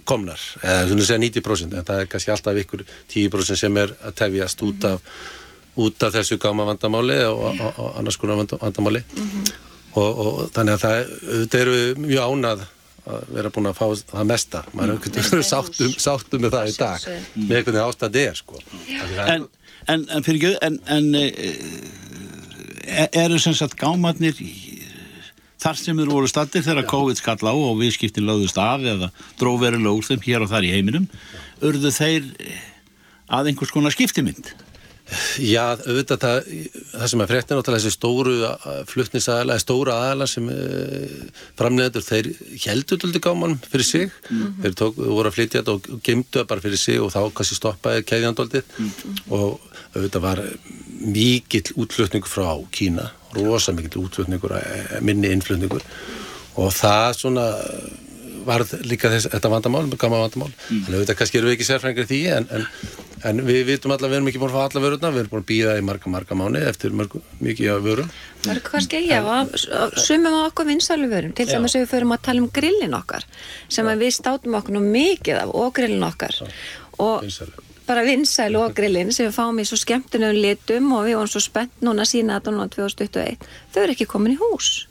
komnar. 0.06 0.40
Eða 0.62 0.86
svona 0.92 1.08
segja 1.08 1.24
90% 1.24 1.74
en 1.74 1.90
það 1.90 2.04
er 2.04 2.08
kannski 2.12 2.34
alltaf 2.36 2.62
ykkur 2.62 2.86
10% 3.16 3.62
sem 3.64 3.82
er 3.82 3.96
að 4.04 4.16
tefjast 4.22 4.64
út 4.68 4.88
af 4.92 5.18
út 5.80 6.06
af 6.06 6.14
þessu 6.16 6.38
gáma 6.40 6.66
vandamáli 6.68 7.18
og, 7.28 7.46
og, 7.50 7.80
og 7.80 7.98
annars 8.00 8.18
konar 8.20 8.42
vandamáli. 8.44 9.02
Mm 9.16 9.30
-hmm. 9.30 9.52
og, 9.92 10.18
og 10.26 10.50
þannig 10.54 10.76
að 10.76 10.84
það 10.84 11.14
þetta 11.30 11.58
eru 11.64 11.78
mjög 11.96 12.22
ánað 12.28 12.66
að 13.10 13.30
vera 13.34 13.50
búin 13.50 13.70
að 13.70 13.78
fá 13.78 13.86
það 14.12 14.26
mesta. 14.28 14.64
Maður 14.72 14.98
hefur 15.04 15.38
mm. 15.40 15.46
sáttum, 15.52 15.94
sáttum 15.98 16.44
með 16.44 16.56
það 16.56 16.68
í 16.68 16.76
dag 16.78 17.06
með 17.34 17.56
einhvern 17.56 17.76
veginn 17.76 17.88
ástæð 17.88 18.18
er 18.22 18.40
sko. 18.40 18.60
En, 19.26 19.46
en, 19.86 20.06
en 20.10 20.26
fyrir 20.26 20.40
ekki 20.40 20.52
en, 20.66 20.78
en 20.96 21.14
e, 21.14 21.24
e, 22.86 23.08
eru 23.24 23.38
sem 23.38 23.56
sagt 23.56 23.78
gámatnir 23.80 24.36
þar 25.60 25.76
sem 25.76 25.98
eru 26.00 26.16
voru 26.16 26.30
stattir 26.30 26.64
þegar 26.64 26.88
COVID 26.88 27.20
skall 27.20 27.40
á 27.44 27.52
og 27.52 27.78
viðskiptin 27.80 28.28
lögðust 28.28 28.60
af 28.60 28.84
eða 28.86 29.10
dróveri 29.40 29.80
lögst 29.80 30.12
þeim 30.12 30.24
hér 30.24 30.44
og 30.46 30.52
þar 30.52 30.68
í 30.68 30.74
heiminum 30.74 31.08
urðu 31.60 31.92
þeir 31.92 32.28
að 33.30 33.52
einhvers 33.52 33.72
konar 33.74 33.94
skiptimynd 33.94 34.54
Já, 35.42 35.62
auðvitað 35.74 36.22
það, 36.22 36.50
það 36.92 37.06
sem 37.12 37.22
er 37.22 37.30
fréttin 37.30 37.60
áttalega 37.60 37.82
þessi 37.82 37.94
stóru 37.96 38.34
fluttnisaðala, 38.90 39.56
stóra 39.62 39.96
aðala 40.04 40.28
sem 40.30 40.48
e, 40.52 40.58
framlegaður, 41.58 42.06
þeir 42.06 42.28
heldur 42.64 43.06
alltaf 43.08 43.24
gáman 43.24 43.56
fyrir 43.64 43.88
sig, 43.88 44.06
mm 44.28 44.42
-hmm. 44.42 44.60
þeir 44.62 44.76
tók, 44.82 45.00
voru 45.00 45.30
að 45.32 45.36
flytja 45.38 45.62
þetta 45.62 45.74
og 45.76 46.04
gemdu 46.06 46.38
það 46.38 46.50
bara 46.52 46.64
fyrir 46.66 46.82
sig 46.82 47.00
og 47.00 47.12
þá 47.14 47.20
kannski 47.34 47.58
stoppaði 47.58 48.06
keðjandaldið 48.10 48.62
mm 48.76 48.90
-hmm. 48.90 49.22
og 49.38 49.60
auðvitað 49.94 50.26
var 50.28 50.44
mikill 51.00 51.74
útflutningur 51.76 52.30
frá 52.30 52.50
Kína, 52.70 53.10
rosa 53.34 53.72
mikill 53.72 54.04
útflutningur, 54.04 54.56
eh, 54.56 55.00
minni 55.00 55.32
innflutningur 55.32 55.82
og 56.56 56.72
það 56.72 57.10
svona 57.16 57.46
varð 58.46 58.74
líka 58.86 59.12
þess, 59.12 59.30
þetta 59.34 59.52
vandamál, 59.52 59.86
gama 60.00 60.24
vandamál, 60.24 60.50
mm. 60.50 60.66
þannig 60.68 60.90
að 60.90 60.98
auðvitað 60.98 61.20
kannski 61.20 61.40
eru 61.40 61.50
við 61.50 61.58
ekki 61.58 61.68
sérfrængir 61.70 62.10
því 62.10 62.20
en, 62.38 62.50
en 62.58 62.66
En 63.20 63.42
við 63.44 63.66
vitum 63.68 63.92
allavega, 63.92 64.14
við 64.14 64.18
erum 64.18 64.28
ekki 64.30 64.40
búin 64.40 64.50
að 64.50 64.54
fá 64.56 64.62
alla 64.64 64.82
vörurna, 64.84 65.08
við 65.12 65.22
erum 65.22 65.32
búin 65.34 65.42
að 65.42 65.48
býða 65.50 65.72
í 65.76 65.82
marga, 65.84 66.12
marga 66.12 66.36
mánu 66.40 66.60
eftir 66.70 66.94
marga, 66.96 67.20
mikið 67.44 67.72
af 67.74 67.80
vörum. 67.84 68.12
Það 68.40 68.52
er 68.54 68.60
kannski, 68.64 69.00
já, 69.04 69.18
sumum 70.00 70.36
á 70.40 70.42
okkur 70.46 70.68
vinsælu 70.70 71.08
vörum, 71.10 71.34
til 71.36 71.48
dæmis 71.50 71.76
að 71.76 71.84
við 71.84 71.90
förum 71.92 72.14
að 72.16 72.22
tala 72.30 72.40
um 72.40 72.52
grillin 72.56 72.96
okkar, 72.96 73.26
sem 73.68 73.90
við 74.00 74.14
státum 74.16 74.56
okkur 74.56 74.76
nú 74.78 74.84
mikið 74.86 75.42
af, 75.42 75.52
og 75.52 75.74
grillin 75.76 76.06
okkar. 76.08 76.38
Já. 76.40 76.48
Og 76.96 77.26
vinsælu. 77.26 77.66
bara 77.90 78.06
vinsælu 78.08 78.62
og 78.64 78.76
grillin 78.76 79.12
sem 79.12 79.28
við 79.28 79.36
fáum 79.36 79.60
í 79.60 79.68
svo 79.68 79.76
skemmtunum 79.80 80.40
litum 80.40 80.92
og 80.96 81.04
við 81.10 81.20
vorum 81.20 81.34
svo 81.34 81.44
spennt 81.44 81.84
núna 81.84 82.08
sína 82.08 82.40
þetta 82.40 82.56
núna 82.56 82.70
2021, 82.72 83.50
þau 83.74 83.82
eru 83.84 83.98
ekki 83.98 84.08
komin 84.08 84.38
í 84.38 84.40
hús 84.40 84.86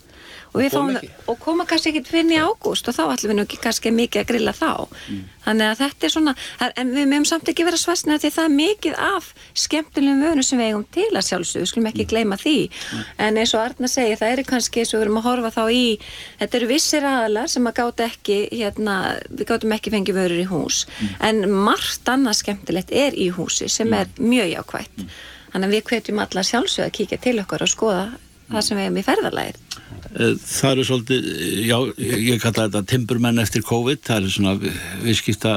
og, 0.53 0.63
fáum, 0.73 0.95
og 1.29 1.39
koma 1.41 1.65
kannski 1.69 1.91
ekki 1.93 2.09
fyrir 2.09 2.33
í 2.33 2.39
ágúst 2.41 2.87
og 2.89 2.95
þá 2.95 3.03
ætlum 3.13 3.31
við 3.31 3.37
nú 3.37 3.45
ekki 3.45 3.59
kannski 3.61 3.91
mikið 3.93 4.23
að 4.23 4.29
grilla 4.31 4.53
þá 4.55 4.71
mm. 4.89 5.19
þannig 5.45 5.67
að 5.67 5.81
þetta 5.83 6.07
er 6.07 6.13
svona 6.13 6.33
en 6.81 6.93
við 6.95 7.09
meðum 7.11 7.27
samt 7.29 7.51
ekki 7.51 7.65
vera 7.67 7.79
svastna 7.79 8.17
því 8.21 8.31
það 8.35 8.47
er 8.47 8.55
mikið 8.55 8.97
af 9.05 9.29
skemmtilegum 9.63 10.23
vönu 10.25 10.45
sem 10.45 10.61
við 10.61 10.71
eigum 10.71 10.85
til 10.95 11.07
að 11.13 11.27
sjálfsög, 11.29 11.63
við 11.63 11.71
skulum 11.71 11.89
ekki 11.91 12.05
mm. 12.05 12.11
gleyma 12.13 12.39
því 12.41 12.55
mm. 12.69 13.03
en 13.27 13.41
eins 13.43 13.53
og 13.53 13.63
Arna 13.63 13.91
segi, 13.91 14.19
það 14.19 14.35
eru 14.35 14.45
kannski 14.49 14.83
eins 14.83 14.93
og 14.93 14.99
við 14.99 15.05
erum 15.07 15.19
að 15.21 15.27
horfa 15.29 15.53
þá 15.57 15.63
í 15.69 15.83
þetta 16.39 16.59
eru 16.59 16.69
vissir 16.73 17.09
aðalar 17.09 17.51
sem 17.53 17.69
að 17.69 17.77
gáta 17.81 18.07
ekki 18.07 18.39
hérna, 18.53 18.95
við 19.29 19.51
gátum 19.51 19.75
ekki 19.77 19.93
fengið 19.93 20.21
vörur 20.21 20.41
í 20.41 20.47
hús 20.49 20.85
mm. 20.87 21.11
en 21.29 21.43
margt 21.69 22.09
annað 22.09 22.39
skemmtilegt 22.41 22.95
er 22.95 23.17
í 23.17 23.29
húsi 23.35 23.69
sem 23.69 23.91
mm. 23.91 23.99
er 24.01 24.25
mjög 24.33 24.49
jákvægt 24.55 25.03
mm. 25.03 25.13
þannig 25.53 25.69
að 25.69 25.77
við 25.77 25.85
hvetjum 25.93 26.23
alla 26.25 26.45
sjálfsög 26.49 26.87
að 26.87 26.95
kíkja 26.97 27.21
til 27.21 27.37
okkar 27.43 27.65
og 27.67 27.71
skoða 27.71 28.07
það 28.49 28.65
sem 28.67 28.83
hefum 28.83 29.01
í 29.01 29.07
ferðarlægir 29.07 29.65
Eh, 30.09 30.33
það 30.41 30.71
eru 30.71 30.87
svolítið, 30.87 31.27
já, 31.69 31.77
ég 32.01 32.41
kalla 32.41 32.65
þetta 32.65 32.81
timburmenn 32.89 33.43
eftir 33.43 33.61
COVID, 33.65 34.01
það 34.07 34.23
eru 34.23 34.33
svona 34.33 34.55
viðskipta 35.03 35.53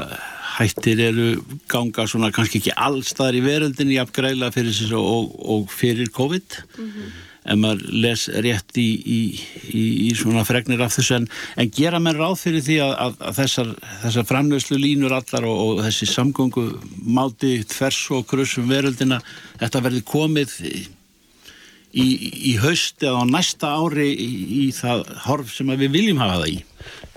hættir 0.53 1.01
eru 1.01 1.27
ganga 1.71 2.05
svona 2.05 2.29
kannski 2.33 2.59
ekki 2.61 2.75
allstaðar 2.77 3.39
í 3.39 3.41
veröldinni 3.41 3.97
jafngræla 3.97 4.51
fyrir 4.53 4.69
þessu 4.69 5.01
og, 5.01 5.33
og 5.41 5.73
fyrir 5.73 6.13
COVID. 6.13 6.59
Mm 6.77 6.89
-hmm. 6.89 7.21
en 7.43 7.59
maður 7.59 7.81
les 8.05 8.29
rétt 8.29 8.77
í, 8.77 8.87
í, 9.03 9.21
í, 9.73 9.83
í 10.07 10.15
svona 10.15 10.45
fregnir 10.45 10.79
af 10.85 10.93
þessu. 10.95 11.15
En, 11.17 11.27
en 11.57 11.71
gera 11.73 11.99
mér 11.99 12.21
ráð 12.21 12.37
fyrir 12.45 12.61
því 12.61 12.77
að, 12.85 12.93
að, 13.05 13.13
að 13.19 13.37
þessar, 13.41 13.75
þessar 14.03 14.29
framlöslu 14.29 14.77
línur 14.77 15.17
allar 15.17 15.43
og, 15.49 15.57
og 15.65 15.81
þessi 15.83 16.13
samgöngu 16.13 16.69
máti 17.03 17.63
tvers 17.65 18.11
og 18.11 18.27
krusum 18.29 18.69
veröldina 18.69 19.19
þetta 19.59 19.81
verði 19.81 20.05
komið 20.05 20.59
í 21.93 22.05
í, 22.51 22.53
haust 22.61 23.03
eða 23.05 23.21
á 23.21 23.25
næsta 23.29 23.71
ári 23.77 24.09
í, 24.11 24.29
í 24.63 24.67
það 24.75 25.05
horf 25.27 25.53
sem 25.53 25.69
við 25.77 25.93
viljum 25.93 26.21
hafa 26.23 26.39
það 26.41 26.53
í? 26.53 26.57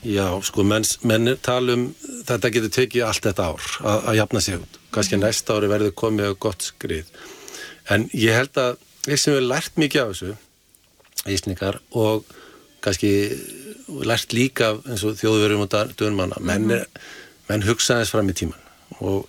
Já, 0.06 0.26
sko, 0.46 0.64
menn, 0.68 0.86
menn 1.08 1.32
talum 1.42 1.88
þetta 2.28 2.52
getur 2.54 2.74
tekið 2.76 3.06
allt 3.08 3.26
þetta 3.26 3.48
ár 3.50 3.68
að, 3.82 4.00
að 4.12 4.18
jafna 4.20 4.42
sig 4.44 4.58
út. 4.60 4.80
Kanski 4.94 5.16
mhm. 5.16 5.24
næsta 5.26 5.56
ári 5.56 5.70
verður 5.72 5.96
komið 5.98 6.32
á 6.32 6.42
gott 6.46 6.66
skrið. 6.68 7.08
En 7.90 8.08
ég 8.14 8.36
held 8.36 8.60
að 8.60 8.76
við 9.06 9.22
sem 9.22 9.36
við 9.36 9.48
lært 9.48 9.80
mikið 9.80 10.02
af 10.02 10.12
þessu, 10.12 10.36
ísningar, 11.30 11.80
og 11.96 12.26
kannski 12.84 13.10
lært 14.06 14.34
líka 14.34 14.74
eins 14.86 15.04
og 15.06 15.18
þjóðverjum 15.18 15.64
og 15.66 15.94
dönmanna 15.98 16.40
menn, 16.42 16.70
er, 16.74 16.86
menn 17.48 17.64
hugsa 17.66 18.00
þess 18.00 18.14
fram 18.14 18.30
í 18.30 18.34
tíman 18.36 18.62
og 19.02 19.26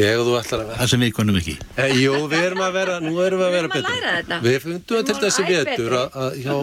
þegar 0.00 0.24
þú 0.26 0.34
ætlar 0.40 0.62
að 0.64 0.70
vera 0.70 0.80
Það 0.80 0.90
sem 0.92 1.04
við 1.04 1.12
konum 1.18 1.38
ekki. 1.40 1.54
E, 1.76 1.88
Jú, 2.00 2.14
við 2.32 2.44
erum 2.48 2.64
að 2.66 2.76
vera, 2.78 2.96
nú 3.04 3.12
erum 3.24 3.42
við 3.42 3.46
að 3.46 3.54
vera 3.56 3.70
Við 3.70 3.70
erum 3.70 3.70
að 3.70 3.76
betur. 3.76 3.96
læra 4.00 4.16
þetta. 4.16 4.40
Við 4.46 4.58
fundum 4.64 5.04
til 5.10 5.18
þessi 5.24 5.44
Æ, 5.44 5.50
vetur 5.50 5.96
að, 6.00 6.18
að 6.24 6.40
hjá, 6.44 6.56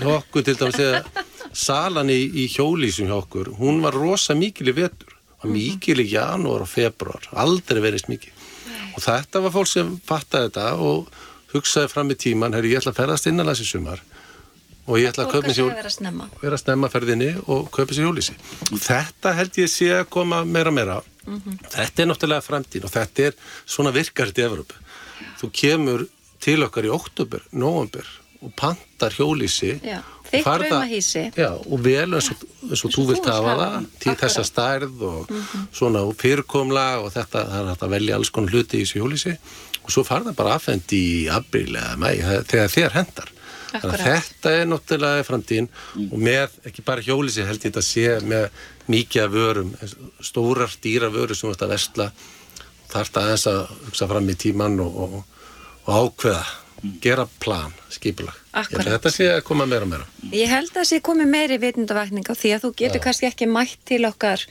hjá 0.00 0.08
okkur 0.14 0.46
til 0.48 0.56
dæmis 0.60 0.78
þegar 0.80 1.26
salan 1.64 2.14
í, 2.14 2.20
í 2.42 2.46
hjólísum 2.54 3.10
hjá 3.10 3.18
okkur 3.20 3.52
hún 3.60 3.82
var 3.84 3.98
rosa 3.98 4.34
mikil 4.38 4.70
í 4.72 4.76
vetur. 4.76 5.14
Var 5.42 5.52
mikil 5.52 6.00
í 6.00 6.08
janúar 6.08 6.64
og 6.64 6.70
februar 6.70 7.28
aldrei 7.44 7.82
verið 7.84 8.08
mikið 8.08 8.42
og 8.94 9.02
þetta 9.02 9.42
var 9.44 9.54
fólk 9.54 9.70
sem 9.70 9.94
fattaði 10.06 10.50
þetta 10.50 10.66
og 10.80 11.08
hugsaði 11.54 11.90
fram 11.92 12.10
í 12.10 12.16
tíman, 12.18 12.54
herri 12.56 12.72
ég 12.72 12.82
ætla 12.82 12.94
að 12.94 13.00
ferðast 13.02 13.28
innanlands 13.30 13.62
í 13.62 13.66
sumar 13.68 14.02
og 14.84 15.00
ég 15.00 15.10
ætla 15.10 15.26
að 15.26 15.32
hjól 15.56 15.70
að 15.70 15.78
vera 15.80 15.92
snemma. 15.92 16.28
vera 16.42 16.58
að 16.58 16.62
stemma 16.62 16.90
ferðinni 16.92 17.30
og 17.46 17.70
kaupa 17.72 17.94
sér 17.96 18.08
hjólísi 18.08 18.36
þetta 18.84 19.34
held 19.38 19.58
ég 19.62 19.70
sé 19.72 19.90
að 19.96 20.08
koma 20.12 20.42
meira 20.44 20.72
og 21.26 21.46
meira 21.46 21.72
þetta 21.76 22.04
er 22.04 22.10
náttúrulega 22.10 22.46
framtíð 22.46 22.88
og 22.88 22.94
þetta 22.94 23.28
er 23.28 23.38
svona 23.64 23.94
virkar 23.94 24.30
þetta 24.30 24.44
í 24.44 24.48
Evrópu. 24.48 24.82
Þú 25.40 25.50
kemur 25.60 26.06
til 26.44 26.58
okkar 26.66 26.88
í 26.88 26.92
oktober, 26.92 27.44
november 27.52 28.08
og 28.44 28.52
pantar 28.58 29.14
og 29.16 30.04
þitt 30.28 30.44
já, 31.38 31.50
og 31.52 31.82
vel 31.84 32.16
eins 32.16 32.30
og, 32.32 32.42
eins 32.68 32.82
og 32.86 32.94
þú 32.94 33.04
vilt 33.10 33.28
hafa 33.28 33.54
það 33.60 33.76
til 34.02 34.16
þessa 34.22 34.44
stærð 34.48 35.04
og 35.08 35.30
svona 35.74 36.02
og 36.04 36.16
fyrirkomla 36.20 36.86
og 37.02 37.12
þetta, 37.14 37.44
það 37.50 37.60
er 37.60 37.70
hægt 37.72 37.86
að 37.86 37.94
velja 37.96 38.18
alls 38.18 38.32
konar 38.34 38.56
hluti 38.56 38.80
í 38.80 38.84
þessu 38.84 39.00
hjólísi 39.02 39.36
og 39.84 39.92
svo 39.92 40.04
fara 40.06 40.28
það 40.28 40.38
bara 40.40 40.58
afhend 40.58 40.96
í 40.96 41.04
april 41.32 41.70
eða 41.72 41.96
mæ, 42.00 42.10
þegar 42.50 42.74
þér 42.74 42.98
hendar 42.98 43.32
þannig 43.74 43.94
að 43.94 44.04
þetta 44.06 44.54
er 44.54 44.68
náttúrulega 44.70 45.26
framtíðin 45.26 45.70
og 46.06 46.18
með 46.22 46.58
ekki 46.70 46.84
bara 46.86 47.04
hjólísi 47.04 47.46
held 47.46 47.58
ég 47.58 47.72
þetta 47.72 47.84
sé 47.84 48.06
með 48.24 48.46
mikið 48.90 49.22
af 49.22 49.32
vörum 49.32 49.70
stórar 50.20 50.72
dýra 50.82 51.10
vörur 51.12 51.36
sem 51.36 51.48
þú 51.48 51.54
ert 51.54 51.64
að 51.66 51.74
versla. 51.74 52.08
Þarf 52.92 53.14
það 53.14 53.24
aðeins 53.24 53.46
að 53.50 53.62
hugsa 53.86 54.10
fram 54.10 54.28
í 54.30 54.36
tíman 54.38 54.80
og, 54.84 55.00
og, 55.04 55.16
og 55.84 55.94
ákveða 56.02 56.44
gera 57.02 57.26
plan, 57.40 57.72
að 58.54 58.88
þetta 58.88 59.10
sé 59.12 59.28
að 59.32 59.42
koma 59.46 59.66
meira 59.66 59.86
og 59.86 59.90
meira. 59.90 60.06
Ég 60.34 60.50
held 60.50 60.70
að 60.70 60.76
það 60.78 60.88
sé 60.90 60.98
komið 61.04 61.30
meiri 61.32 61.58
vitundavakning 61.62 62.26
á 62.28 62.34
því 62.36 62.52
að 62.54 62.64
þú 62.64 62.70
getur 62.80 63.02
kannski 63.04 63.28
ekki 63.28 63.48
mætt 63.50 63.80
til 63.88 64.02
okkar 64.08 64.44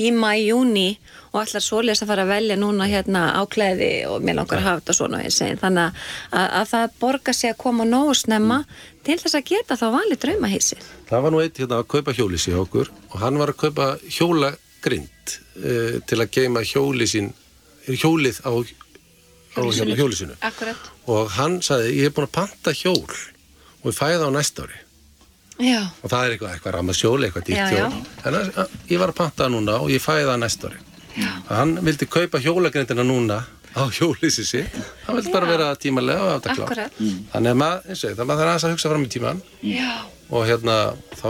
í 0.00 0.12
mæ-júni 0.14 0.88
og 1.30 1.42
allar 1.42 1.64
svoleiðis 1.64 2.04
að 2.04 2.12
fara 2.12 2.24
að 2.26 2.32
velja 2.32 2.56
núna 2.58 2.88
hérna 2.90 3.24
áklæði 3.40 3.90
og 4.10 4.24
mér 4.24 4.40
langar 4.40 4.60
að 4.60 4.66
hafa 4.68 4.82
þetta 4.82 4.96
svona 4.98 5.20
þannig 5.60 5.82
að, 5.84 6.00
að, 6.30 6.48
að 6.60 6.70
það 6.72 6.96
borgar 7.04 7.38
sig 7.38 7.52
að 7.52 7.60
koma 7.64 7.86
nógu 7.88 8.16
snemma 8.18 8.62
til 9.06 9.18
þess 9.20 9.38
að 9.38 9.46
geta 9.52 9.78
þá 9.78 9.86
valið 9.96 10.22
draumahísi. 10.24 10.80
Það 11.10 11.24
var 11.26 11.34
nú 11.34 11.42
eitt 11.44 11.60
hérna 11.62 11.80
að 11.80 11.90
kaupa 11.94 12.16
hjólísi 12.16 12.54
hjá 12.54 12.60
okkur 12.64 12.90
og 13.10 13.16
hann 13.22 13.40
var 13.40 13.52
að 13.52 13.60
kaupa 13.64 13.90
hjólagrind 14.08 15.36
uh, 15.62 15.98
til 16.06 16.20
að 16.20 16.32
geima 16.34 16.64
hjólið 17.90 18.42
á, 18.46 18.52
á 19.56 19.60
hjólisinu 19.98 20.36
Akkurat. 20.46 20.90
og 21.10 21.30
hann 21.36 21.58
sagði 21.62 21.96
ég 21.98 22.10
er 22.10 22.14
búin 22.16 22.28
að 22.28 22.34
panta 22.38 22.72
hjól 22.76 23.10
og 23.82 23.86
ég 23.90 23.96
fæði 23.96 24.18
það 24.20 24.28
á 24.30 24.36
næsta 24.38 24.62
ári. 24.68 24.78
Já, 25.60 25.80
og 26.02 26.08
það 26.08 26.22
er 26.24 26.34
eitthvað, 26.34 26.52
eitthvað 26.54 26.74
rammasjóli, 26.76 27.26
eitthvað 27.28 27.46
dýrt 27.48 27.58
Já, 27.58 27.70
hjól. 27.76 27.96
en 28.24 28.36
að, 28.38 28.76
ég 28.88 29.00
var 29.02 29.10
að 29.12 29.18
panta 29.18 29.44
það 29.44 29.50
núna 29.56 29.74
og 29.84 29.90
ég 29.92 30.00
fæði 30.04 30.28
það 30.30 30.38
næsta 30.44 30.70
ári. 30.70 30.80
Já. 31.20 31.30
hann 31.50 31.72
vildi 31.84 32.06
kaupa 32.06 32.38
hjólagrindina 32.40 33.02
núna 33.04 33.40
á 33.74 33.82
hjólísi 33.90 34.44
sitt. 34.46 34.72
Hann 35.06 35.16
vildi 35.18 35.32
bara 35.34 35.46
vera 35.50 35.74
tímalega 35.76 36.22
og 36.22 36.32
aftakla 36.38 36.64
Akkúrat. 36.64 36.92
þannig 37.32 37.50
að 37.50 37.58
maður, 37.60 37.84
eins 37.90 38.04
og 38.06 38.14
það 38.16 38.28
maður 38.30 38.40
þarf 38.40 38.50
aðeins 38.50 38.64
að 38.68 38.72
hugsa 38.76 38.92
fram 38.94 39.04
í 39.04 39.10
tíman 39.16 39.42
já, 39.66 39.90
og 40.30 40.46
hérna 40.48 40.76
þá, 41.18 41.28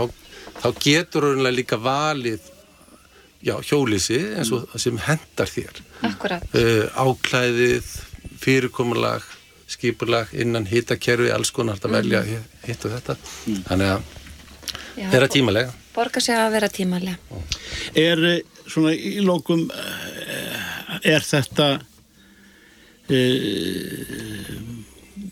þá 0.61 0.67
getur 0.85 1.25
raunlega 1.27 1.57
líka 1.57 1.77
valið 1.81 2.47
já, 3.41 3.55
hjólísi 3.65 4.21
eins 4.37 4.51
og 4.53 4.69
sem 4.79 4.97
hendar 5.01 5.49
þér. 5.49 5.81
Akkurat. 6.07 6.45
uh, 6.53 6.85
áklæðið 6.93 7.91
fyrirkomulag 8.41 9.25
skipurlag 9.71 10.33
innan 10.35 10.65
hitakerfi 10.67 11.31
alls 11.31 11.51
konar 11.55 11.79
að 11.79 11.95
velja 11.95 12.23
hitt 12.65 12.87
og 12.87 12.97
þetta. 12.97 13.15
Þannig 13.69 13.93
að 13.93 14.09
Já, 14.99 15.07
þeirra 15.13 15.29
tímalega 15.31 15.71
Borgar 15.91 16.23
sig 16.23 16.37
að 16.39 16.53
vera 16.55 16.69
tímalega. 16.71 17.39
Er 17.99 18.21
eh, 18.29 18.43
svona 18.63 18.93
í 18.95 19.19
lókum 19.25 19.65
eh, 19.75 21.01
er 21.11 21.25
þetta 21.25 21.67
uh, 23.11 23.19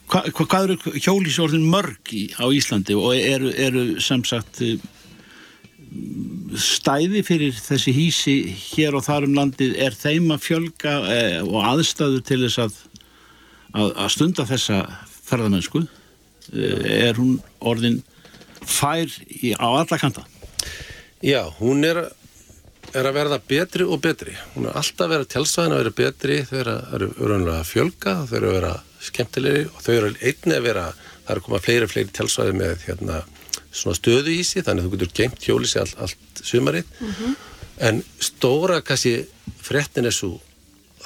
hva, 0.10 0.24
hva, 0.26 0.44
hvað 0.44 0.66
eru 0.66 0.94
hjólísorðin 1.00 1.68
mörg 1.72 2.12
í, 2.12 2.26
á 2.36 2.46
Íslandi? 2.52 2.98
Og 3.00 3.16
eru, 3.16 3.54
eru 3.56 3.84
sem 4.04 4.24
sagt 4.28 4.60
stæði 6.60 7.22
fyrir 7.26 7.56
þessi 7.56 7.94
hísi 7.94 8.36
hér 8.52 8.98
og 8.98 9.06
þar 9.06 9.28
um 9.28 9.36
landið 9.38 9.76
er 9.82 9.96
þeim 9.98 10.30
að 10.34 10.44
fjölga 10.46 10.96
eh, 11.14 11.38
og 11.44 11.64
aðstæður 11.66 12.24
til 12.28 12.40
þess 12.44 12.62
að, 12.66 12.78
að, 13.74 13.92
að 13.96 14.14
stunda 14.16 14.46
þessa 14.50 14.80
ferðamennsku 15.30 15.84
eh, 15.86 17.10
er 17.10 17.20
hún 17.20 17.40
orðin 17.60 18.02
fær 18.66 19.10
í, 19.28 19.54
á 19.56 19.68
alla 19.68 20.00
kanta? 20.02 20.26
Já, 21.26 21.44
hún 21.60 21.84
er 21.88 22.08
er 22.96 23.06
að 23.06 23.18
verða 23.20 23.40
betri 23.46 23.86
og 23.86 24.02
betri. 24.02 24.34
Hún 24.56 24.70
er 24.70 24.78
alltaf 24.80 25.06
að 25.06 25.14
vera 25.14 25.28
tjálsvæðin 25.30 25.76
að 25.76 25.82
vera 25.84 25.96
betri 26.00 26.38
þau 26.48 26.58
eru 26.60 27.10
raunlega 27.20 27.58
að 27.60 27.70
fjölga 27.70 28.16
þau 28.30 28.36
eru 28.40 28.50
að 28.50 28.58
vera 28.58 28.72
skemmtilegri 29.10 29.66
og 29.70 29.84
þau 29.86 29.92
eru 29.94 30.12
einni 30.16 30.56
að 30.56 30.66
vera 30.66 30.86
það 30.96 31.34
eru 31.34 31.42
að 31.42 31.46
koma 31.46 31.62
fleiri 31.66 31.86
og 31.86 31.94
fleiri 31.94 32.16
tjálsvæði 32.18 32.56
með 32.58 32.86
hérna, 32.88 33.20
svona 33.70 34.00
stöðuhísi 34.00 34.66
þannig 34.66 34.82
að 34.82 34.88
þú 34.88 34.94
getur 34.96 35.14
geimt 35.20 35.46
hjólísi 35.46 35.82
all, 35.84 35.94
allt 36.02 36.44
sumarið. 36.50 36.94
En 37.90 38.02
stóra 38.24 38.82
kannski 38.86 39.16
fréttin 39.62 40.10
er 40.10 40.16
svo 40.16 40.34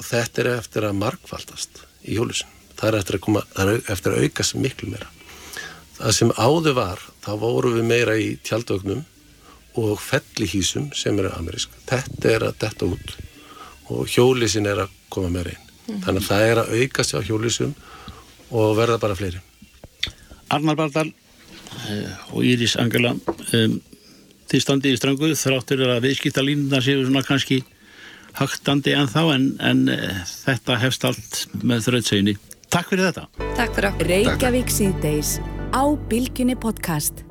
þetta 0.00 0.42
er 0.42 0.52
eftir 0.56 0.88
að 0.88 0.98
markvaldast 1.04 1.84
í 2.08 2.16
hjólísin 2.16 2.53
það 2.84 2.92
er 2.92 3.00
eftir 3.00 3.16
að, 3.16 3.24
koma, 3.24 3.42
það 3.54 3.72
er 3.72 3.90
eftir 3.94 4.14
að 4.14 4.24
aukast 4.26 4.56
miklu 4.60 4.90
meira. 4.92 5.10
Það 5.94 6.14
sem 6.18 6.32
áður 6.36 6.76
var 6.76 7.02
þá 7.24 7.30
vorum 7.40 7.76
við 7.78 7.86
meira 7.88 8.16
í 8.20 8.34
tjaldvögnum 8.44 9.04
og 9.80 9.94
fellihísum 10.02 10.90
sem 10.96 11.18
eru 11.22 11.32
amerísk. 11.38 11.72
Þetta 11.88 12.32
er 12.34 12.46
að 12.50 12.58
detta 12.60 12.88
út 12.90 13.16
og 13.92 14.08
hjólísin 14.10 14.68
er 14.68 14.84
að 14.84 14.94
koma 15.12 15.32
meira 15.32 15.54
inn. 15.54 15.64
Þannig 16.04 16.22
að 16.22 16.28
það 16.28 16.46
er 16.50 16.60
að 16.62 16.72
auka 16.80 17.04
sig 17.04 17.20
á 17.20 17.26
hjólísum 17.28 17.74
og 18.54 18.76
verða 18.78 19.00
bara 19.00 19.16
fleiri. 19.18 19.40
Arnar 20.52 20.76
Bardal 20.78 21.08
uh, 21.08 22.32
og 22.32 22.44
Íris 22.44 22.76
Angela 22.80 23.14
um, 23.14 23.78
þið 24.50 24.64
standið 24.64 24.96
í 24.96 25.00
strangu 25.00 25.30
þráttur 25.38 25.86
að 25.88 26.04
viðskipta 26.08 26.44
línuna 26.44 26.82
séu 26.84 27.04
svona 27.04 27.24
kannski 27.24 27.62
högtandi 28.36 28.92
en 28.96 29.08
þá 29.08 29.22
en, 29.34 29.46
en 29.62 29.86
uh, 29.92 30.24
þetta 30.44 30.80
hefst 30.82 31.06
allt 31.08 31.44
með 31.64 31.88
þrautsegni 31.88 32.36
Takk 32.74 32.90
fyrir 32.90 33.06
þetta 33.06 33.52
Takk 33.54 33.76
fyrir 33.76 33.86
okkur. 33.92 34.08
Reykjavík 34.10 34.72
síðdeis 34.72 35.36
á 35.70 35.82
Bilginni 36.10 36.56
podcast. 36.58 37.23